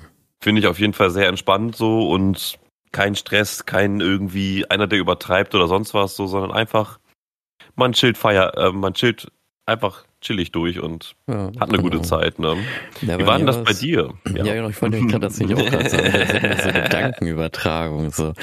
Finde 0.42 0.61
ich 0.61 0.66
auf 0.66 0.81
jeden 0.81 0.92
Fall 0.92 1.11
sehr 1.11 1.29
entspannt 1.29 1.77
so 1.77 2.09
und 2.09 2.59
kein 2.92 3.14
Stress, 3.14 3.66
kein 3.66 4.01
irgendwie 4.01 4.68
einer, 4.68 4.87
der 4.87 4.99
übertreibt 4.99 5.55
oder 5.55 5.68
sonst 5.68 5.94
was 5.94 6.16
so, 6.16 6.27
sondern 6.27 6.53
einfach 6.53 6.99
man 7.77 7.92
chillt 7.92 8.18
feier, 8.18 8.57
äh, 8.57 8.73
man 8.73 8.94
chillt 8.94 9.31
einfach 9.66 10.05
chillig 10.20 10.52
durch 10.52 10.80
und 10.80 11.14
ja, 11.26 11.46
hat 11.59 11.68
eine 11.68 11.78
genau. 11.78 11.83
gute 11.83 12.02
Zeit. 12.02 12.38
Ne? 12.38 12.56
Ja, 13.02 13.18
Wie 13.18 13.26
war 13.26 13.38
denn 13.38 13.46
das 13.46 13.62
bei 13.64 13.72
dir? 13.72 14.12
Ja, 14.35 14.44
ja 14.44 14.54
genau, 14.54 14.68
ich 14.68 14.80
wollte 14.80 15.00
gerade 15.00 15.20
das 15.20 15.38
nicht 15.38 15.54
auch 15.54 15.64
gerade 15.64 15.88
sagen. 15.88 16.12
Das 16.12 16.64
so 16.64 16.70
Gedankenübertragung. 16.83 18.11
So. 18.11 18.35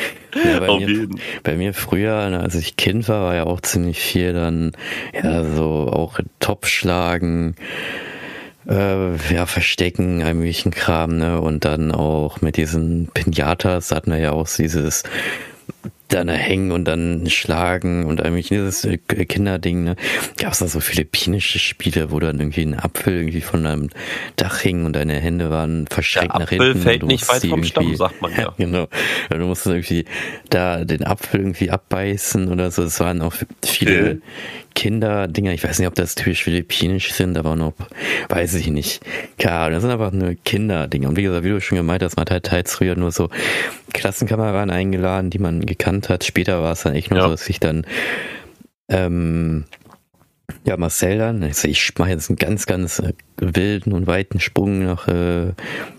Ja, 0.44 0.60
bei, 0.60 0.70
Auf 0.70 0.80
mir, 0.80 0.90
jeden. 0.90 1.20
bei 1.44 1.56
mir 1.56 1.74
früher, 1.74 2.30
ne, 2.30 2.40
als 2.40 2.56
ich 2.56 2.78
Kind 2.78 3.08
war, 3.08 3.26
war 3.26 3.36
ja 3.36 3.44
auch 3.46 3.62
ziemlich 3.62 4.00
viel 4.00 4.34
dann, 4.34 4.72
ja, 5.14 5.44
so 5.44 5.90
auch 5.92 6.20
Topfschlagen, 6.40 7.56
äh, 8.68 9.16
ja, 9.34 9.46
Verstecken, 9.46 10.24
all 10.24 10.34
möglichen 10.34 10.72
Kram, 10.72 11.18
ne? 11.18 11.40
Und 11.40 11.64
dann 11.64 11.92
auch 11.92 12.42
mit 12.42 12.58
diesen 12.58 13.08
Pinatas 13.14 13.92
hatten 13.92 14.12
wir 14.12 14.18
ja 14.18 14.32
auch 14.32 14.48
dieses 14.48 15.04
dann 16.08 16.30
hängen 16.30 16.72
und 16.72 16.86
dann 16.86 17.30
schlagen 17.30 18.06
und 18.06 18.24
eigentlich 18.24 18.48
dieses 18.48 18.86
äh, 18.86 18.98
Kinderding, 18.98 19.84
ne? 19.84 19.96
Gab 20.38 20.54
es 20.54 20.60
da 20.60 20.68
so 20.68 20.80
philippinische 20.80 21.60
Spiele, 21.60 22.12
wo 22.12 22.20
dann 22.20 22.40
irgendwie 22.40 22.62
ein 22.62 22.80
Apfel 22.80 23.14
irgendwie 23.14 23.42
von 23.42 23.66
einem 23.66 23.90
Dach 24.36 24.60
hing 24.60 24.86
und 24.86 24.96
deine 24.96 25.20
Hände 25.20 25.50
waren 25.50 25.88
verschränkt 25.88 26.40
nach 26.40 26.50
hinten. 26.50 26.72
Apfel 26.72 26.82
fällt 26.82 27.04
nicht 27.04 27.28
weit 27.28 27.46
vom 27.46 27.64
Stamm, 27.64 27.96
sagt 27.96 28.22
man 28.22 28.32
ja. 28.36 28.54
genau. 28.58 28.88
Du 29.30 29.38
musstest 29.40 29.68
irgendwie 29.68 30.06
da 30.50 30.86
den 30.86 31.04
Apfel 31.04 31.42
irgendwie 31.42 31.72
abbeißen 31.72 32.48
oder 32.50 32.72
so. 32.72 32.84
Es 32.84 33.00
waren 33.00 33.22
auch 33.22 33.34
viele 33.64 34.12
okay. 34.12 34.22
Kinderdinger. 34.78 35.54
Ich 35.54 35.64
weiß 35.64 35.80
nicht, 35.80 35.88
ob 35.88 35.96
das 35.96 36.14
typisch 36.14 36.44
philippinisch 36.44 37.12
sind, 37.12 37.36
aber 37.36 37.56
noch, 37.56 37.74
weiß 38.30 38.54
ich 38.54 38.68
nicht. 38.68 39.04
Klar, 39.40 39.72
das 39.72 39.82
sind 39.82 39.90
einfach 39.90 40.12
nur 40.12 40.36
Kinderdinger. 40.36 41.10
Und 41.10 41.18
wie 41.18 41.24
gesagt, 41.24 41.44
wie 41.44 41.50
du 41.50 41.60
schon 41.60 41.80
gemeint 41.80 42.04
hast, 42.04 42.16
man 42.16 42.22
hat 42.22 42.32
halt 42.32 42.46
teils 42.46 42.76
früher 42.76 42.96
nur 42.96 43.12
so 43.12 43.30
Klassenkameraden 43.94 44.70
eingeladen, 44.70 45.32
die 45.32 45.40
man 45.40 45.66
gekannt 45.66 46.10
hat. 46.10 46.24
Später 46.24 46.62
war 46.62 46.74
es 46.74 46.84
dann 46.84 46.94
echt 46.94 47.10
nur 47.10 47.20
ja. 47.20 47.26
so, 47.26 47.32
dass 47.32 47.46
sich 47.46 47.60
dann 47.60 47.88
ähm, 48.88 49.66
Ja, 50.64 50.78
Marcel 50.78 51.18
dann. 51.18 51.42
Also 51.42 51.68
ich 51.68 51.94
mache 51.98 52.12
jetzt 52.12 52.30
einen 52.30 52.38
ganz, 52.38 52.68
ganz 52.68 53.02
wilden 53.38 53.94
und 53.94 54.06
weiten 54.06 54.40
Sprung 54.40 54.86
nach 54.86 55.08
äh, 55.08 55.54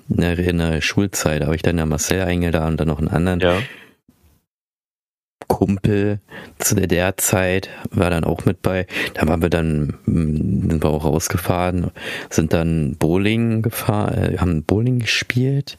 in 0.08 0.58
der 0.58 0.80
Schulzeit. 0.82 1.42
Da 1.42 1.46
habe 1.46 1.56
ich 1.56 1.62
dann 1.62 1.78
ja 1.78 1.84
Marcel 1.84 2.22
eingeladen 2.22 2.74
und 2.74 2.76
dann 2.80 2.88
noch 2.88 3.00
einen 3.00 3.08
anderen. 3.08 3.40
Ja. 3.40 3.58
Kumpel 5.58 6.20
zu 6.60 6.76
der 6.76 7.16
Zeit 7.16 7.68
war 7.90 8.10
dann 8.10 8.22
auch 8.22 8.44
mit 8.44 8.62
bei. 8.62 8.86
Da 9.14 9.26
waren 9.26 9.42
wir 9.42 9.50
dann, 9.50 9.94
hm, 10.04 10.70
sind 10.70 10.84
wir 10.84 10.88
auch 10.88 11.04
rausgefahren, 11.04 11.90
sind 12.30 12.52
dann 12.52 12.94
Bowling 12.96 13.62
gefahren, 13.62 14.34
äh, 14.34 14.38
haben 14.38 14.62
Bowling 14.62 15.00
gespielt. 15.00 15.76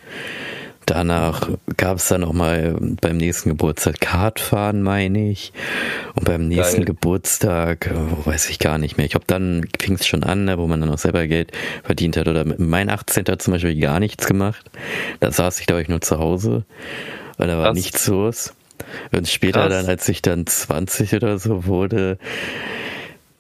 Danach 0.86 1.50
gab 1.78 1.96
es 1.98 2.10
dann 2.10 2.26
auch 2.26 2.34
mal 2.34 2.76
beim 3.00 3.16
nächsten 3.16 3.50
Geburtstag 3.52 4.02
Kartfahren, 4.02 4.82
meine 4.82 5.30
ich. 5.30 5.54
Und 6.16 6.26
beim 6.26 6.50
nächsten 6.50 6.78
Geil. 6.78 6.86
Geburtstag, 6.86 7.90
oh, 7.96 8.26
weiß 8.28 8.50
ich 8.50 8.60
gar 8.60 8.80
nicht 8.80 8.98
mehr. 8.98 9.06
Ich 9.06 9.12
glaube, 9.12 9.28
dann 9.28 9.66
fing 9.80 9.94
es 9.94 10.06
schon 10.06 10.24
an, 10.24 10.44
ne, 10.44 10.58
wo 10.58 10.68
man 10.68 10.82
dann 10.82 10.92
auch 10.92 10.98
selber 10.98 11.26
Geld 11.28 11.54
verdient 11.84 12.18
hat. 12.18 12.28
Oder 12.28 12.44
mein 12.58 12.90
18. 12.90 13.24
hat 13.30 13.42
zum 13.42 13.54
Beispiel 13.54 13.80
gar 13.80 14.02
nichts 14.02 14.28
gemacht. 14.28 14.70
Da 15.22 15.32
saß 15.32 15.62
ich, 15.62 15.68
glaube 15.68 15.84
ich, 15.84 15.88
nur 15.88 16.02
zu 16.02 16.20
Hause, 16.20 16.66
weil 17.38 17.48
da 17.48 17.58
war 17.58 17.70
Was? 17.70 17.76
nichts 17.76 18.06
los. 18.08 18.54
Und 19.12 19.28
später 19.28 19.62
Krass. 19.62 19.70
dann, 19.70 19.86
als 19.88 20.08
ich 20.10 20.22
dann 20.22 20.46
20 20.46 21.14
oder 21.16 21.40
so 21.40 21.66
wurde, 21.66 22.18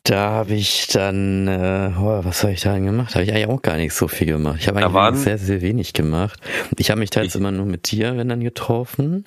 da 0.10 0.32
habe 0.32 0.54
ich 0.54 0.88
dann, 0.88 1.48
äh, 1.48 1.92
oh, 2.00 2.22
was 2.24 2.42
habe 2.44 2.54
ich 2.54 2.62
da 2.62 2.78
gemacht? 2.80 3.14
Habe 3.14 3.26
ich 3.26 3.32
eigentlich 3.32 3.48
auch 3.48 3.62
gar 3.62 3.78
nicht 3.78 3.94
so 3.94 4.08
viel 4.08 4.28
gemacht. 4.28 4.58
Ich 4.60 4.68
habe 4.68 4.80
eigentlich 4.80 4.94
waren, 4.94 5.16
sehr, 5.16 5.38
sehr 5.38 5.62
wenig 5.62 5.94
gemacht. 5.94 6.40
Ich 6.78 6.90
habe 6.90 7.00
mich 7.00 7.12
teils 7.12 7.36
immer 7.36 7.52
nur 7.52 7.66
mit 7.66 7.92
dir, 7.92 8.18
wenn 8.18 8.28
dann 8.28 8.40
getroffen. 8.40 9.26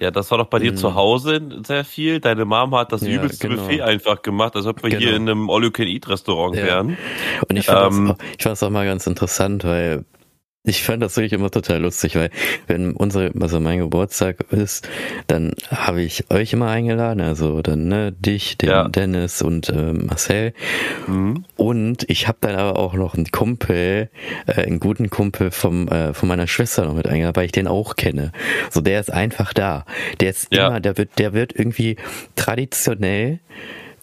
Ja, 0.00 0.10
das 0.10 0.30
war 0.30 0.38
doch 0.38 0.46
bei 0.46 0.60
dir 0.60 0.70
hm. 0.70 0.76
zu 0.76 0.94
Hause 0.94 1.42
sehr 1.66 1.84
viel. 1.84 2.20
Deine 2.20 2.46
Mom 2.46 2.74
hat 2.74 2.92
das 2.92 3.02
ja, 3.02 3.10
übelste 3.10 3.48
genau. 3.48 3.62
Buffet 3.62 3.82
einfach 3.82 4.22
gemacht, 4.22 4.56
als 4.56 4.66
ob 4.66 4.82
wir 4.82 4.90
genau. 4.90 5.02
hier 5.02 5.16
in 5.16 5.28
einem 5.28 5.50
All-You-Can-Eat-Restaurant 5.50 6.56
ja. 6.56 6.64
wären. 6.64 6.96
Und 7.48 7.56
ich 7.56 7.66
fand 7.66 7.94
ähm, 7.94 8.14
es 8.38 8.62
auch, 8.62 8.66
auch 8.66 8.70
mal 8.70 8.86
ganz 8.86 9.06
interessant, 9.06 9.64
weil 9.64 10.04
ich 10.66 10.82
fand 10.82 11.02
das 11.02 11.16
wirklich 11.16 11.34
immer 11.34 11.50
total 11.50 11.82
lustig, 11.82 12.16
weil 12.16 12.30
wenn 12.66 12.92
unsere, 12.92 13.32
also 13.38 13.60
mein 13.60 13.80
Geburtstag 13.80 14.50
ist, 14.50 14.88
dann 15.26 15.52
habe 15.70 16.00
ich 16.00 16.30
euch 16.30 16.54
immer 16.54 16.68
eingeladen, 16.68 17.20
also 17.20 17.60
dann 17.60 17.86
ne, 17.88 18.12
dich, 18.12 18.56
den 18.56 18.70
ja. 18.70 18.88
Dennis 18.88 19.42
und 19.42 19.68
äh, 19.68 19.92
Marcel. 19.92 20.54
Mhm. 21.06 21.44
Und 21.56 22.08
ich 22.08 22.28
habe 22.28 22.38
dann 22.40 22.56
aber 22.56 22.78
auch 22.78 22.94
noch 22.94 23.14
einen 23.14 23.30
Kumpel, 23.30 24.08
äh, 24.46 24.62
einen 24.62 24.80
guten 24.80 25.10
Kumpel 25.10 25.50
vom, 25.50 25.86
äh, 25.88 26.14
von 26.14 26.30
meiner 26.30 26.46
Schwester 26.46 26.86
noch 26.86 26.94
mit 26.94 27.06
eingeladen, 27.06 27.36
weil 27.36 27.44
ich 27.46 27.52
den 27.52 27.68
auch 27.68 27.96
kenne. 27.96 28.32
So, 28.70 28.80
der 28.80 29.00
ist 29.00 29.12
einfach 29.12 29.52
da. 29.52 29.84
Der 30.20 30.30
ist 30.30 30.48
ja. 30.50 30.68
immer, 30.68 30.80
der 30.80 30.96
wird, 30.96 31.18
der 31.18 31.34
wird 31.34 31.52
irgendwie 31.54 31.96
traditionell 32.36 33.38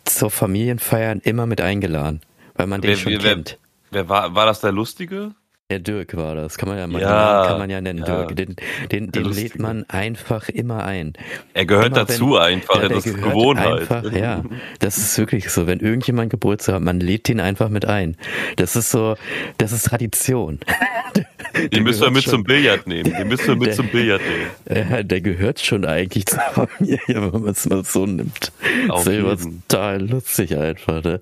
zur 0.06 0.30
Familienfeiern 0.30 1.22
immer 1.24 1.48
mit 1.48 1.60
eingeladen, 1.60 2.22
weil 2.54 2.68
man 2.68 2.82
den 2.82 2.92
wer, 2.92 2.98
schon 2.98 3.14
wer, 3.14 3.20
kennt. 3.20 3.58
Wer 3.90 4.10
war, 4.10 4.36
war 4.36 4.46
das 4.46 4.62
der 4.62 4.72
Lustige? 4.72 5.34
Der 5.72 5.80
Dirk 5.80 6.18
war 6.18 6.36
das, 6.36 6.58
kann 6.58 6.68
man 6.68 6.78
ja, 6.78 6.86
mal 6.86 7.02
ja, 7.02 7.46
kann 7.48 7.58
man 7.58 7.70
ja 7.70 7.80
nennen, 7.80 8.00
ja. 8.00 8.26
Dirk. 8.26 8.36
Den, 8.36 8.58
den, 8.92 9.10
den 9.10 9.24
lädt 9.24 9.58
man 9.58 9.86
einfach 9.88 10.50
immer 10.50 10.84
ein. 10.84 11.14
Er 11.54 11.66
gehört 11.66 11.88
immer 11.88 12.06
dazu 12.06 12.32
wenn, 12.32 12.42
einfach, 12.42 12.82
ja, 12.82 12.90
das 12.90 13.06
ist 13.06 13.24
Gewohnheit. 13.24 13.80
Einfach, 13.80 14.12
ja, 14.12 14.44
das 14.80 14.98
ist 14.98 15.18
wirklich 15.18 15.50
so. 15.50 15.68
Wenn 15.68 15.80
irgendjemand 15.80 16.30
Geburtstag 16.30 16.76
hat, 16.76 16.82
man 16.82 17.00
lädt 17.00 17.30
ihn 17.30 17.40
einfach 17.40 17.70
mit 17.70 17.86
ein. 17.86 18.18
Das 18.58 18.76
ist 18.76 18.92
so, 18.92 19.16
das 19.60 19.72
ist 19.72 19.86
Tradition. 19.86 20.60
Den 21.72 21.84
müssen 21.84 22.02
wir 22.02 22.12
mit 22.12 22.24
schon, 22.24 22.32
zum 22.32 22.44
Billard 22.44 22.88
nehmen. 22.88 23.12
Den 23.12 23.28
müssen 23.28 23.48
wir 23.48 23.56
mit 23.56 23.68
der, 23.68 23.76
zum 23.76 23.88
Billard 23.88 24.22
nehmen. 24.22 24.88
Ja, 24.92 25.04
der 25.04 25.22
gehört 25.22 25.60
schon 25.60 25.86
eigentlich 25.86 26.26
zur 26.26 26.40
Familie, 26.40 27.00
wenn 27.08 27.42
man 27.42 27.52
es 27.52 27.68
mal 27.68 27.84
so 27.84 28.06
nimmt. 28.06 28.52
Auf 28.90 29.04
das 29.04 29.42
ist 29.42 29.50
total 29.68 30.10
lustig 30.10 30.58
einfach. 30.58 31.04
Ne? 31.04 31.20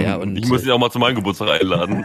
Ja, 0.00 0.16
und 0.20 0.36
ich 0.36 0.46
muss 0.46 0.64
ihn 0.64 0.70
auch 0.70 0.78
mal 0.78 0.90
zu 0.90 0.98
meinem 0.98 1.16
Geburtstag 1.16 1.60
einladen. 1.60 2.04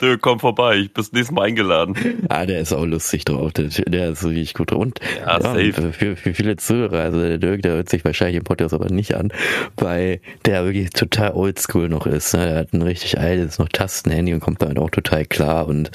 Dirk, 0.00 0.20
komm 0.22 0.40
vorbei, 0.40 0.76
ich 0.76 0.92
bin 0.92 1.02
das 1.02 1.12
nächste 1.12 1.34
Mal 1.34 1.44
eingeladen. 1.44 1.96
Ah, 2.28 2.46
der 2.46 2.60
ist 2.60 2.72
auch 2.72 2.84
lustig 2.84 3.24
drauf. 3.24 3.52
Der, 3.52 3.68
der 3.68 4.10
ist 4.10 4.22
wirklich 4.22 4.54
gut. 4.54 4.72
Und 4.72 5.00
ja, 5.20 5.38
ja 5.40 5.72
für, 5.92 6.16
für, 6.16 6.34
viele 6.34 6.56
Zuhörer, 6.56 7.00
also 7.00 7.20
der 7.20 7.38
Dirk, 7.38 7.62
der 7.62 7.72
hört 7.72 7.88
sich 7.88 8.04
wahrscheinlich 8.04 8.36
im 8.36 8.44
Podcast 8.44 8.74
aber 8.74 8.90
nicht 8.90 9.14
an, 9.14 9.32
weil 9.76 10.20
der 10.46 10.64
wirklich 10.64 10.90
total 10.90 11.32
oldschool 11.32 11.88
noch 11.88 12.06
ist. 12.06 12.34
Ne? 12.34 12.46
Der 12.46 12.56
hat 12.56 12.72
ein 12.72 12.82
richtig 12.82 13.18
altes, 13.18 13.58
noch 13.58 13.68
Tastenhandy 13.68 14.34
und 14.34 14.40
kommt 14.40 14.62
damit 14.62 14.78
auch 14.78 14.90
total 14.90 15.24
klar 15.24 15.66
und 15.66 15.90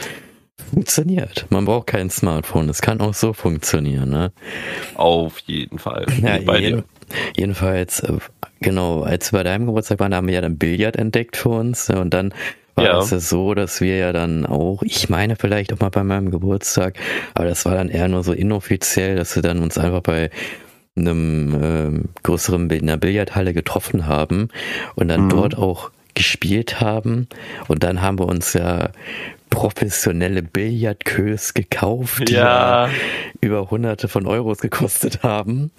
funktioniert. 0.70 1.46
Man 1.50 1.66
braucht 1.66 1.88
kein 1.88 2.10
Smartphone. 2.10 2.70
Es 2.70 2.82
kann 2.82 3.00
auch 3.00 3.14
so 3.14 3.34
funktionieren. 3.34 4.10
Ne? 4.10 4.32
Auf 4.96 5.40
jeden 5.40 5.80
Fall. 5.80 6.06
Ja, 6.22 6.40
bei 6.40 6.60
je, 6.60 6.84
jedenfalls, 7.36 8.02
äh, 8.02 8.18
genau, 8.60 9.04
als 9.04 9.32
wir 9.32 9.40
bei 9.40 9.44
deinem 9.44 9.68
Geburtstag 9.68 10.00
waren, 10.00 10.16
haben 10.16 10.28
wir 10.28 10.36
ja 10.36 10.42
dann 10.42 10.58
Billard 10.58 10.96
entdeckt 10.96 11.38
für 11.38 11.50
uns. 11.50 11.90
Und 11.90 12.14
dann 12.14 12.34
war 12.76 12.86
ja. 12.86 13.00
es 13.00 13.10
ja 13.10 13.20
so, 13.20 13.54
dass 13.54 13.82
wir 13.82 13.98
ja 13.98 14.14
dann 14.14 14.46
auch, 14.46 14.84
ich 14.84 15.10
meine 15.10 15.36
vielleicht 15.36 15.74
auch 15.74 15.80
mal 15.80 15.90
bei 15.90 16.04
meinem 16.04 16.32
Geburtstag, 16.32 16.96
aber 17.34 17.46
das 17.46 17.66
war 17.66 17.74
dann 17.74 17.90
eher 17.90 18.08
nur 18.08 18.24
so 18.24 18.34
inoffiziell, 18.34 19.16
dass 19.16 19.36
wir 19.36 19.42
dann 19.42 19.64
uns 19.64 19.78
einfach 19.78 20.02
bei 20.02 20.30
einem 20.96 22.04
äh, 22.04 22.22
größeren 22.24 22.70
in 22.70 22.88
der 22.88 22.98
Billardhalle 22.98 23.54
getroffen 23.54 24.06
haben 24.08 24.50
und 24.96 25.08
dann 25.08 25.26
mhm. 25.26 25.30
dort 25.30 25.58
auch 25.58 25.92
gespielt 26.14 26.82
haben. 26.82 27.28
Und 27.68 27.84
dann 27.84 28.02
haben 28.02 28.20
wir 28.20 28.26
uns 28.26 28.54
ja 28.54 28.90
professionelle 29.50 30.44
Billardkös 30.44 31.54
gekauft, 31.54 32.30
die 32.30 32.34
ja. 32.34 32.90
über 33.42 33.70
hunderte 33.72 34.08
von 34.08 34.28
Euros 34.28 34.60
gekostet 34.60 35.24
haben. 35.24 35.72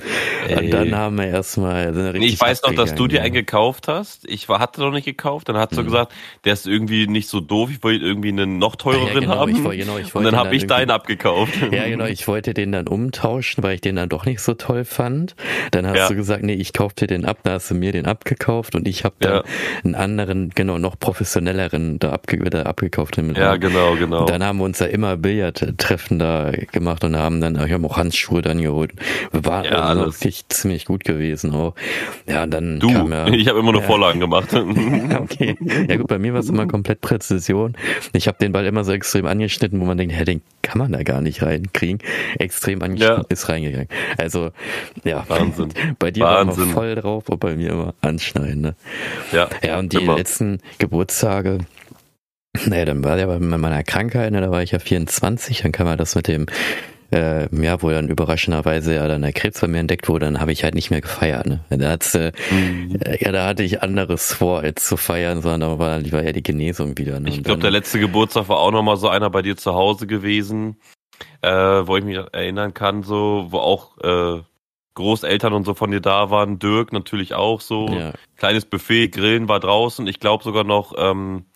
Ey. 0.48 0.56
Und 0.56 0.70
dann 0.70 0.96
haben 0.96 1.18
wir 1.18 1.26
erstmal. 1.26 1.92
Nee, 1.92 2.26
ich 2.26 2.40
weiß 2.40 2.62
noch, 2.62 2.74
dass 2.74 2.94
du 2.94 3.06
dir 3.06 3.22
einen 3.22 3.34
gekauft 3.34 3.88
hast. 3.88 4.28
Ich 4.28 4.48
war, 4.48 4.58
hatte 4.58 4.80
noch 4.80 4.90
nicht 4.90 5.04
gekauft. 5.04 5.48
Dann 5.48 5.56
hast 5.56 5.72
du 5.72 5.82
mhm. 5.82 5.86
gesagt, 5.86 6.12
der 6.44 6.54
ist 6.54 6.66
irgendwie 6.66 7.06
nicht 7.06 7.28
so 7.28 7.40
doof. 7.40 7.70
Ich 7.70 7.82
wollte 7.82 8.04
irgendwie 8.04 8.28
einen 8.28 8.58
noch 8.58 8.76
teureren 8.76 9.08
ja, 9.08 9.20
genau, 9.20 9.36
haben. 9.36 9.50
Ich 9.50 9.78
genau, 9.78 9.98
ich 9.98 10.14
und 10.14 10.24
dann 10.24 10.36
habe 10.36 10.54
ich 10.56 10.66
deinen 10.66 10.90
abgekauft. 10.90 11.54
Ja, 11.70 11.86
genau. 11.86 12.06
Ich 12.06 12.26
wollte 12.26 12.54
den 12.54 12.72
dann 12.72 12.88
umtauschen, 12.88 13.62
weil 13.62 13.74
ich 13.74 13.80
den 13.82 13.96
dann 13.96 14.08
doch 14.08 14.24
nicht 14.24 14.40
so 14.40 14.54
toll 14.54 14.84
fand. 14.84 15.36
Dann 15.70 15.86
hast 15.86 15.96
ja. 15.96 16.08
du 16.08 16.14
gesagt, 16.14 16.42
nee, 16.42 16.54
ich 16.54 16.72
kauf 16.72 16.94
dir 16.94 17.06
den 17.06 17.24
ab. 17.24 17.40
Da 17.42 17.52
hast 17.52 17.70
du 17.70 17.74
mir 17.74 17.92
den 17.92 18.06
abgekauft 18.06 18.74
und 18.74 18.88
ich 18.88 19.04
habe 19.04 19.16
dann 19.20 19.42
einen 19.84 19.94
anderen, 19.94 20.50
genau, 20.54 20.78
noch 20.78 20.98
professionelleren 20.98 21.98
da, 21.98 22.10
abge 22.10 22.38
da 22.38 22.62
abgekauft. 22.62 23.18
Ja, 23.18 23.57
genau, 23.58 23.96
genau. 23.96 24.24
dann 24.26 24.44
haben 24.44 24.58
wir 24.58 24.64
uns 24.64 24.78
ja 24.78 24.86
immer 24.86 25.16
Billardtreffen 25.16 26.18
da 26.18 26.52
gemacht 26.72 27.04
und 27.04 27.16
haben 27.16 27.40
dann, 27.40 27.54
ich 27.64 27.72
habe 27.72 27.86
auch 27.86 27.96
Handschuhe 27.96 28.42
dann 28.42 28.60
geholt. 28.60 28.92
War 29.32 29.64
ja, 29.64 29.82
also 29.82 30.06
wirklich 30.06 30.48
ziemlich 30.48 30.84
gut 30.84 31.04
gewesen 31.04 31.52
auch. 31.52 31.74
Ja, 32.26 32.44
und 32.44 32.50
dann 32.50 32.80
du, 32.80 32.92
kam 32.92 33.12
ja, 33.12 33.26
ich 33.28 33.48
habe 33.48 33.58
immer 33.58 33.72
nur 33.72 33.82
ja, 33.82 33.86
Vorlagen 33.86 34.20
gemacht. 34.20 34.48
okay. 35.18 35.56
Ja 35.88 35.96
gut, 35.96 36.06
bei 36.06 36.18
mir 36.18 36.32
war 36.32 36.40
es 36.40 36.48
immer 36.48 36.66
komplett 36.66 37.00
Präzision. 37.00 37.76
Ich 38.12 38.28
habe 38.28 38.38
den 38.38 38.52
Ball 38.52 38.66
immer 38.66 38.84
so 38.84 38.92
extrem 38.92 39.26
angeschnitten, 39.26 39.80
wo 39.80 39.84
man 39.84 39.98
denkt, 39.98 40.14
hä, 40.14 40.24
den 40.24 40.42
kann 40.62 40.78
man 40.78 40.92
da 40.92 41.02
gar 41.02 41.20
nicht 41.20 41.42
reinkriegen. 41.42 41.98
Extrem 42.38 42.82
angeschnitten 42.82 43.24
ja. 43.28 43.32
ist 43.32 43.48
reingegangen. 43.48 43.88
Also, 44.16 44.50
ja. 45.04 45.24
Wahnsinn. 45.28 45.68
Bei 45.98 46.10
dir 46.10 46.24
Wahnsinn. 46.24 46.56
war 46.56 46.64
immer 46.64 46.74
voll 46.74 46.94
drauf 46.94 47.28
und 47.28 47.40
bei 47.40 47.56
mir 47.56 47.70
immer 47.70 47.94
anschneiden. 48.00 48.60
Ne? 48.60 48.74
Ja. 49.32 49.48
Ja, 49.62 49.78
und 49.78 49.92
die 49.92 49.98
immer. 49.98 50.16
letzten 50.16 50.60
Geburtstage, 50.78 51.58
naja, 52.66 52.84
dann 52.84 53.04
war 53.04 53.16
der 53.16 53.26
bei 53.26 53.38
meiner 53.38 53.82
Krankheit, 53.82 54.32
ne, 54.32 54.40
da 54.40 54.50
war 54.50 54.62
ich 54.62 54.72
ja 54.72 54.78
24, 54.78 55.62
dann 55.62 55.72
kam 55.72 55.86
er 55.86 55.96
das 55.96 56.14
mit 56.14 56.28
dem, 56.28 56.46
äh, 57.10 57.48
ja, 57.54 57.82
wo 57.82 57.90
dann 57.90 58.08
überraschenderweise 58.08 58.94
ja 58.94 59.08
dann 59.08 59.22
der 59.22 59.32
Krebs 59.32 59.60
bei 59.60 59.66
mir 59.66 59.78
entdeckt 59.78 60.08
wurde, 60.08 60.26
dann 60.26 60.40
habe 60.40 60.52
ich 60.52 60.64
halt 60.64 60.74
nicht 60.74 60.90
mehr 60.90 61.00
gefeiert. 61.00 61.46
Ne? 61.46 61.64
Da 61.70 61.90
hat's, 61.90 62.14
äh, 62.14 62.32
mhm. 62.50 62.98
ja, 63.20 63.32
da 63.32 63.46
hatte 63.46 63.62
ich 63.62 63.82
anderes 63.82 64.32
vor, 64.32 64.60
als 64.60 64.86
zu 64.86 64.96
feiern, 64.96 65.40
sondern 65.40 65.60
da 65.60 65.78
war 65.78 65.98
lieber 65.98 66.22
eher 66.22 66.32
die 66.32 66.42
Genesung 66.42 66.98
wieder. 66.98 67.18
Ne? 67.20 67.30
Ich 67.30 67.42
glaube, 67.42 67.60
der 67.60 67.70
letzte 67.70 67.98
Geburtstag 67.98 68.48
war 68.48 68.58
auch 68.58 68.72
nochmal 68.72 68.96
so 68.96 69.08
einer 69.08 69.30
bei 69.30 69.42
dir 69.42 69.56
zu 69.56 69.74
Hause 69.74 70.06
gewesen, 70.06 70.76
äh, 71.40 71.50
wo 71.50 71.96
ich 71.96 72.04
mich 72.04 72.16
erinnern 72.16 72.74
kann, 72.74 73.02
so, 73.02 73.46
wo 73.50 73.58
auch 73.58 73.98
äh, 74.02 74.42
Großeltern 74.94 75.52
und 75.52 75.64
so 75.64 75.74
von 75.74 75.90
dir 75.90 76.00
da 76.00 76.30
waren, 76.30 76.58
Dirk 76.58 76.92
natürlich 76.92 77.32
auch 77.32 77.60
so, 77.60 77.88
ja. 77.88 78.12
kleines 78.36 78.64
Buffet, 78.64 79.08
Grillen 79.08 79.48
war 79.48 79.60
draußen, 79.60 80.06
ich 80.08 80.18
glaube 80.18 80.42
sogar 80.42 80.64
noch 80.64 80.92
ähm, 80.98 81.46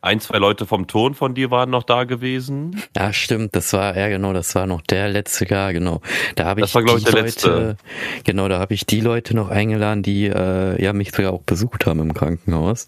ein, 0.00 0.20
zwei 0.20 0.38
Leute 0.38 0.66
vom 0.66 0.86
Ton 0.86 1.14
von 1.14 1.34
dir 1.34 1.50
waren 1.50 1.70
noch 1.70 1.82
da 1.82 2.04
gewesen. 2.04 2.82
Ja, 2.96 3.12
stimmt. 3.12 3.54
Das 3.56 3.72
war, 3.72 3.96
ja 3.96 4.08
genau, 4.08 4.32
das 4.32 4.54
war 4.54 4.66
noch 4.66 4.82
der 4.82 5.08
letzte 5.08 5.48
Jahr, 5.48 5.72
genau. 5.72 6.00
Da 6.34 6.46
habe 6.46 6.60
ich, 6.62 6.74
war, 6.74 6.82
die 6.82 6.96
ich, 6.96 7.04
Leute, 7.04 7.20
letzte. 7.20 7.76
genau, 8.24 8.48
da 8.48 8.58
habe 8.58 8.74
ich 8.74 8.86
die 8.86 9.00
Leute 9.00 9.34
noch 9.34 9.48
eingeladen, 9.48 10.02
die 10.02 10.26
äh, 10.26 10.82
ja 10.82 10.92
mich 10.92 11.12
sogar 11.14 11.32
auch 11.32 11.42
besucht 11.42 11.86
haben 11.86 12.00
im 12.00 12.14
Krankenhaus. 12.14 12.86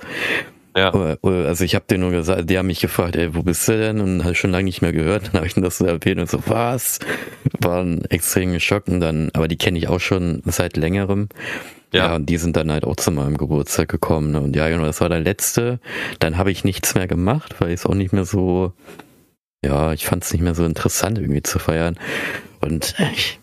Ja. 0.77 0.93
Also 1.23 1.65
ich 1.65 1.75
habe 1.75 1.85
denen 1.91 2.03
nur 2.03 2.13
gesagt, 2.13 2.49
die 2.49 2.57
haben 2.57 2.69
mich 2.69 2.81
gefragt, 2.81 3.17
ey, 3.17 3.35
wo 3.35 3.43
bist 3.43 3.67
du 3.69 3.77
denn? 3.77 4.01
Und 4.01 4.25
habe 4.25 4.35
schon 4.35 4.51
lange 4.51 4.65
nicht 4.65 4.83
mehr 4.83 4.93
gehört. 4.93 5.29
Dann 5.29 5.35
habe 5.35 5.47
ich 5.47 5.57
ihnen 5.57 5.65
das 5.65 5.79
so 5.79 5.85
erwähnt 5.85 6.21
und 6.21 6.31
so, 6.31 6.43
was? 6.47 7.01
Waren 7.61 8.05
extrem 8.05 8.53
geschockt 8.53 8.89
und 8.89 9.01
dann, 9.01 9.31
aber 9.35 9.49
die 9.49 9.57
kenne 9.57 9.79
ich 9.79 9.89
auch 9.89 10.01
schon 10.01 10.43
seit 10.45 10.77
längerem. 10.77 11.29
Ja. 11.93 12.07
ja, 12.09 12.15
und 12.17 12.27
die 12.27 12.37
sind 12.37 12.57
dann 12.57 12.71
halt 12.71 12.85
auch 12.85 12.97
zu 12.97 13.11
meinem 13.11 13.37
Geburtstag 13.37 13.89
gekommen. 13.89 14.33
Ne? 14.33 14.41
Und 14.41 14.55
ja, 14.57 14.69
genau, 14.69 14.85
das 14.85 15.01
war 15.01 15.09
der 15.09 15.21
letzte. 15.21 15.81
Dann 16.21 16.37
habe 16.37 16.51
ich 16.51 16.65
nichts 16.65 16.95
mehr 16.95 17.09
gemacht, 17.09 17.57
weil 17.59 17.69
ich 17.69 17.81
es 17.81 17.87
auch 17.87 17.95
nicht 17.95 18.13
mehr 18.13 18.25
so, 18.25 18.73
ja, 19.65 19.93
ich 19.93 20.07
fand 20.07 20.23
es 20.25 20.33
nicht 20.33 20.43
mehr 20.43 20.55
so 20.55 20.65
interessant 20.65 21.19
irgendwie 21.19 21.43
zu 21.43 21.59
feiern. 21.59 21.99
Und 22.61 22.95
ich, 23.13 23.41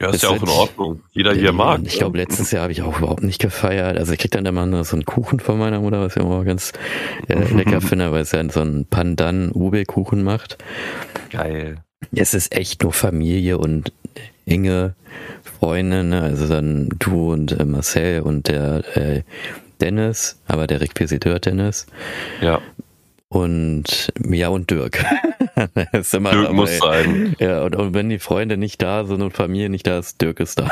Ja, 0.00 0.10
ist 0.10 0.24
ja 0.24 0.30
auch 0.30 0.42
in 0.42 0.48
Ordnung. 0.48 1.00
Jeder 1.12 1.32
hier 1.32 1.52
mag. 1.52 1.82
Ich 1.84 1.98
glaube, 1.98 2.18
letztes 2.18 2.50
Jahr 2.50 2.62
habe 2.62 2.72
ich 2.72 2.82
auch 2.82 2.98
überhaupt 2.98 3.22
nicht 3.22 3.40
gefeiert. 3.40 3.96
Also 3.96 4.12
ich 4.12 4.18
krieg 4.18 4.32
dann 4.32 4.46
immer 4.46 4.84
so 4.84 4.96
einen 4.96 5.04
Kuchen 5.04 5.38
von 5.38 5.58
meiner 5.58 5.78
Mutter, 5.78 6.00
was 6.00 6.16
ich 6.16 6.22
immer 6.22 6.44
ganz 6.44 6.72
äh, 7.28 7.44
lecker 7.54 7.80
finde, 7.80 8.10
weil 8.10 8.22
es 8.22 8.32
ja 8.32 8.42
so 8.50 8.60
einen 8.60 8.86
Pandan-Ube-Kuchen 8.86 10.24
macht. 10.24 10.58
Geil. 11.30 11.76
Es 12.12 12.34
ist 12.34 12.52
echt 12.52 12.82
nur 12.82 12.92
Familie 12.92 13.58
und 13.58 13.92
enge 14.44 14.96
Freunde, 15.62 16.02
ne? 16.02 16.20
also 16.22 16.48
dann 16.48 16.88
du 16.98 17.32
und 17.32 17.52
äh, 17.52 17.64
Marcel 17.64 18.22
und 18.22 18.48
der 18.48 18.82
äh, 18.96 19.22
Dennis, 19.80 20.40
aber 20.48 20.66
der 20.66 20.80
Requisiteur 20.80 21.38
Dennis. 21.38 21.86
Ja. 22.40 22.60
Und 23.28 24.12
ja, 24.28 24.48
und 24.48 24.70
Dirk. 24.72 25.04
Dirk 25.56 26.10
dabei. 26.10 26.52
muss 26.52 26.78
sein. 26.78 27.36
Ja, 27.38 27.62
und, 27.62 27.76
und 27.76 27.94
wenn 27.94 28.08
die 28.08 28.18
Freunde 28.18 28.56
nicht 28.56 28.82
da 28.82 29.04
sind 29.04 29.22
und 29.22 29.34
Familie 29.34 29.70
nicht 29.70 29.86
da 29.86 30.00
ist, 30.00 30.20
Dirk 30.20 30.40
ist 30.40 30.58
da. 30.58 30.68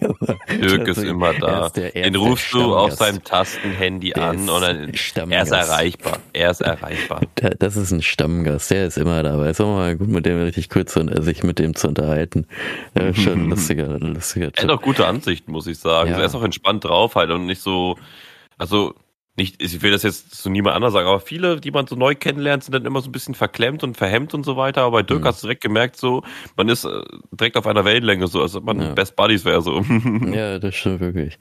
Dirk 0.00 0.88
ist 0.88 0.98
immer 0.98 1.34
da. 1.34 1.66
Ist 1.66 1.76
der, 1.76 1.90
Den 1.90 2.16
rufst 2.16 2.52
du 2.52 2.74
auf 2.74 2.92
seinem 2.92 3.22
Tastenhandy 3.22 4.12
der 4.12 4.24
an 4.24 4.48
und 4.48 4.62
dann 4.62 5.30
er 5.30 5.42
ist 5.42 5.52
erreichbar. 5.52 6.18
Er 6.32 6.50
ist 6.50 6.60
erreichbar. 6.60 7.20
Das 7.58 7.76
ist 7.76 7.90
ein 7.90 8.02
Stammgast, 8.02 8.70
der 8.70 8.86
ist 8.86 8.96
immer 8.96 9.22
dabei. 9.22 9.50
Ist 9.50 9.60
auch 9.60 9.66
mal 9.66 9.96
gut, 9.96 10.08
mit 10.08 10.26
dem 10.26 10.42
richtig 10.42 10.70
kurz 10.70 10.96
und 10.96 11.22
sich 11.22 11.42
mit 11.42 11.58
dem 11.58 11.74
zu 11.74 11.88
unterhalten. 11.88 12.46
Ja, 12.98 13.12
schon 13.14 13.50
lustiger, 13.50 13.98
lustiger. 13.98 14.50
Er 14.54 14.64
hat 14.64 14.70
auch 14.70 14.82
gute 14.82 15.06
Ansichten, 15.06 15.52
muss 15.52 15.66
ich 15.66 15.78
sagen. 15.78 16.10
Ja. 16.10 16.18
Er 16.18 16.24
ist 16.24 16.34
auch 16.34 16.42
entspannt 16.42 16.84
drauf 16.84 17.14
halt 17.16 17.30
und 17.30 17.46
nicht 17.46 17.60
so, 17.60 17.96
also 18.58 18.94
nicht, 19.36 19.60
ich 19.60 19.82
will 19.82 19.90
das 19.90 20.04
jetzt 20.04 20.32
zu 20.34 20.48
niemand 20.48 20.76
anders 20.76 20.92
sagen, 20.92 21.08
aber 21.08 21.18
viele, 21.18 21.60
die 21.60 21.72
man 21.72 21.88
so 21.88 21.96
neu 21.96 22.14
kennenlernt, 22.14 22.62
sind 22.62 22.72
dann 22.72 22.84
immer 22.84 23.00
so 23.00 23.08
ein 23.08 23.12
bisschen 23.12 23.34
verklemmt 23.34 23.82
und 23.82 23.96
verhemmt 23.96 24.32
und 24.32 24.44
so 24.44 24.56
weiter. 24.56 24.82
Aber 24.82 24.98
bei 24.98 25.02
Dirk 25.02 25.22
mhm. 25.22 25.26
hast 25.26 25.42
du 25.42 25.48
direkt 25.48 25.62
gemerkt, 25.62 25.96
so, 25.96 26.22
man 26.56 26.68
ist 26.68 26.84
äh, 26.84 27.02
direkt 27.32 27.56
auf 27.56 27.66
einer 27.66 27.84
Wellenlänge, 27.84 28.28
so, 28.28 28.42
als 28.42 28.54
ob 28.54 28.64
man 28.64 28.80
ja. 28.80 28.92
Best 28.92 29.16
Buddies 29.16 29.44
wäre, 29.44 29.60
so. 29.60 29.84
Ja, 30.32 30.58
das 30.60 30.76
stimmt 30.76 31.00
wirklich. 31.00 31.38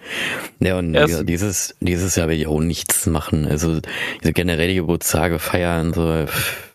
Ja, 0.59 0.79
und 0.79 0.93
ja, 0.93 1.23
dieses, 1.23 1.75
dieses 1.81 2.15
Jahr 2.15 2.27
will 2.29 2.39
ich 2.39 2.47
auch 2.47 2.59
nichts 2.59 3.05
machen. 3.05 3.45
Also, 3.47 3.79
diese 4.21 4.33
generelle 4.33 4.73
Geburtstage 4.73 5.37
feiern, 5.37 5.93
so, 5.93 6.25
pff 6.25 6.72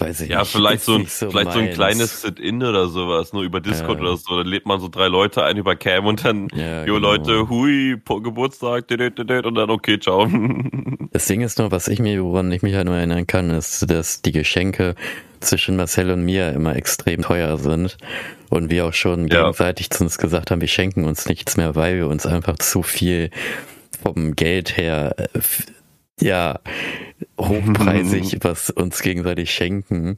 Weiß 0.00 0.22
ich 0.22 0.30
ja, 0.30 0.40
nicht. 0.40 0.50
vielleicht 0.50 0.82
so 0.82 0.94
ein, 0.94 1.04
so 1.06 1.30
vielleicht 1.30 1.48
meins. 1.48 1.54
so 1.54 1.60
ein 1.60 1.70
kleines 1.72 2.22
Sit-In 2.22 2.62
oder 2.62 2.88
sowas, 2.88 3.34
nur 3.34 3.42
über 3.42 3.60
Discord 3.60 3.98
ja. 3.98 4.06
oder 4.06 4.16
so. 4.16 4.38
Dann 4.38 4.46
lädt 4.46 4.64
man 4.64 4.80
so 4.80 4.88
drei 4.88 5.08
Leute 5.08 5.44
ein 5.44 5.58
über 5.58 5.76
Cam 5.76 6.06
und 6.06 6.24
dann, 6.24 6.48
ja, 6.54 6.86
jo 6.86 6.94
genau. 6.94 7.12
Leute, 7.12 7.50
hui, 7.50 8.00
Geburtstag, 8.22 8.86
und 8.90 9.54
dann 9.54 9.70
okay, 9.70 9.98
ciao. 10.00 10.26
Das 11.12 11.26
Ding 11.26 11.40
ist 11.40 11.58
nur, 11.58 11.72
was 11.72 11.88
ich 11.88 11.98
mir, 11.98 12.22
woran 12.22 12.52
ich 12.52 12.62
mich 12.62 12.74
halt 12.76 12.86
nur 12.86 12.96
erinnern 12.96 13.26
kann, 13.26 13.50
ist, 13.50 13.90
dass 13.90 14.22
die 14.22 14.30
Geschenke 14.30 14.94
zwischen 15.40 15.74
Marcel 15.74 16.10
und 16.12 16.24
mir 16.24 16.52
immer 16.52 16.76
extrem 16.76 17.22
teuer 17.22 17.58
sind. 17.58 17.98
Und 18.48 18.70
wir 18.70 18.86
auch 18.86 18.92
schon 18.92 19.26
ja. 19.26 19.40
gegenseitig 19.40 19.90
zu 19.90 20.04
uns 20.04 20.18
gesagt 20.18 20.50
haben, 20.50 20.60
wir 20.60 20.68
schenken 20.68 21.04
uns 21.04 21.26
nichts 21.26 21.56
mehr, 21.56 21.74
weil 21.74 21.96
wir 21.96 22.06
uns 22.06 22.26
einfach 22.26 22.58
zu 22.58 22.82
viel 22.82 23.30
vom 24.02 24.36
Geld 24.36 24.76
her 24.76 25.16
äh, 25.18 25.40
ja, 26.20 26.60
hochpreisig 27.38 28.38
was 28.42 28.70
uns 28.70 29.02
gegenseitig 29.02 29.50
schenken. 29.50 30.16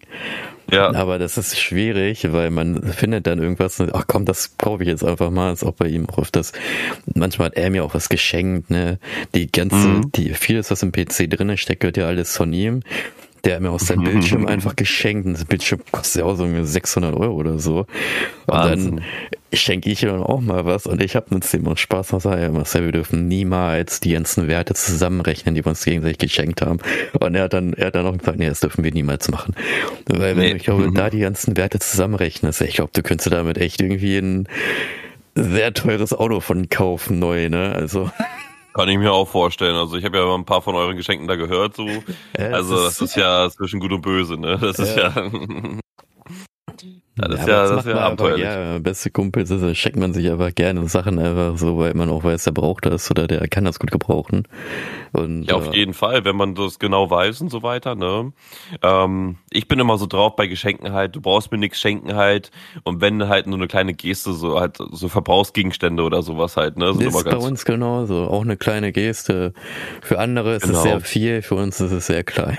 Ja. 0.70 0.92
Aber 0.94 1.18
das 1.18 1.36
ist 1.36 1.59
schwierig, 1.59 2.32
weil 2.32 2.50
man 2.50 2.82
findet 2.92 3.26
dann 3.26 3.40
irgendwas 3.40 3.78
und, 3.80 3.94
ach 3.94 4.05
komm, 4.07 4.24
das 4.24 4.57
kaufe 4.57 4.82
ich 4.82 4.88
jetzt 4.88 5.05
einfach 5.05 5.30
mal, 5.30 5.50
als 5.50 5.64
ob 5.64 5.76
bei 5.76 5.88
ihm 5.88 6.09
auch 6.09 6.30
das, 6.30 6.53
manchmal 7.14 7.46
hat 7.46 7.57
er 7.57 7.70
mir 7.70 7.84
auch 7.84 7.94
was 7.94 8.09
geschenkt, 8.09 8.70
ne, 8.70 8.98
die 9.34 9.50
ganze, 9.50 9.76
mhm. 9.76 10.12
die, 10.12 10.34
vieles, 10.34 10.70
was 10.70 10.82
im 10.82 10.92
PC 10.92 11.28
drinne 11.28 11.57
steckt, 11.59 11.80
gehört 11.80 11.96
ja 11.96 12.07
alles 12.07 12.36
von 12.36 12.53
ihm. 12.53 12.82
Der 13.45 13.57
hat 13.57 13.62
mir 13.62 13.70
aus 13.70 13.88
seinem 13.88 14.05
Bildschirm 14.05 14.47
einfach 14.47 14.76
geschenkt. 14.76 15.26
Und 15.26 15.34
das 15.34 15.45
Bildschirm 15.45 15.80
kostet 15.90 16.20
ja 16.20 16.26
auch 16.26 16.36
so 16.36 16.47
600 16.64 17.14
Euro 17.14 17.34
oder 17.34 17.59
so. 17.59 17.78
Und 17.78 17.88
Wahnsinn. 18.47 18.97
dann 18.97 19.05
schenke 19.53 19.90
ich 19.90 20.05
ihm 20.05 20.22
auch 20.22 20.40
mal 20.40 20.64
was. 20.64 20.86
Und 20.86 21.03
ich 21.03 21.16
habe 21.16 21.26
mit 21.30 21.53
dem 21.53 21.66
auch 21.66 21.76
Spaß. 21.76 22.12
Und 22.12 22.20
sage, 22.20 22.43
ja, 22.43 22.51
Marcel, 22.51 22.84
wir 22.84 22.93
dürfen 22.93 23.26
niemals 23.26 23.99
die 24.01 24.12
ganzen 24.12 24.47
Werte 24.47 24.74
zusammenrechnen, 24.74 25.55
die 25.55 25.64
wir 25.64 25.70
uns 25.70 25.84
gegenseitig 25.84 26.18
geschenkt 26.18 26.62
haben. 26.62 26.78
Und 27.18 27.34
er 27.34 27.45
hat 27.45 27.53
dann, 27.53 27.72
er 27.72 27.86
hat 27.86 27.97
dann 27.97 28.07
auch 28.07 28.16
gesagt, 28.16 28.38
nee, 28.38 28.49
das 28.49 28.61
dürfen 28.61 28.84
wir 28.84 28.93
niemals 28.93 29.28
machen. 29.28 29.55
Weil 30.07 30.36
wenn 30.36 30.38
nee. 30.38 30.53
ich 30.53 30.64
glaube, 30.64 30.93
da 30.93 31.11
die 31.11 31.20
ganzen 31.20 31.57
Werte 31.57 31.80
zusammenrechnest, 31.80 32.61
ich 32.61 32.74
glaube, 32.74 32.90
du 32.93 33.03
könntest 33.03 33.32
damit 33.32 33.59
echt 33.59 33.80
irgendwie 33.80 34.18
ein 34.18 34.49
sehr 35.34 35.72
teures 35.72 36.12
Auto 36.12 36.40
von 36.40 36.68
kaufen, 36.68 37.18
neu, 37.18 37.49
ne? 37.49 37.72
Also. 37.74 38.11
Kann 38.74 38.88
ich 38.88 38.98
mir 38.98 39.12
auch 39.12 39.28
vorstellen. 39.28 39.76
Also 39.76 39.96
ich 39.96 40.04
habe 40.04 40.18
ja 40.18 40.34
ein 40.34 40.44
paar 40.44 40.62
von 40.62 40.74
euren 40.74 40.96
Geschenken 40.96 41.28
da 41.28 41.36
gehört. 41.36 41.76
So. 41.76 41.86
Also 42.36 42.82
das 42.82 43.00
ist 43.00 43.16
ja 43.16 43.50
zwischen 43.50 43.80
Gut 43.80 43.92
und 43.92 44.02
Böse. 44.02 44.38
Ne? 44.38 44.58
Das 44.58 44.78
ist 44.78 44.96
ja. 44.96 45.12
Ja, 47.18 47.28
das 47.28 47.40
ist 47.40 47.48
ja, 47.48 47.60
das, 47.62 47.70
das 47.70 47.86
ist 47.86 47.92
ja 47.92 47.98
abenteuerlich. 47.98 48.44
Ja, 48.44 48.78
beste 48.78 49.10
Kumpels, 49.10 49.50
das 49.50 49.76
schenkt 49.76 49.98
man 49.98 50.14
sich 50.14 50.30
einfach 50.30 50.54
gerne 50.54 50.88
Sachen 50.88 51.18
einfach 51.18 51.58
so, 51.58 51.76
weil 51.76 51.92
man 51.92 52.08
auch 52.08 52.24
weiß, 52.24 52.44
der 52.44 52.52
braucht 52.52 52.86
das 52.86 53.10
oder 53.10 53.26
der 53.26 53.46
kann 53.48 53.66
das 53.66 53.78
gut 53.78 53.90
gebrauchen. 53.90 54.48
Und, 55.12 55.44
ja, 55.44 55.56
auf 55.56 55.74
äh, 55.74 55.76
jeden 55.76 55.92
Fall, 55.92 56.24
wenn 56.24 56.36
man 56.36 56.54
das 56.54 56.78
genau 56.78 57.10
weiß 57.10 57.42
und 57.42 57.50
so 57.50 57.62
weiter. 57.62 57.94
Ne? 57.96 58.32
Ähm, 58.82 59.36
ich 59.50 59.68
bin 59.68 59.78
immer 59.78 59.98
so 59.98 60.06
drauf 60.06 60.36
bei 60.36 60.46
Geschenken 60.46 60.92
halt, 60.92 61.14
du 61.14 61.20
brauchst 61.20 61.52
mir 61.52 61.58
nichts 61.58 61.78
schenken 61.78 62.14
halt 62.14 62.50
und 62.84 63.02
wenn 63.02 63.28
halt 63.28 63.46
nur 63.46 63.58
eine 63.58 63.68
kleine 63.68 63.92
Geste, 63.92 64.32
so 64.32 64.58
halt 64.58 64.78
so 64.90 65.10
Verbrauchsgegenstände 65.10 66.02
oder 66.02 66.22
sowas 66.22 66.56
halt. 66.56 66.78
Ne? 66.78 66.94
Sind 66.94 67.08
ist 67.08 67.24
bei 67.24 67.36
uns 67.36 67.66
genauso, 67.66 68.28
auch 68.28 68.42
eine 68.42 68.56
kleine 68.56 68.90
Geste. 68.90 69.52
Für 70.00 70.18
andere 70.18 70.54
ist 70.54 70.62
genau. 70.62 70.78
es 70.78 70.82
sehr 70.82 71.00
viel, 71.00 71.42
für 71.42 71.56
uns 71.56 71.78
ist 71.78 71.92
es 71.92 72.06
sehr 72.06 72.24
klein. 72.24 72.56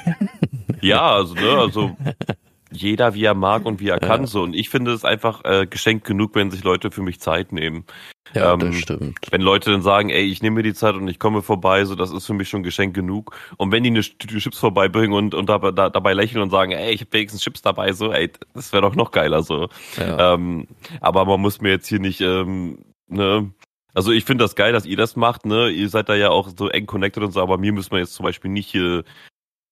Ja, 0.81 1.13
also, 1.13 1.33
ne, 1.33 1.49
also 1.57 1.95
jeder 2.75 3.13
wie 3.13 3.23
er 3.23 3.33
mag 3.33 3.65
und 3.65 3.79
wie 3.79 3.89
er 3.89 3.99
kann 3.99 4.25
so. 4.25 4.43
Und 4.43 4.53
ich 4.53 4.69
finde 4.69 4.91
es 4.91 5.05
einfach 5.05 5.43
äh, 5.45 5.65
geschenkt 5.65 6.05
genug, 6.05 6.35
wenn 6.35 6.51
sich 6.51 6.63
Leute 6.63 6.91
für 6.91 7.01
mich 7.01 7.19
Zeit 7.19 7.51
nehmen. 7.51 7.85
Ja, 8.33 8.53
ähm, 8.53 8.59
das 8.59 8.75
stimmt. 8.75 9.17
Wenn 9.31 9.41
Leute 9.41 9.71
dann 9.71 9.81
sagen, 9.81 10.09
ey, 10.09 10.23
ich 10.23 10.41
nehme 10.41 10.55
mir 10.57 10.63
die 10.63 10.73
Zeit 10.73 10.95
und 10.95 11.07
ich 11.07 11.19
komme 11.19 11.41
vorbei, 11.41 11.85
so 11.85 11.95
das 11.95 12.11
ist 12.11 12.25
für 12.25 12.33
mich 12.33 12.49
schon 12.49 12.63
Geschenk 12.63 12.95
genug. 12.95 13.35
Und 13.57 13.71
wenn 13.71 13.83
die 13.83 13.89
eine 13.89 14.01
Tüte 14.01 14.37
Chips 14.37 14.59
vorbeibringen 14.59 15.13
und, 15.13 15.35
und 15.35 15.49
dabei, 15.49 15.71
da, 15.71 15.89
dabei 15.89 16.13
lächeln 16.13 16.41
und 16.41 16.49
sagen, 16.49 16.71
ey, 16.71 16.93
ich 16.93 17.01
habe 17.01 17.13
wenigstens 17.13 17.41
Chips 17.41 17.61
dabei, 17.61 17.93
so, 17.93 18.11
ey, 18.11 18.31
das 18.53 18.73
wäre 18.73 18.81
doch 18.81 18.95
noch 18.95 19.11
geiler 19.11 19.43
so. 19.43 19.69
Ja. 19.97 20.33
Ähm, 20.33 20.67
aber 21.01 21.25
man 21.25 21.41
muss 21.41 21.61
mir 21.61 21.69
jetzt 21.69 21.87
hier 21.87 21.99
nicht, 21.99 22.21
ähm, 22.21 22.79
ne, 23.07 23.51
also 23.93 24.11
ich 24.11 24.25
finde 24.25 24.43
das 24.43 24.55
geil, 24.55 24.73
dass 24.73 24.85
ihr 24.85 24.97
das 24.97 25.15
macht, 25.15 25.45
ne? 25.45 25.69
Ihr 25.69 25.87
seid 25.87 26.09
da 26.09 26.15
ja 26.15 26.29
auch 26.29 26.49
so 26.57 26.67
eng 26.69 26.87
connected 26.87 27.21
und 27.23 27.31
so, 27.31 27.41
aber 27.41 27.59
mir 27.59 27.71
müssen 27.71 27.91
wir 27.91 27.99
jetzt 27.99 28.15
zum 28.15 28.25
Beispiel 28.25 28.49
nicht 28.49 28.69
hier 28.69 29.03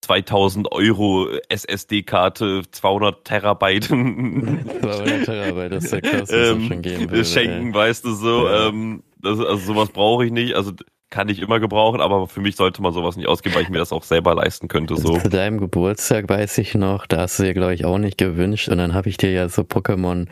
2000 0.02 0.72
Euro 0.72 1.28
SSD-Karte, 1.50 2.64
200 2.72 3.24
Terabyte. 3.24 3.86
200 3.86 5.26
Terabyte, 5.26 5.72
das 5.72 5.86
ist 5.86 5.94
ja 5.94 6.02
krass, 6.02 6.30
ähm, 6.32 6.68
schon 6.68 6.82
geben 6.82 7.10
würde, 7.10 7.26
Schenken, 7.26 7.68
ey. 7.68 7.74
weißt 7.74 8.06
du 8.06 8.14
so. 8.14 8.48
Ja. 8.48 8.68
Ähm, 8.68 9.04
das, 9.22 9.40
also 9.40 9.58
sowas 9.58 9.90
brauche 9.90 10.26
ich 10.26 10.32
nicht. 10.32 10.56
Also 10.56 10.72
kann 11.12 11.28
ich 11.28 11.42
immer 11.42 11.60
gebrauchen, 11.60 12.00
aber 12.00 12.26
für 12.26 12.40
mich 12.40 12.56
sollte 12.56 12.82
man 12.82 12.94
sowas 12.94 13.18
nicht 13.18 13.28
ausgeben, 13.28 13.54
weil 13.56 13.64
ich 13.64 13.70
mir 13.70 13.80
das 13.80 13.92
auch 13.92 14.04
selber 14.04 14.34
leisten 14.34 14.70
könnte. 14.70 14.96
So. 14.96 15.18
Zu 15.18 15.30
deinem 15.30 15.60
Geburtstag 15.60 16.30
weiß 16.30 16.58
ich 16.60 16.74
noch, 16.74 17.06
da 17.06 17.18
hast 17.20 17.38
du 17.38 17.44
dir, 17.44 17.54
glaube 17.54 17.74
ich, 17.74 17.84
auch 17.84 17.98
nicht 17.98 18.18
gewünscht. 18.18 18.70
Und 18.70 18.78
dann 18.78 18.94
habe 18.94 19.10
ich 19.10 19.18
dir 19.18 19.30
ja 19.30 19.50
so 19.50 19.64
Pokémon 19.64 20.28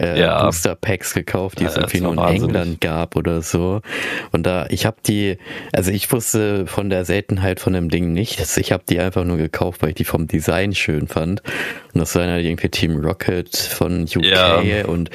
äh, 0.00 0.18
ja. 0.18 0.42
Booster 0.42 0.76
Packs 0.76 1.12
gekauft, 1.12 1.60
die 1.60 1.64
ja, 1.64 1.68
es 1.68 1.76
irgendwie 1.76 2.00
nur 2.00 2.12
in 2.12 2.16
wahnsinnig. 2.16 2.56
England 2.56 2.80
gab 2.80 3.16
oder 3.16 3.42
so. 3.42 3.82
Und 4.32 4.46
da, 4.46 4.66
ich 4.70 4.86
habe 4.86 4.96
die, 5.06 5.36
also 5.74 5.90
ich 5.90 6.10
wusste 6.10 6.66
von 6.66 6.88
der 6.88 7.04
Seltenheit 7.04 7.60
von 7.60 7.74
dem 7.74 7.90
Ding 7.90 8.14
nichts. 8.14 8.56
Ich 8.56 8.72
habe 8.72 8.82
die 8.88 8.98
einfach 9.00 9.24
nur 9.24 9.36
gekauft, 9.36 9.82
weil 9.82 9.90
ich 9.90 9.96
die 9.96 10.04
vom 10.04 10.26
Design 10.26 10.74
schön 10.74 11.06
fand. 11.06 11.42
Und 11.92 12.00
das 12.00 12.14
war 12.14 12.26
dann 12.26 12.40
irgendwie 12.40 12.70
Team 12.70 12.96
Rocket 12.96 13.54
von 13.54 14.04
UK 14.04 14.24
ja. 14.24 14.86
und 14.86 15.10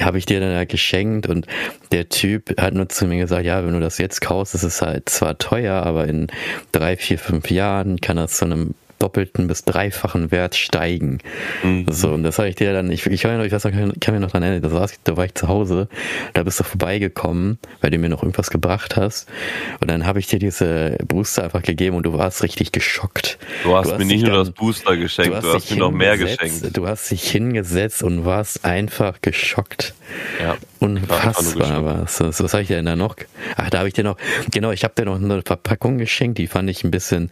habe 0.00 0.18
ich 0.18 0.26
dir 0.26 0.40
dann 0.40 0.54
halt 0.54 0.68
geschenkt 0.68 1.28
und 1.28 1.46
der 1.92 2.08
Typ 2.08 2.60
hat 2.60 2.74
nur 2.74 2.88
zu 2.88 3.06
mir 3.06 3.18
gesagt, 3.18 3.46
ja, 3.46 3.64
wenn 3.64 3.72
du 3.72 3.80
das 3.80 3.98
jetzt 3.98 4.20
kaufst, 4.20 4.47
ist 4.54 4.62
es 4.62 4.82
halt 4.82 5.08
zwar 5.08 5.38
teuer, 5.38 5.82
aber 5.82 6.06
in 6.06 6.28
drei, 6.72 6.96
vier, 6.96 7.18
fünf 7.18 7.50
Jahren 7.50 8.00
kann 8.00 8.16
das 8.16 8.38
zu 8.38 8.44
einem 8.44 8.74
doppelten 8.98 9.46
bis 9.46 9.64
dreifachen 9.64 10.30
Wert 10.30 10.54
steigen. 10.54 11.18
Mhm. 11.62 11.86
So, 11.90 12.10
und 12.10 12.22
das 12.22 12.38
habe 12.38 12.48
ich 12.48 12.56
dir 12.56 12.72
dann, 12.72 12.90
ich, 12.90 13.06
ich, 13.06 13.22
kann, 13.22 13.40
ich 13.44 13.52
weiß, 13.52 13.62
kann, 13.62 13.92
kann 14.00 14.14
mir 14.14 14.20
noch 14.20 14.30
dran 14.30 14.42
erinnern, 14.42 14.62
da, 14.62 14.70
saß, 14.70 15.00
da 15.04 15.16
war 15.16 15.24
ich 15.24 15.34
zu 15.34 15.48
Hause, 15.48 15.88
da 16.34 16.42
bist 16.42 16.60
du 16.60 16.64
vorbeigekommen, 16.64 17.58
weil 17.80 17.90
du 17.90 17.98
mir 17.98 18.08
noch 18.08 18.22
irgendwas 18.22 18.50
gebracht 18.50 18.96
hast. 18.96 19.28
Und 19.80 19.90
dann 19.90 20.06
habe 20.06 20.18
ich 20.18 20.26
dir 20.26 20.38
diese 20.38 20.98
Booster 21.06 21.44
einfach 21.44 21.62
gegeben 21.62 21.96
und 21.96 22.04
du 22.04 22.12
warst 22.12 22.42
richtig 22.42 22.72
geschockt. 22.72 23.38
Du 23.62 23.74
hast, 23.74 23.86
du 23.86 23.92
hast 23.92 23.98
mir 23.98 24.04
nicht 24.04 24.26
nur 24.26 24.36
das 24.36 24.50
Booster 24.50 24.96
geschenkt, 24.96 25.32
du 25.32 25.36
hast, 25.36 25.44
du 25.44 25.54
hast 25.54 25.70
mir 25.70 25.78
noch 25.78 25.90
mehr 25.90 26.16
geschenkt. 26.16 26.76
Du 26.76 26.86
hast 26.86 27.10
dich 27.10 27.30
hingesetzt 27.30 28.02
und 28.02 28.24
warst 28.24 28.64
einfach 28.64 29.20
geschockt. 29.20 29.94
Ja. 30.40 30.56
Unfassbar 30.80 31.84
was. 31.84 32.20
Was, 32.20 32.42
was 32.42 32.52
habe 32.52 32.62
ich 32.62 32.68
dir 32.68 32.76
denn 32.76 32.86
da 32.86 32.96
noch? 32.96 33.16
Ach, 33.56 33.68
da 33.70 33.78
habe 33.78 33.88
ich 33.88 33.94
dir 33.94 34.04
noch, 34.04 34.16
genau, 34.50 34.70
ich 34.70 34.84
habe 34.84 34.94
dir 34.96 35.04
noch 35.04 35.16
eine 35.16 35.42
Verpackung 35.42 35.98
geschenkt, 35.98 36.38
die 36.38 36.46
fand 36.46 36.70
ich 36.70 36.84
ein 36.84 36.90
bisschen 36.90 37.30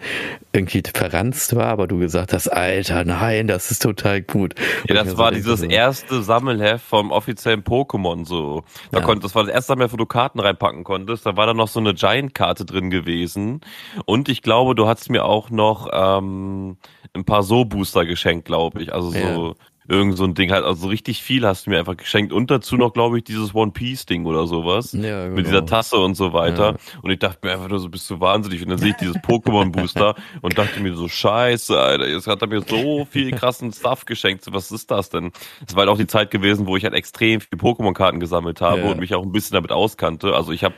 irgendwie 0.53 0.83
verranzt 0.93 1.55
war, 1.57 1.67
aber 1.67 1.87
du 1.87 1.99
gesagt 1.99 2.33
hast, 2.33 2.49
Alter, 2.49 3.05
nein, 3.05 3.47
das 3.47 3.71
ist 3.71 3.83
total 3.83 4.23
gut. 4.23 4.55
Ja, 4.89 4.95
das 4.95 5.17
war 5.17 5.33
dieses 5.33 5.61
so. 5.61 5.67
erste 5.67 6.23
Sammelheft 6.23 6.85
vom 6.85 7.11
offiziellen 7.11 7.63
Pokémon 7.63 8.25
so. 8.25 8.63
Da 8.91 9.01
ja. 9.01 9.05
konnt, 9.05 9.25
das 9.25 9.35
war 9.35 9.45
das 9.45 9.53
erste 9.53 9.77
Mal, 9.77 9.91
wo 9.93 9.97
du 9.97 10.07
Karten 10.07 10.41
reinpacken 10.41 10.85
konntest. 10.85 11.27
Da 11.27 11.37
war 11.37 11.47
da 11.47 11.55
noch 11.55 11.69
so 11.69 11.81
eine 11.81 11.95
Giant-Karte 11.95 12.65
drin 12.65 12.91
gewesen. 12.91 13.61
Und 14.05 14.29
ich 14.29 14.43
glaube, 14.43 14.75
du 14.75 14.87
hast 14.87 15.11
mir 15.11 15.25
auch 15.25 15.51
noch 15.51 15.89
ähm, 15.93 16.77
ein 17.15 17.25
paar 17.25 17.43
So-Booster 17.43 18.05
geschenkt, 18.05 18.45
glaube 18.45 18.83
ich. 18.83 18.95
Also 18.95 19.11
so. 19.11 19.19
Ja 19.19 19.53
Irgend 19.89 20.17
so 20.17 20.25
ein 20.25 20.35
Ding 20.35 20.51
halt, 20.51 20.65
also 20.65 20.89
richtig 20.89 21.23
viel 21.23 21.47
hast 21.47 21.67
du 21.67 21.71
mir 21.71 21.79
einfach 21.79 21.97
geschenkt. 21.97 22.33
Und 22.33 22.51
dazu 22.51 22.77
noch, 22.77 22.93
glaube 22.93 23.19
ich, 23.19 23.25
dieses 23.25 23.55
One 23.55 23.73
Piece 23.73 24.07
Ding 24.07 24.27
oder 24.27 24.47
sowas. 24.47 24.93
Ja, 24.93 25.25
genau. 25.25 25.37
Mit 25.37 25.47
dieser 25.47 25.65
Tasse 25.65 25.97
und 25.97 26.15
so 26.15 26.33
weiter. 26.33 26.73
Ja. 26.73 27.01
Und 27.03 27.11
ich 27.11 27.19
dachte 27.19 27.47
mir 27.47 27.53
einfach 27.53 27.69
nur 27.69 27.79
so, 27.79 27.89
bist 27.89 28.09
du 28.11 28.21
wahnsinnig. 28.21 28.63
Und 28.63 28.71
dann 28.71 28.79
sehe 28.79 28.91
ich 28.91 28.97
dieses 28.97 29.17
Pokémon 29.17 29.71
Booster 29.71 30.15
und 30.43 30.59
dachte 30.59 30.81
mir 30.81 30.95
so, 30.95 31.09
scheiße, 31.09 31.79
Alter, 31.79 32.09
jetzt 32.09 32.27
hat 32.27 32.43
er 32.43 32.49
mir 32.49 32.63
so 32.63 33.07
viel 33.09 33.31
krassen 33.33 33.73
Stuff 33.73 34.05
geschenkt. 34.05 34.45
Was 34.51 34.73
ist 34.73 34.91
das 34.91 35.11
denn? 35.11 35.33
Es 35.67 35.75
war 35.75 35.81
halt 35.81 35.91
auch 35.91 35.99
die 35.99 36.07
Zeit 36.07 36.31
gewesen, 36.31 36.67
wo 36.67 36.77
ich 36.77 36.85
halt 36.85 36.95
extrem 36.95 37.41
viel 37.41 37.59
Pokémon-Karten 37.59 38.21
gesammelt 38.21 38.61
habe 38.61 38.81
ja. 38.81 38.91
und 38.91 39.01
mich 39.01 39.15
auch 39.15 39.23
ein 39.23 39.33
bisschen 39.33 39.55
damit 39.55 39.73
auskannte. 39.73 40.35
Also 40.35 40.53
ich 40.53 40.65
habe 40.65 40.75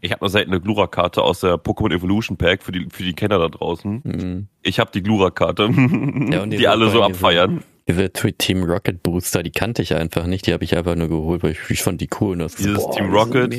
ich 0.00 0.12
hab 0.12 0.20
nur 0.20 0.30
selten 0.30 0.52
eine 0.52 0.60
Glura-Karte 0.60 1.22
aus 1.22 1.40
der 1.40 1.56
Pokémon 1.56 1.92
Evolution 1.92 2.36
Pack 2.36 2.62
für 2.62 2.72
die, 2.72 2.86
für 2.90 3.02
die 3.02 3.14
Kenner 3.14 3.38
da 3.38 3.48
draußen. 3.48 4.02
Mhm. 4.04 4.48
Ich 4.62 4.78
habe 4.78 4.90
die 4.92 5.02
Glura-Karte, 5.02 5.64
ja, 6.30 6.46
die 6.46 6.68
alle 6.68 6.90
so 6.90 7.02
abfeiern. 7.02 7.64
Diese 7.92 8.32
Team 8.38 8.64
Rocket 8.64 9.02
Booster, 9.02 9.42
die 9.42 9.50
kannte 9.50 9.82
ich 9.82 9.94
einfach 9.94 10.26
nicht, 10.26 10.46
die 10.46 10.52
habe 10.52 10.64
ich 10.64 10.76
einfach 10.76 10.94
nur 10.94 11.08
geholt, 11.08 11.42
weil 11.42 11.52
ich, 11.52 11.58
ich 11.68 11.82
fand 11.82 12.00
die 12.00 12.08
cool. 12.20 12.32
Und 12.32 12.38
das 12.40 12.56
Dieses 12.56 12.78
boah, 12.78 12.96
Team 12.96 13.12
Rocket, 13.12 13.52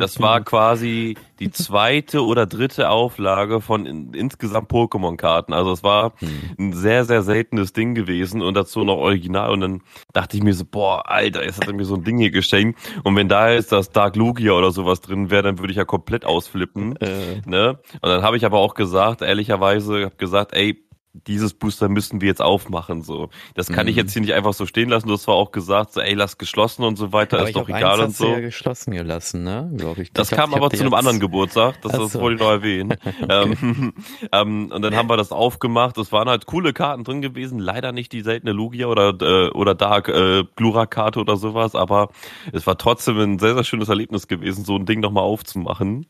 das 0.00 0.20
war 0.20 0.42
quasi 0.42 1.16
die 1.40 1.50
zweite 1.50 2.24
oder 2.24 2.46
dritte 2.46 2.90
Auflage 2.90 3.60
von 3.60 3.86
in, 3.86 4.12
insgesamt 4.12 4.70
Pokémon-Karten. 4.70 5.52
Also 5.52 5.72
es 5.72 5.82
war 5.82 6.12
hm. 6.18 6.28
ein 6.58 6.72
sehr, 6.72 7.04
sehr 7.04 7.22
seltenes 7.22 7.72
Ding 7.72 7.94
gewesen 7.94 8.42
und 8.42 8.54
dazu 8.54 8.84
noch 8.84 8.96
original. 8.96 9.50
Und 9.50 9.60
dann 9.60 9.82
dachte 10.12 10.36
ich 10.36 10.42
mir 10.42 10.54
so, 10.54 10.64
boah, 10.64 11.08
Alter, 11.08 11.44
jetzt 11.44 11.60
hat 11.60 11.68
er 11.68 11.74
mir 11.74 11.84
so 11.84 11.94
ein 11.94 12.04
Ding 12.04 12.18
hier 12.18 12.30
geschenkt. 12.30 12.78
Und 13.04 13.16
wenn 13.16 13.28
da 13.28 13.50
jetzt 13.50 13.72
das 13.72 13.90
Dark 13.90 14.16
Lugia 14.16 14.52
oder 14.52 14.70
sowas 14.70 15.00
drin 15.00 15.30
wäre, 15.30 15.42
dann 15.44 15.58
würde 15.58 15.70
ich 15.70 15.76
ja 15.76 15.84
komplett 15.84 16.24
ausflippen. 16.24 16.96
Äh. 16.96 17.40
Ne? 17.46 17.78
Und 18.00 18.08
dann 18.08 18.22
habe 18.22 18.36
ich 18.36 18.44
aber 18.44 18.58
auch 18.58 18.74
gesagt, 18.74 19.22
ehrlicherweise, 19.22 20.04
habe 20.04 20.16
gesagt, 20.16 20.52
ey, 20.54 20.84
dieses 21.26 21.54
Booster 21.54 21.88
müssen 21.88 22.20
wir 22.20 22.28
jetzt 22.28 22.42
aufmachen. 22.42 23.02
So, 23.02 23.30
das 23.54 23.68
kann 23.68 23.86
mhm. 23.86 23.90
ich 23.90 23.96
jetzt 23.96 24.12
hier 24.12 24.22
nicht 24.22 24.34
einfach 24.34 24.52
so 24.52 24.66
stehen 24.66 24.88
lassen. 24.88 25.08
Du 25.08 25.14
hast 25.14 25.22
zwar 25.22 25.34
auch 25.34 25.52
gesagt, 25.52 25.92
so, 25.92 26.00
ey, 26.00 26.14
lass 26.14 26.38
geschlossen 26.38 26.84
und 26.84 26.96
so 26.96 27.12
weiter, 27.12 27.38
aber 27.38 27.48
ist 27.48 27.56
doch 27.56 27.68
egal 27.68 28.00
und 28.00 28.14
so. 28.14 28.28
Ja 28.28 28.40
geschlossen 28.40 28.92
gelassen, 28.92 29.44
ne? 29.44 29.70
Glaube 29.76 30.02
ich. 30.02 30.12
Das 30.12 30.30
ich 30.30 30.36
kam 30.36 30.54
aber 30.54 30.70
zu 30.70 30.80
einem 30.80 30.94
anderen 30.94 31.20
Geburtstag. 31.20 31.80
Das, 31.82 31.92
das 31.92 32.14
wollte 32.14 32.36
ich 32.36 32.40
noch 32.40 32.50
erwähnen. 32.50 32.96
ähm, 33.28 33.92
ähm, 34.32 34.72
und 34.72 34.82
dann 34.82 34.96
haben 34.96 35.08
wir 35.08 35.16
das 35.16 35.32
aufgemacht. 35.32 35.98
Es 35.98 36.12
waren 36.12 36.28
halt 36.28 36.46
coole 36.46 36.72
Karten 36.72 37.04
drin 37.04 37.22
gewesen. 37.22 37.58
Leider 37.58 37.92
nicht 37.92 38.12
die 38.12 38.22
seltene 38.22 38.52
Lugia 38.52 38.86
oder 38.86 39.14
äh, 39.20 39.50
oder 39.50 39.74
Dark 39.74 40.08
äh, 40.08 40.44
Glura 40.56 40.86
Karte 40.86 41.20
oder 41.20 41.36
sowas, 41.36 41.74
aber 41.74 42.10
es 42.52 42.66
war 42.66 42.78
trotzdem 42.78 43.18
ein 43.18 43.38
sehr 43.38 43.54
sehr 43.54 43.64
schönes 43.64 43.88
Erlebnis 43.88 44.28
gewesen, 44.28 44.64
so 44.64 44.76
ein 44.76 44.86
Ding 44.86 45.00
nochmal 45.00 45.24
aufzumachen. 45.24 46.06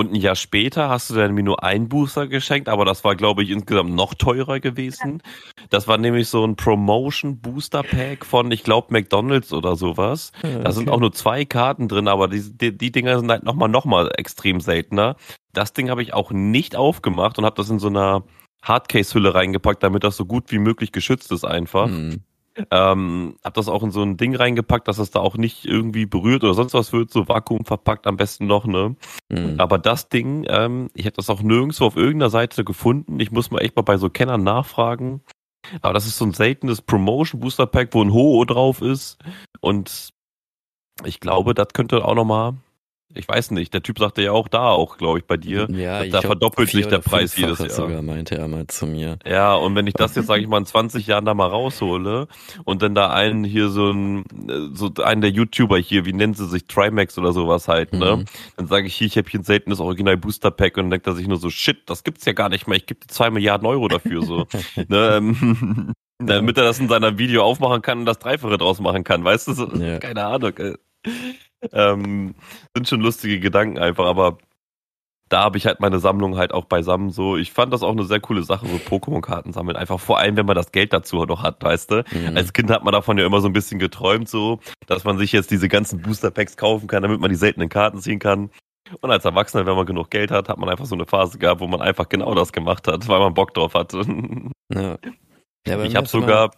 Und 0.00 0.12
ein 0.12 0.14
Jahr 0.14 0.34
später 0.34 0.88
hast 0.88 1.10
du 1.10 1.14
dann 1.14 1.34
mir 1.34 1.42
nur 1.42 1.62
einen 1.62 1.90
Booster 1.90 2.26
geschenkt, 2.26 2.70
aber 2.70 2.86
das 2.86 3.04
war, 3.04 3.16
glaube 3.16 3.42
ich, 3.42 3.50
insgesamt 3.50 3.94
noch 3.94 4.14
teurer 4.14 4.58
gewesen. 4.58 5.22
Das 5.68 5.88
war 5.88 5.98
nämlich 5.98 6.26
so 6.28 6.42
ein 6.42 6.56
Promotion 6.56 7.38
Booster 7.38 7.82
Pack 7.82 8.24
von, 8.24 8.50
ich 8.50 8.64
glaube, 8.64 8.94
McDonalds 8.94 9.52
oder 9.52 9.76
sowas. 9.76 10.32
Okay. 10.38 10.62
Da 10.64 10.72
sind 10.72 10.88
auch 10.88 11.00
nur 11.00 11.12
zwei 11.12 11.44
Karten 11.44 11.86
drin, 11.86 12.08
aber 12.08 12.28
die, 12.28 12.40
die, 12.50 12.74
die 12.74 12.90
Dinger 12.90 13.18
sind 13.18 13.30
halt 13.30 13.42
nochmal, 13.42 13.68
nochmal 13.68 14.10
extrem 14.16 14.62
seltener. 14.62 15.16
Das 15.52 15.74
Ding 15.74 15.90
habe 15.90 16.02
ich 16.02 16.14
auch 16.14 16.30
nicht 16.30 16.76
aufgemacht 16.76 17.38
und 17.38 17.44
habe 17.44 17.56
das 17.56 17.68
in 17.68 17.78
so 17.78 17.88
einer 17.88 18.24
Hardcase-Hülle 18.62 19.34
reingepackt, 19.34 19.82
damit 19.82 20.02
das 20.02 20.16
so 20.16 20.24
gut 20.24 20.50
wie 20.50 20.60
möglich 20.60 20.92
geschützt 20.92 21.30
ist 21.30 21.44
einfach. 21.44 21.88
Hm. 21.88 22.22
Ähm, 22.70 23.36
hab 23.44 23.54
das 23.54 23.68
auch 23.68 23.82
in 23.82 23.90
so 23.90 24.02
ein 24.02 24.16
Ding 24.16 24.34
reingepackt, 24.34 24.88
dass 24.88 24.98
es 24.98 25.10
da 25.10 25.20
auch 25.20 25.36
nicht 25.36 25.64
irgendwie 25.64 26.06
berührt 26.06 26.42
oder 26.42 26.54
sonst 26.54 26.74
was 26.74 26.92
wird, 26.92 27.10
so 27.10 27.28
Vakuum 27.28 27.64
verpackt 27.64 28.06
am 28.06 28.16
besten 28.16 28.46
noch, 28.46 28.66
ne? 28.66 28.96
Mhm. 29.28 29.54
Aber 29.58 29.78
das 29.78 30.08
Ding, 30.08 30.44
ähm, 30.48 30.90
ich 30.94 31.04
hätte 31.04 31.16
das 31.16 31.30
auch 31.30 31.42
nirgendwo 31.42 31.86
auf 31.86 31.96
irgendeiner 31.96 32.30
Seite 32.30 32.64
gefunden. 32.64 33.20
Ich 33.20 33.30
muss 33.30 33.50
mal 33.50 33.60
echt 33.60 33.76
mal 33.76 33.82
bei 33.82 33.96
so 33.96 34.10
Kennern 34.10 34.42
nachfragen. 34.42 35.22
Aber 35.82 35.94
das 35.94 36.06
ist 36.06 36.18
so 36.18 36.24
ein 36.24 36.32
seltenes 36.32 36.82
Promotion 36.82 37.40
Booster 37.40 37.66
Pack, 37.66 37.90
wo 37.92 38.02
ein 38.02 38.12
Ho 38.12 38.44
drauf 38.44 38.82
ist. 38.82 39.18
Und 39.60 40.10
ich 41.04 41.20
glaube, 41.20 41.54
das 41.54 41.68
könnte 41.72 42.04
auch 42.04 42.14
nochmal 42.14 42.54
ich 43.14 43.26
weiß 43.26 43.50
nicht, 43.50 43.74
der 43.74 43.82
Typ 43.82 43.98
sagte 43.98 44.22
ja 44.22 44.32
auch 44.32 44.46
da 44.46 44.68
auch, 44.68 44.96
glaube 44.96 45.18
ich, 45.18 45.24
bei 45.24 45.36
dir. 45.36 45.68
Ja, 45.70 46.04
da 46.04 46.20
verdoppelt 46.20 46.70
sich 46.70 46.86
der 46.86 46.98
Preis 46.98 47.36
jedes 47.36 47.58
Jahr. 47.58 47.70
sogar, 47.70 48.02
meinte 48.02 48.36
er 48.36 48.46
mal 48.46 48.66
zu 48.68 48.86
mir. 48.86 49.18
Ja, 49.26 49.54
und 49.54 49.74
wenn 49.74 49.86
ich 49.86 49.94
das 49.94 50.14
jetzt, 50.14 50.26
sage 50.26 50.42
ich 50.42 50.48
mal, 50.48 50.58
in 50.58 50.66
20 50.66 51.06
Jahren 51.06 51.24
da 51.24 51.34
mal 51.34 51.48
raushole 51.48 52.28
und 52.64 52.82
dann 52.82 52.94
da 52.94 53.10
einen 53.10 53.42
hier 53.42 53.68
so 53.68 53.90
ein, 53.90 54.24
so 54.74 54.92
einen 55.02 55.22
der 55.22 55.30
YouTuber 55.30 55.78
hier, 55.78 56.04
wie 56.04 56.12
nennen 56.12 56.34
sie 56.34 56.46
sich, 56.46 56.66
Trimax 56.66 57.18
oder 57.18 57.32
sowas 57.32 57.66
halt, 57.66 57.92
ne? 57.92 58.18
Mhm. 58.18 58.24
Dann 58.56 58.66
sage 58.68 58.86
ich 58.86 58.94
hier, 58.94 59.08
ich 59.08 59.16
habe 59.16 59.28
hier 59.28 59.40
ein 59.40 59.44
seltenes 59.44 59.80
Original 59.80 60.16
Booster 60.16 60.52
Pack 60.52 60.76
und 60.76 60.84
dann 60.84 60.90
denkt 60.90 61.06
er 61.06 61.14
sich 61.14 61.26
nur 61.26 61.38
so, 61.38 61.50
shit, 61.50 61.78
das 61.86 62.04
gibt's 62.04 62.24
ja 62.26 62.32
gar 62.32 62.48
nicht 62.48 62.68
mehr, 62.68 62.76
ich 62.76 62.86
gebe 62.86 63.00
dir 63.00 63.08
zwei 63.08 63.30
Milliarden 63.30 63.66
Euro 63.66 63.88
dafür, 63.88 64.22
so. 64.22 64.46
ne, 64.88 65.16
ähm, 65.16 65.92
damit 66.18 66.56
er 66.58 66.64
das 66.64 66.78
in 66.78 66.88
seiner 66.88 67.18
Video 67.18 67.42
aufmachen 67.42 67.82
kann 67.82 68.00
und 68.00 68.06
das 68.06 68.18
Dreifache 68.18 68.56
draus 68.56 68.78
machen 68.78 69.02
kann, 69.02 69.24
weißt 69.24 69.48
du? 69.48 69.52
So, 69.54 69.66
ja. 69.74 69.98
Keine 69.98 70.26
Ahnung. 70.26 70.52
Ey 70.58 70.74
ähm, 71.72 72.34
sind 72.74 72.88
schon 72.88 73.00
lustige 73.00 73.40
Gedanken 73.40 73.78
einfach, 73.78 74.06
aber 74.06 74.38
da 75.30 75.44
habe 75.44 75.58
ich 75.58 75.66
halt 75.66 75.80
meine 75.80 76.00
Sammlung 76.00 76.36
halt 76.36 76.52
auch 76.52 76.64
beisammen 76.64 77.10
so. 77.10 77.36
Ich 77.36 77.52
fand 77.52 77.72
das 77.72 77.84
auch 77.84 77.92
eine 77.92 78.04
sehr 78.04 78.18
coole 78.18 78.42
Sache, 78.42 78.66
so 78.66 78.76
Pokémon-Karten 78.76 79.52
sammeln. 79.52 79.76
Einfach 79.76 80.00
vor 80.00 80.18
allem, 80.18 80.36
wenn 80.36 80.44
man 80.46 80.56
das 80.56 80.72
Geld 80.72 80.92
dazu 80.92 81.24
noch 81.24 81.44
hat, 81.44 81.62
weißt 81.62 81.90
du. 81.92 82.04
Mhm. 82.10 82.36
Als 82.36 82.52
Kind 82.52 82.68
hat 82.70 82.82
man 82.82 82.92
davon 82.92 83.16
ja 83.16 83.24
immer 83.24 83.40
so 83.40 83.46
ein 83.46 83.52
bisschen 83.52 83.78
geträumt, 83.78 84.28
so, 84.28 84.58
dass 84.88 85.04
man 85.04 85.18
sich 85.18 85.30
jetzt 85.30 85.52
diese 85.52 85.68
ganzen 85.68 86.02
Booster-Packs 86.02 86.56
kaufen 86.56 86.88
kann, 86.88 87.02
damit 87.02 87.20
man 87.20 87.30
die 87.30 87.36
seltenen 87.36 87.68
Karten 87.68 88.00
ziehen 88.00 88.18
kann. 88.18 88.50
Und 89.00 89.10
als 89.12 89.24
Erwachsener, 89.24 89.66
wenn 89.66 89.76
man 89.76 89.86
genug 89.86 90.10
Geld 90.10 90.32
hat, 90.32 90.48
hat 90.48 90.58
man 90.58 90.68
einfach 90.68 90.86
so 90.86 90.96
eine 90.96 91.06
Phase 91.06 91.38
gehabt, 91.38 91.60
wo 91.60 91.68
man 91.68 91.80
einfach 91.80 92.08
genau 92.08 92.34
das 92.34 92.52
gemacht 92.52 92.88
hat, 92.88 93.06
weil 93.06 93.20
man 93.20 93.34
Bock 93.34 93.54
drauf 93.54 93.74
hatte. 93.74 94.02
Ja. 94.72 94.98
Ja, 95.66 95.82
ich 95.82 95.96
habe 95.96 96.06
sogar, 96.06 96.52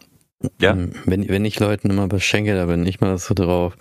ja. 0.59 0.71
Ähm, 0.71 0.91
wenn, 1.05 1.27
wenn 1.29 1.45
ich 1.45 1.59
Leuten 1.59 1.89
immer 1.89 2.11
was 2.11 2.23
schenke, 2.23 2.55
da 2.55 2.65
bin 2.65 2.85
ich 2.85 3.01
mal 3.01 3.17
so 3.17 3.33
drauf. 3.33 3.77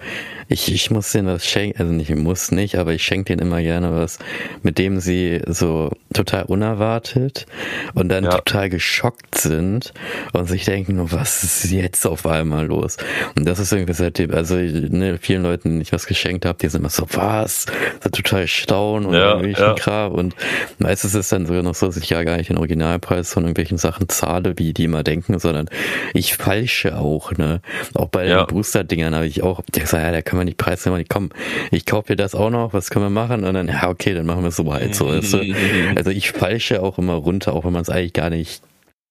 Ich, 0.49 0.73
ich 0.73 0.91
muss 0.91 1.13
denen 1.13 1.29
was 1.29 1.47
schenken, 1.47 1.81
also 1.81 1.93
nicht, 1.93 2.11
ich 2.11 2.17
muss 2.17 2.51
nicht, 2.51 2.77
aber 2.77 2.93
ich 2.93 3.03
schenke 3.03 3.35
denen 3.35 3.49
immer 3.49 3.63
gerne 3.63 3.95
was, 3.95 4.19
mit 4.63 4.79
dem 4.79 5.01
sie 5.01 5.41
so 5.47 5.91
total 6.13 6.45
unerwartet 6.45 7.47
und 7.95 8.09
dann 8.09 8.25
ja. 8.25 8.31
total 8.31 8.69
geschockt 8.69 9.39
sind 9.39 9.93
und 10.33 10.47
sich 10.47 10.65
denken, 10.65 11.11
was 11.11 11.43
ist 11.43 11.71
jetzt 11.71 12.07
auf 12.07 12.27
einmal 12.27 12.67
los? 12.67 12.97
Und 13.35 13.47
das 13.47 13.59
ist 13.59 13.73
irgendwie 13.73 13.95
seitdem, 13.95 14.33
also 14.33 14.57
ne, 14.57 15.19
vielen 15.21 15.43
Leuten, 15.43 15.71
denen 15.71 15.81
ich 15.81 15.93
was 15.93 16.07
geschenkt 16.07 16.45
habe, 16.45 16.59
die 16.61 16.69
sind 16.69 16.81
immer 16.81 16.91
so, 16.91 17.07
was? 17.13 17.67
So 18.03 18.11
total 18.11 18.47
staunen 18.47 19.07
und 19.07 19.15
ja, 19.15 19.29
irgendwelchen 19.31 19.65
ja. 19.65 19.75
Kram. 19.75 20.13
Und 20.13 20.35
meistens 20.79 21.15
ist 21.15 21.21
es 21.21 21.29
dann 21.29 21.47
sogar 21.47 21.63
noch 21.63 21.75
so, 21.75 21.87
dass 21.87 21.97
ich 21.97 22.11
ja 22.11 22.23
gar 22.25 22.37
nicht 22.37 22.51
den 22.51 22.59
Originalpreis 22.59 23.33
von 23.33 23.45
irgendwelchen 23.45 23.79
Sachen 23.79 24.09
zahle, 24.09 24.55
wie 24.59 24.73
die 24.73 24.85
immer 24.85 25.03
denken, 25.03 25.39
sondern 25.39 25.69
ich 26.15 26.35
falsche 26.53 26.99
auch, 26.99 27.33
ne? 27.33 27.61
Auch 27.95 28.09
bei 28.09 28.27
ja. 28.27 28.45
den 28.45 28.47
Booster-Dingern 28.49 29.15
habe 29.15 29.27
ich 29.27 29.43
auch 29.43 29.63
gesagt, 29.73 30.05
ja, 30.05 30.13
da 30.13 30.23
kann 30.23 30.37
man 30.37 30.47
die 30.47 30.55
Preise 30.55 30.89
immer 30.89 30.99
nicht 30.99 31.09
kommen. 31.09 31.31
Ich 31.71 31.87
kaufe 31.87 32.09
dir 32.09 32.17
das 32.17 32.35
auch 32.35 32.51
noch, 32.51 32.73
was 32.75 32.91
können 32.91 33.07
wir 33.07 33.11
machen? 33.11 33.45
Und 33.45 33.55
dann, 33.55 33.69
ja, 33.69 33.89
okay, 33.89 34.13
dann 34.13 34.27
machen 34.27 34.43
wir 34.43 34.49
es 34.49 34.57
so 34.57 34.73
halt 34.73 34.95
so. 34.95 35.09
Weißt 35.09 35.33
du? 35.33 35.43
Also 35.97 36.11
ich 36.11 36.33
falsche 36.33 36.83
auch 36.83 36.99
immer 36.99 37.15
runter, 37.15 37.55
auch 37.55 37.65
wenn 37.65 37.73
man 37.73 37.83
es 37.83 37.91
eigentlich 37.91 38.13
gar 38.13 38.31
nicht 38.31 38.63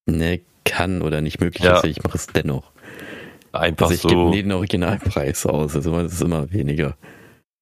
ne, 0.05 0.41
kann 0.65 1.01
oder 1.01 1.21
nicht 1.21 1.39
möglich 1.39 1.63
ja. 1.63 1.77
ist. 1.77 1.85
Ich 1.85 2.03
mache 2.03 2.17
es 2.17 2.27
dennoch. 2.27 2.71
Einfach 3.51 3.89
also 3.89 3.95
ich 3.95 4.01
so. 4.01 4.07
gebe 4.07 4.31
den 4.31 4.51
Originalpreis 4.51 5.45
aus. 5.45 5.75
Also 5.75 5.97
es 5.99 6.13
ist 6.13 6.21
immer 6.21 6.51
weniger. 6.51 6.95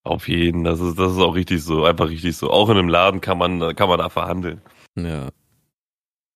Auf 0.03 0.27
jeden, 0.27 0.63
das 0.63 0.79
ist, 0.79 0.97
das 0.97 1.13
ist 1.13 1.19
auch 1.19 1.35
richtig 1.35 1.63
so, 1.63 1.83
einfach 1.83 2.09
richtig 2.09 2.35
so. 2.35 2.49
Auch 2.51 2.69
in 2.69 2.77
einem 2.77 2.89
Laden 2.89 3.21
kann 3.21 3.37
man, 3.37 3.75
kann 3.75 3.89
man 3.89 3.99
da 3.99 4.09
verhandeln. 4.09 4.61
Ja. 4.95 5.29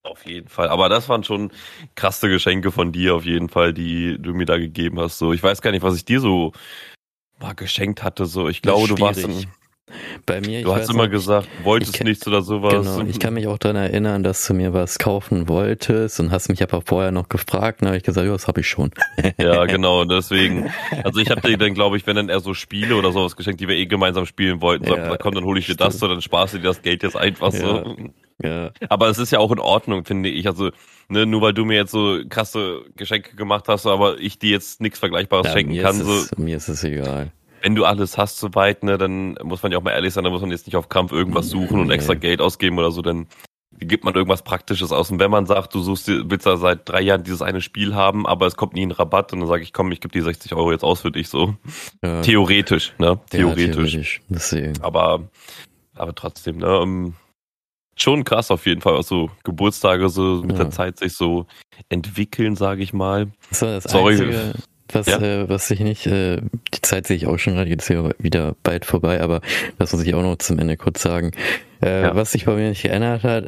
Auf 0.04 0.26
jeden 0.26 0.50
Fall. 0.50 0.68
Aber 0.68 0.90
das 0.90 1.08
waren 1.08 1.24
schon 1.24 1.52
krasse 1.96 2.28
Geschenke 2.28 2.72
von 2.72 2.92
dir, 2.92 3.16
auf 3.16 3.24
jeden 3.24 3.48
Fall, 3.48 3.74
die 3.74 4.18
du 4.20 4.34
mir 4.34 4.46
da 4.46 4.58
gegeben 4.58 5.00
hast. 5.00 5.18
So, 5.18 5.32
ich 5.32 5.42
weiß 5.42 5.62
gar 5.62 5.72
nicht, 5.72 5.82
was 5.82 5.96
ich 5.96 6.04
dir 6.04 6.20
so 6.20 6.52
mal 7.40 7.56
geschenkt 7.56 8.04
hatte. 8.04 8.26
So, 8.26 8.50
ich 8.50 8.62
glaube, 8.62 8.88
du 8.88 9.00
warst 9.00 9.24
ein, 9.24 9.48
bei 10.26 10.42
mir, 10.42 10.64
du 10.64 10.74
hast 10.76 10.90
immer 10.90 11.04
noch, 11.04 11.12
gesagt, 11.12 11.48
wolltest 11.64 11.94
kann, 11.94 12.08
nichts 12.08 12.26
oder 12.28 12.42
sowas. 12.42 12.74
Genau, 12.74 13.10
ich 13.10 13.20
kann 13.20 13.34
mich 13.34 13.48
auch 13.48 13.58
daran 13.58 13.78
erinnern, 13.78 14.24
dass 14.24 14.46
du 14.48 14.54
mir 14.54 14.74
was 14.74 15.00
kaufen 15.00 15.48
wolltest 15.48 16.20
und 16.20 16.32
hast 16.32 16.50
mich 16.50 16.64
aber 16.64 16.82
vorher 16.86 17.12
noch 17.12 17.30
gefragt. 17.30 17.82
Dann 17.82 17.88
habe 17.90 17.98
ich 17.98 18.04
gesagt, 18.04 18.26
ja, 18.26 18.32
das 18.32 18.48
habe 18.48 18.62
ich 18.62 18.68
schon. 18.68 18.92
Ja, 19.38 19.66
genau, 19.68 20.06
deswegen. 20.06 20.72
Also 21.04 21.20
ich 21.20 21.30
habe 21.30 21.42
dir 21.42 21.58
dann, 21.58 21.74
glaube 21.74 21.98
ich, 21.98 22.08
wenn 22.08 22.16
dann 22.16 22.30
eher 22.30 22.40
so 22.40 22.54
Spiele 22.54 22.96
oder 22.96 23.12
sowas 23.12 23.36
geschenkt, 23.36 23.62
die 23.62 23.68
wir 23.68 23.76
eh 23.76 23.86
gemeinsam 23.86 24.26
spielen 24.26 24.62
wollten, 24.62 24.86
ja, 24.86 25.10
sag, 25.10 25.20
komm, 25.20 25.36
dann 25.36 25.44
hole 25.44 25.60
ich 25.60 25.66
dir 25.66 25.76
das 25.76 26.00
so, 26.00 26.08
dann 26.08 26.22
sparst 26.22 26.54
du 26.54 26.58
dir 26.58 26.66
das 26.66 26.82
Geld 26.82 27.04
jetzt 27.04 27.18
einfach 27.18 27.54
ja. 27.54 27.60
so. 27.60 27.96
Ja. 28.42 28.72
Aber 28.90 29.10
es 29.10 29.20
ist 29.20 29.32
ja 29.32 29.40
auch 29.40 29.52
in 29.52 29.60
Ordnung, 29.60 30.06
finde 30.06 30.30
ich. 30.30 30.48
Also, 30.48 30.72
ne, 31.08 31.26
nur 31.26 31.42
weil 31.42 31.54
du 31.54 31.66
mir 31.66 31.76
jetzt 31.76 31.92
so 31.92 32.20
krasse 32.30 32.82
Geschenke 32.96 33.36
gemacht 33.36 33.66
hast, 33.68 33.86
aber 33.86 34.20
ich 34.20 34.40
dir 34.40 34.52
jetzt 34.52 34.82
nichts 34.82 35.00
Vergleichbares 35.00 35.48
ja, 35.48 35.54
schenken 35.54 35.78
kann. 35.80 36.00
Es, 36.00 36.30
so. 36.30 36.42
Mir 36.42 36.58
ist 36.58 36.68
es 36.68 36.84
egal. 36.84 37.32
Wenn 37.64 37.76
du 37.76 37.86
alles 37.86 38.18
hast 38.18 38.40
soweit, 38.40 38.84
ne, 38.84 38.98
dann 38.98 39.36
muss 39.42 39.64
man 39.64 39.72
ja 39.72 39.78
auch 39.78 39.84
mal 39.84 39.92
ehrlich 39.92 40.14
sein, 40.14 40.26
dann 40.26 40.34
muss 40.34 40.42
man 40.42 40.52
jetzt 40.52 40.68
nicht 40.68 40.76
auf 40.76 40.90
Krampf 40.90 41.14
irgendwas 41.14 41.50
suchen 41.50 41.80
und 41.80 41.90
extra 41.92 42.14
Geld 42.14 42.42
ausgeben 42.42 42.78
oder 42.78 42.92
so, 42.92 43.02
dann 43.02 43.28
gibt 43.80 44.04
man 44.04 44.14
irgendwas 44.14 44.44
Praktisches 44.44 44.92
aus. 44.92 45.10
Und 45.10 45.20
wenn 45.20 45.32
man 45.32 45.46
sagt, 45.46 45.74
du 45.74 45.80
suchst, 45.80 46.10
willst 46.10 46.46
ja 46.46 46.58
seit 46.58 46.90
drei 46.90 47.00
Jahren 47.00 47.24
dieses 47.24 47.42
eine 47.42 47.62
Spiel 47.62 47.96
haben, 47.96 48.28
aber 48.28 48.48
es 48.48 48.58
kommt 48.58 48.74
nie 48.74 48.86
ein 48.86 48.92
Rabatt, 48.92 49.32
und 49.32 49.40
dann 49.40 49.48
sage 49.48 49.64
ich, 49.64 49.72
komm, 49.72 49.94
ich 49.94 50.02
gebe 50.02 50.12
die 50.12 50.20
60 50.20 50.54
Euro 50.54 50.74
jetzt 50.74 50.84
aus 50.84 51.02
für 51.02 51.12
dich 51.12 51.30
so. 51.30 51.56
Ja. 52.04 52.22
Theoretisch, 52.22 52.94
ne? 53.00 53.18
Theoretisch. 53.30 54.22
Ja, 54.30 54.38
theoretisch. 54.38 54.82
Aber, 54.82 55.30
aber 55.96 56.14
trotzdem, 56.14 56.58
ne? 56.58 56.80
Um, 56.80 57.14
Schon 57.96 58.24
krass 58.24 58.50
auf 58.50 58.66
jeden 58.66 58.82
Fall, 58.82 58.96
was 58.96 59.08
so 59.08 59.30
Geburtstage 59.44 60.10
so 60.10 60.42
mit 60.42 60.58
ja. 60.58 60.64
der 60.64 60.72
Zeit 60.72 60.98
sich 60.98 61.14
so 61.14 61.46
entwickeln, 61.90 62.56
sage 62.56 62.82
ich 62.82 62.92
mal. 62.92 63.32
Das 63.50 63.62
war 63.62 63.70
das 63.70 63.84
Sorry. 63.84 64.14
Einzige, 64.14 64.54
was, 64.94 65.08
ja? 65.08 65.20
äh, 65.20 65.50
was 65.50 65.70
ich 65.72 65.80
nicht, 65.80 66.08
äh, 66.08 66.42
die 66.74 66.82
Zeit 66.82 67.08
sehe 67.08 67.18
ich 67.18 67.28
auch 67.28 67.38
schon 67.38 67.56
gerade, 67.56 67.70
jetzt 67.70 67.88
hier 67.88 68.14
wieder 68.20 68.56
bald 68.64 68.86
vorbei, 68.86 69.22
aber 69.22 69.42
das 69.78 69.94
muss 69.94 70.04
ich 70.04 70.14
auch 70.16 70.22
noch 70.22 70.38
zum 70.38 70.60
Ende 70.60 70.78
kurz 70.78 71.02
sagen. 71.02 71.32
Äh, 71.82 72.04
ja. 72.04 72.16
Was 72.16 72.32
sich 72.32 72.46
bei 72.46 72.56
mir 72.56 72.70
nicht 72.70 72.84
geändert 72.84 73.24
hat, 73.24 73.46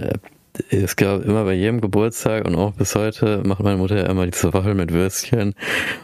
es 0.70 0.96
gab 0.96 1.26
immer 1.26 1.44
bei 1.44 1.54
jedem 1.54 1.82
Geburtstag 1.82 2.46
und 2.46 2.56
auch 2.56 2.74
bis 2.74 2.96
heute 2.96 3.42
macht 3.46 3.62
meine 3.62 3.78
Mutter 3.78 3.98
ja 3.98 4.06
immer 4.10 4.26
diese 4.26 4.54
Waffeln 4.54 4.78
mit 4.78 4.92
Würstchen 4.94 5.54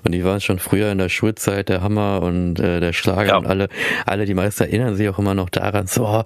und 0.03 0.11
die 0.11 0.23
waren 0.23 0.41
schon 0.41 0.59
früher 0.59 0.91
in 0.91 0.97
der 0.97 1.09
Schulzeit 1.09 1.69
der 1.69 1.81
Hammer 1.81 2.21
und 2.21 2.59
äh, 2.59 2.79
der 2.79 2.93
Schlager 2.93 3.29
ja. 3.29 3.37
und 3.37 3.47
alle, 3.47 3.69
alle 4.05 4.25
die 4.25 4.33
meisten 4.33 4.63
erinnern 4.63 4.95
sich 4.95 5.07
auch 5.09 5.19
immer 5.19 5.33
noch 5.33 5.49
daran, 5.49 5.87
so, 5.87 6.05
oh, 6.05 6.23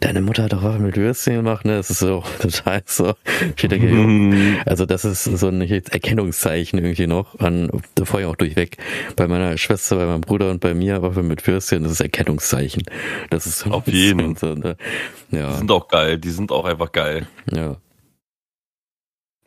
deine 0.00 0.20
Mutter 0.20 0.44
hat 0.44 0.52
doch 0.52 0.62
Waffeln 0.62 0.84
mit 0.84 0.96
Würstchen 0.96 1.36
gemacht, 1.36 1.64
ne, 1.64 1.76
das 1.76 1.90
ist 1.90 2.00
so 2.00 2.22
total 2.40 2.82
so, 2.86 3.14
steht 3.56 3.72
der 3.72 3.78
mhm. 3.78 4.58
also 4.66 4.86
das 4.86 5.04
ist 5.04 5.24
so 5.24 5.48
ein 5.48 5.60
Erkennungszeichen 5.60 6.78
irgendwie 6.78 7.06
noch, 7.06 7.38
an, 7.38 7.70
vorher 8.02 8.28
auch 8.28 8.36
durchweg, 8.36 8.76
bei 9.16 9.28
meiner 9.28 9.56
Schwester, 9.58 9.96
bei 9.96 10.06
meinem 10.06 10.20
Bruder 10.20 10.50
und 10.50 10.60
bei 10.60 10.74
mir 10.74 11.02
Waffeln 11.02 11.28
mit 11.28 11.46
Würstchen, 11.46 11.82
das 11.82 11.92
ist 11.92 12.00
Erkennungszeichen, 12.00 12.82
das 13.30 13.46
ist 13.46 13.60
so 13.60 13.70
auf 13.70 13.86
jeden 13.86 14.36
so, 14.36 14.54
ne? 14.54 14.76
ja. 15.30 15.50
Die 15.52 15.56
sind 15.58 15.70
auch 15.70 15.88
geil, 15.88 16.18
die 16.18 16.30
sind 16.30 16.52
auch 16.52 16.64
einfach 16.64 16.92
geil. 16.92 17.26
Ja. 17.52 17.67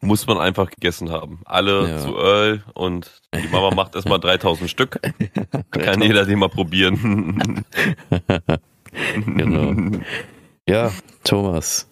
Muss 0.04 0.26
man 0.26 0.39
einfach 0.39 0.72
gegessen 0.72 1.12
haben. 1.12 1.41
Alle 1.45 1.88
ja. 1.88 1.99
zu 1.99 2.18
Earl 2.18 2.64
und 2.74 3.22
die 3.36 3.47
Mama 3.49 3.74
macht 3.74 3.95
erstmal 3.95 4.20
3000 4.22 4.70
Stück. 4.70 4.99
Kann 5.72 6.02
jeder 6.02 6.26
die 6.26 6.36
mal 6.36 6.49
probieren. 6.49 7.64
genau. 9.26 9.99
Ja, 10.68 10.91
Thomas. 11.24 11.91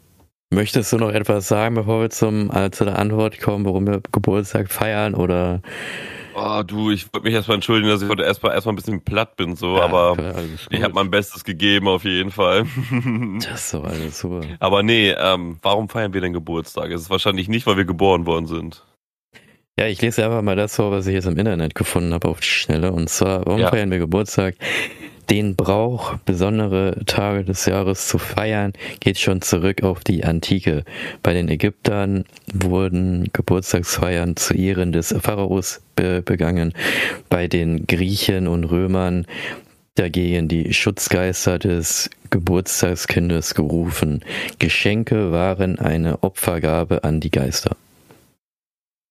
Möchtest 0.52 0.92
du 0.92 0.98
noch 0.98 1.12
etwas 1.12 1.48
sagen, 1.48 1.76
bevor 1.76 2.02
wir 2.02 2.10
zum, 2.10 2.50
äh, 2.52 2.72
zu 2.72 2.84
der 2.84 2.98
Antwort 2.98 3.40
kommen, 3.40 3.66
warum 3.66 3.86
wir 3.86 4.02
Geburtstag 4.12 4.72
feiern 4.72 5.14
oder 5.14 5.62
Oh, 6.42 6.64
du, 6.64 6.90
ich 6.90 7.12
wollte 7.14 7.26
mich 7.26 7.34
erstmal 7.34 7.56
entschuldigen, 7.56 7.90
dass 7.90 8.02
ich 8.02 8.10
heute 8.10 8.24
erstmal 8.24 8.54
erstmal 8.54 8.74
ein 8.74 8.78
bisschen 8.78 9.02
platt 9.02 9.36
bin, 9.36 9.56
so, 9.56 9.76
ja, 9.76 9.84
aber 9.84 10.16
ich 10.70 10.82
habe 10.82 10.94
mein 10.94 11.12
Bestes 11.12 11.44
gegeben 11.44 11.88
auf 11.88 12.04
jeden 12.04 12.32
Fall. 12.32 12.66
das 13.42 13.62
ist 13.62 13.70
so 13.72 13.82
alles 13.82 14.20
super. 14.20 14.42
Aber 14.60 14.82
nee, 14.82 15.12
ähm, 15.12 15.58
warum 15.62 15.90
feiern 15.90 16.14
wir 16.14 16.22
denn 16.22 16.34
Geburtstag? 16.34 16.92
Es 16.92 17.02
ist 17.02 17.10
wahrscheinlich 17.10 17.50
nicht, 17.50 17.68
weil 17.68 17.78
wir 17.78 17.86
geboren 17.86 18.26
worden 18.26 18.48
sind. 18.48 18.86
Ja, 19.78 19.88
ich 19.88 20.02
lese 20.02 20.26
einfach 20.26 20.42
mal 20.42 20.56
das 20.56 20.76
vor, 20.76 20.92
was 20.92 21.08
ich 21.08 21.14
jetzt 21.14 21.26
im 21.26 21.38
Internet 21.38 21.76
gefunden 21.76 22.14
habe 22.14 22.28
auf 22.28 22.40
die 22.40 22.48
Schnelle. 22.48 22.92
Und 22.92 23.10
zwar, 23.10 23.46
warum 23.46 23.62
ja. 23.62 23.70
feiern 23.70 23.92
wir 23.92 24.00
Geburtstag? 24.00 24.56
Den 25.30 25.56
Brauch, 25.56 26.16
besondere 26.26 27.02
Tage 27.06 27.44
des 27.44 27.68
Jahres 27.68 28.08
zu 28.08 28.18
feiern, 28.18 28.74
geht 29.00 29.20
schon 29.20 29.44
zurück 29.44 29.84
auf 29.84 30.00
die 30.00 30.24
Antike. 30.24 30.84
Bei 31.22 31.34
den 31.34 31.50
Ägyptern 31.50 32.26
wurden 32.52 33.30
Geburtstagsfeiern 33.32 34.36
zu 34.38 34.56
Ehren 34.56 34.92
des 34.92 35.14
Pharaos 35.22 35.82
be 35.96 36.24
begangen. 36.24 36.74
Bei 37.30 37.48
den 37.48 37.86
Griechen 37.86 38.48
und 38.48 38.64
Römern 38.64 39.28
dagegen 39.94 40.48
die 40.48 40.74
Schutzgeister 40.74 41.60
des 41.60 42.10
Geburtstagskindes 42.32 43.54
gerufen. 43.54 44.24
Geschenke 44.58 45.32
waren 45.32 45.78
eine 45.78 46.24
Opfergabe 46.24 47.04
an 47.04 47.20
die 47.20 47.32
Geister. 47.32 47.76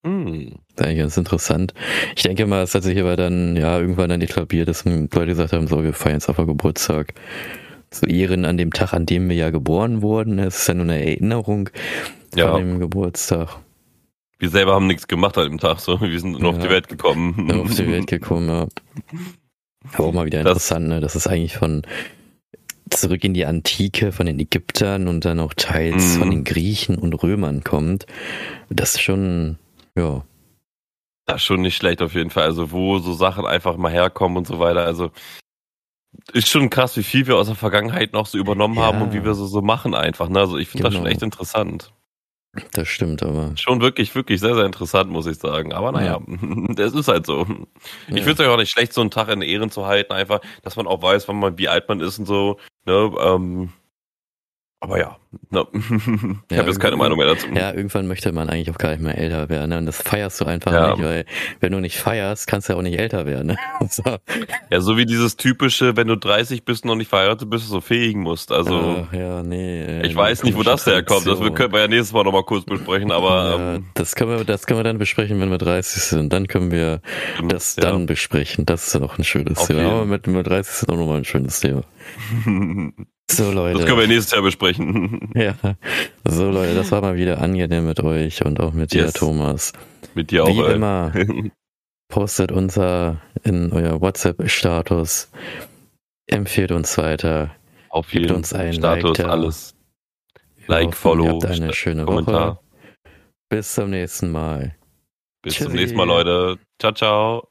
Hm. 0.04 0.52
Das 0.74 0.80
ist 0.80 0.86
eigentlich 0.86 0.98
ganz 0.98 1.16
interessant. 1.16 1.74
Ich 2.16 2.22
denke 2.22 2.46
mal, 2.46 2.62
es 2.62 2.74
hat 2.74 2.82
sich 2.82 2.98
aber 2.98 3.16
dann, 3.16 3.56
ja, 3.56 3.78
irgendwann 3.78 4.10
dann 4.10 4.20
etabliert, 4.20 4.68
dass 4.68 4.84
Leute 4.84 5.26
gesagt 5.26 5.52
haben, 5.52 5.66
so, 5.66 5.82
wir 5.82 5.92
feiern 5.92 6.16
jetzt 6.16 6.28
einfach 6.28 6.46
Geburtstag. 6.46 7.14
Zu 7.90 8.06
Ehren 8.06 8.44
an 8.44 8.58
dem 8.58 8.72
Tag, 8.72 8.92
an 8.92 9.06
dem 9.06 9.30
wir 9.30 9.36
ja 9.36 9.48
geboren 9.50 10.02
wurden. 10.02 10.38
Es 10.38 10.58
ist 10.58 10.68
ja 10.68 10.74
nur 10.74 10.84
eine 10.84 11.02
Erinnerung 11.02 11.70
ja. 12.34 12.50
von 12.50 12.60
dem 12.60 12.78
Geburtstag. 12.80 13.56
Wir 14.38 14.50
selber 14.50 14.74
haben 14.74 14.86
nichts 14.86 15.08
gemacht 15.08 15.36
an 15.38 15.48
dem 15.48 15.58
Tag, 15.58 15.80
so. 15.80 16.00
Wir 16.00 16.20
sind 16.20 16.32
nur 16.32 16.42
ja. 16.42 16.48
auf 16.50 16.58
die 16.58 16.70
Welt 16.70 16.88
gekommen. 16.88 17.50
auf 17.50 17.74
die 17.74 17.90
Welt 17.90 18.06
gekommen, 18.06 18.48
ja. 18.48 18.68
Aber 19.94 20.08
auch 20.08 20.12
mal 20.12 20.26
wieder 20.26 20.40
interessant, 20.40 20.86
ne? 20.86 21.00
Das 21.00 21.16
ist 21.16 21.26
eigentlich 21.26 21.56
von 21.56 21.82
zurück 22.90 23.24
in 23.24 23.34
die 23.34 23.46
Antike 23.46 24.12
von 24.12 24.26
den 24.26 24.38
Ägyptern 24.38 25.08
und 25.08 25.24
dann 25.24 25.40
auch 25.40 25.54
teils 25.54 26.14
mhm. 26.14 26.18
von 26.18 26.30
den 26.30 26.44
Griechen 26.44 26.96
und 26.96 27.14
Römern 27.14 27.64
kommt. 27.64 28.06
Das 28.70 28.94
ist 28.94 29.02
schon 29.02 29.58
ja. 29.98 30.24
Das 31.26 31.36
ist 31.36 31.44
schon 31.44 31.60
nicht 31.60 31.76
schlecht 31.76 32.00
auf 32.00 32.14
jeden 32.14 32.30
Fall. 32.30 32.44
Also, 32.44 32.70
wo 32.70 32.98
so 32.98 33.12
Sachen 33.12 33.44
einfach 33.44 33.76
mal 33.76 33.92
herkommen 33.92 34.38
und 34.38 34.46
so 34.46 34.58
weiter. 34.58 34.84
Also, 34.84 35.10
ist 36.32 36.48
schon 36.48 36.70
krass, 36.70 36.96
wie 36.96 37.02
viel 37.02 37.26
wir 37.26 37.36
aus 37.36 37.48
der 37.48 37.56
Vergangenheit 37.56 38.12
noch 38.12 38.26
so 38.26 38.38
übernommen 38.38 38.76
ja. 38.76 38.82
haben 38.82 39.02
und 39.02 39.12
wie 39.12 39.24
wir 39.24 39.34
so, 39.34 39.46
so 39.46 39.60
machen 39.60 39.94
einfach. 39.94 40.28
Ne? 40.28 40.40
Also, 40.40 40.56
ich 40.56 40.68
finde 40.68 40.84
genau. 40.84 40.88
das 40.88 40.94
schon 40.94 41.04
genau. 41.04 41.12
echt 41.12 41.22
interessant. 41.22 41.92
Das 42.72 42.88
stimmt 42.88 43.22
aber. 43.22 43.52
Schon 43.56 43.80
wirklich, 43.80 44.14
wirklich 44.14 44.40
sehr, 44.40 44.54
sehr 44.54 44.64
interessant, 44.64 45.10
muss 45.10 45.26
ich 45.26 45.38
sagen. 45.38 45.72
Aber 45.72 45.92
naja, 45.92 46.20
ja. 46.26 46.74
das 46.74 46.94
ist 46.94 47.08
halt 47.08 47.26
so. 47.26 47.46
Ich 48.08 48.16
ja. 48.16 48.22
finde 48.22 48.32
es 48.32 48.38
ja 48.38 48.50
auch 48.50 48.56
nicht 48.56 48.70
schlecht, 48.70 48.92
so 48.92 49.00
einen 49.00 49.10
Tag 49.10 49.28
in 49.28 49.42
Ehren 49.42 49.70
zu 49.70 49.86
halten, 49.86 50.12
einfach, 50.12 50.40
dass 50.62 50.76
man 50.76 50.86
auch 50.86 51.02
weiß, 51.02 51.28
wann 51.28 51.38
man, 51.38 51.58
wie 51.58 51.68
alt 51.68 51.88
man 51.88 52.00
ist 52.00 52.18
und 52.18 52.26
so. 52.26 52.58
Ne? 52.86 53.12
Ähm, 53.20 53.72
aber 54.80 54.98
ja, 54.98 55.18
no. 55.50 55.68
ich 55.72 55.82
ja, 56.50 56.58
habe 56.58 56.68
jetzt 56.68 56.80
keine 56.80 56.96
Meinung 56.96 57.18
mehr 57.18 57.28
dazu. 57.28 57.46
Ja, 57.54 57.72
irgendwann 57.72 58.06
möchte 58.06 58.32
man 58.32 58.48
eigentlich 58.48 58.70
auch 58.70 58.78
gar 58.78 58.90
nicht 58.90 59.02
mehr 59.02 59.16
älter 59.16 59.48
werden. 59.48 59.70
Ne? 59.70 59.78
Und 59.78 59.86
das 59.86 60.00
feierst 60.00 60.40
du 60.40 60.44
einfach 60.44 60.72
ja. 60.72 60.90
nicht, 60.90 61.04
weil 61.04 61.24
wenn 61.60 61.72
du 61.72 61.80
nicht 61.80 61.98
feierst, 61.98 62.46
kannst 62.46 62.68
du 62.68 62.72
ja 62.72 62.78
auch 62.78 62.82
nicht 62.82 62.98
älter 62.98 63.26
werden. 63.26 63.48
Ne? 63.48 63.56
so. 63.90 64.02
Ja, 64.70 64.80
so 64.80 64.96
wie 64.96 65.06
dieses 65.06 65.36
typische, 65.36 65.96
wenn 65.96 66.08
du 66.08 66.16
30 66.16 66.64
bist 66.64 66.84
und 66.84 66.88
noch 66.88 66.96
nicht 66.96 67.08
verheiratet 67.08 67.50
bist, 67.50 67.68
so 67.68 67.80
fähigen 67.80 68.20
musst. 68.20 68.52
Also 68.52 69.06
Ach, 69.08 69.12
ja, 69.12 69.42
nee. 69.42 69.82
Äh, 69.82 70.06
ich 70.06 70.16
weiß 70.16 70.42
nicht, 70.44 70.56
wo 70.56 70.62
das 70.62 70.86
herkommt. 70.86 71.26
Das 71.26 71.38
können 71.38 71.72
wir 71.72 71.80
ja 71.80 71.88
nächstes 71.88 72.12
Mal 72.12 72.24
nochmal 72.24 72.44
kurz 72.44 72.64
besprechen, 72.64 73.12
aber. 73.12 73.28
Ja, 73.28 73.74
ähm, 73.76 73.86
das 73.94 74.14
können 74.14 74.30
wir, 74.30 74.44
das 74.44 74.66
können 74.66 74.78
wir 74.78 74.84
dann 74.84 74.98
besprechen, 74.98 75.40
wenn 75.40 75.50
wir 75.50 75.58
30 75.58 76.02
sind. 76.02 76.32
Dann 76.32 76.46
können 76.46 76.70
wir 76.70 77.00
das 77.48 77.76
dann 77.76 78.06
besprechen. 78.06 78.66
Das 78.66 78.86
ist 78.86 78.94
ja 78.94 79.00
noch 79.00 79.18
ein 79.18 79.24
schönes 79.24 79.66
Thema. 79.66 79.90
Aber 79.90 80.04
mit, 80.06 80.26
mit 80.26 80.46
30 80.46 80.74
sind 80.74 80.90
auch 80.90 80.96
nochmal 80.96 81.18
ein 81.18 81.24
schönes 81.24 81.60
Thema. 81.60 81.82
So 83.30 83.52
Leute. 83.52 83.78
Das 83.78 83.86
können 83.86 84.00
wir 84.00 84.06
nächstes 84.06 84.32
Jahr 84.32 84.42
besprechen. 84.42 85.17
Ja. 85.34 85.54
So 86.24 86.50
Leute, 86.50 86.74
das 86.74 86.90
war 86.92 87.00
mal 87.00 87.16
wieder 87.16 87.40
angenehm 87.40 87.86
mit 87.86 88.00
euch 88.00 88.44
und 88.44 88.60
auch 88.60 88.72
mit 88.72 88.92
yes. 88.94 89.12
dir, 89.12 89.18
Thomas. 89.18 89.72
Mit 90.14 90.30
dir 90.30 90.44
auch. 90.44 90.48
Wie 90.48 90.60
ey. 90.60 90.74
immer, 90.74 91.12
postet 92.08 92.52
unser 92.52 93.20
in 93.44 93.72
euer 93.72 94.00
WhatsApp-Status, 94.00 95.30
empfehlt 96.26 96.72
uns 96.72 96.96
weiter, 96.98 97.54
auf 97.90 98.12
jeden 98.12 98.36
uns 98.36 98.52
einen 98.52 98.74
Status, 98.74 99.18
like 99.18 99.28
alles. 99.28 99.74
Like, 100.66 100.88
hoffen, 100.88 100.96
Follow, 100.96 101.24
ihr 101.24 101.32
habt 101.32 101.46
eine 101.46 101.72
schöne 101.72 102.04
Kommentar. 102.04 102.56
Woche. 102.56 102.58
Bis 103.48 103.74
zum 103.74 103.90
nächsten 103.90 104.30
Mal. 104.30 104.76
Bis 105.42 105.54
Tschüssi. 105.54 105.64
zum 105.64 105.76
nächsten 105.76 105.96
Mal, 105.96 106.06
Leute. 106.06 106.58
Ciao, 106.78 106.92
ciao. 106.92 107.48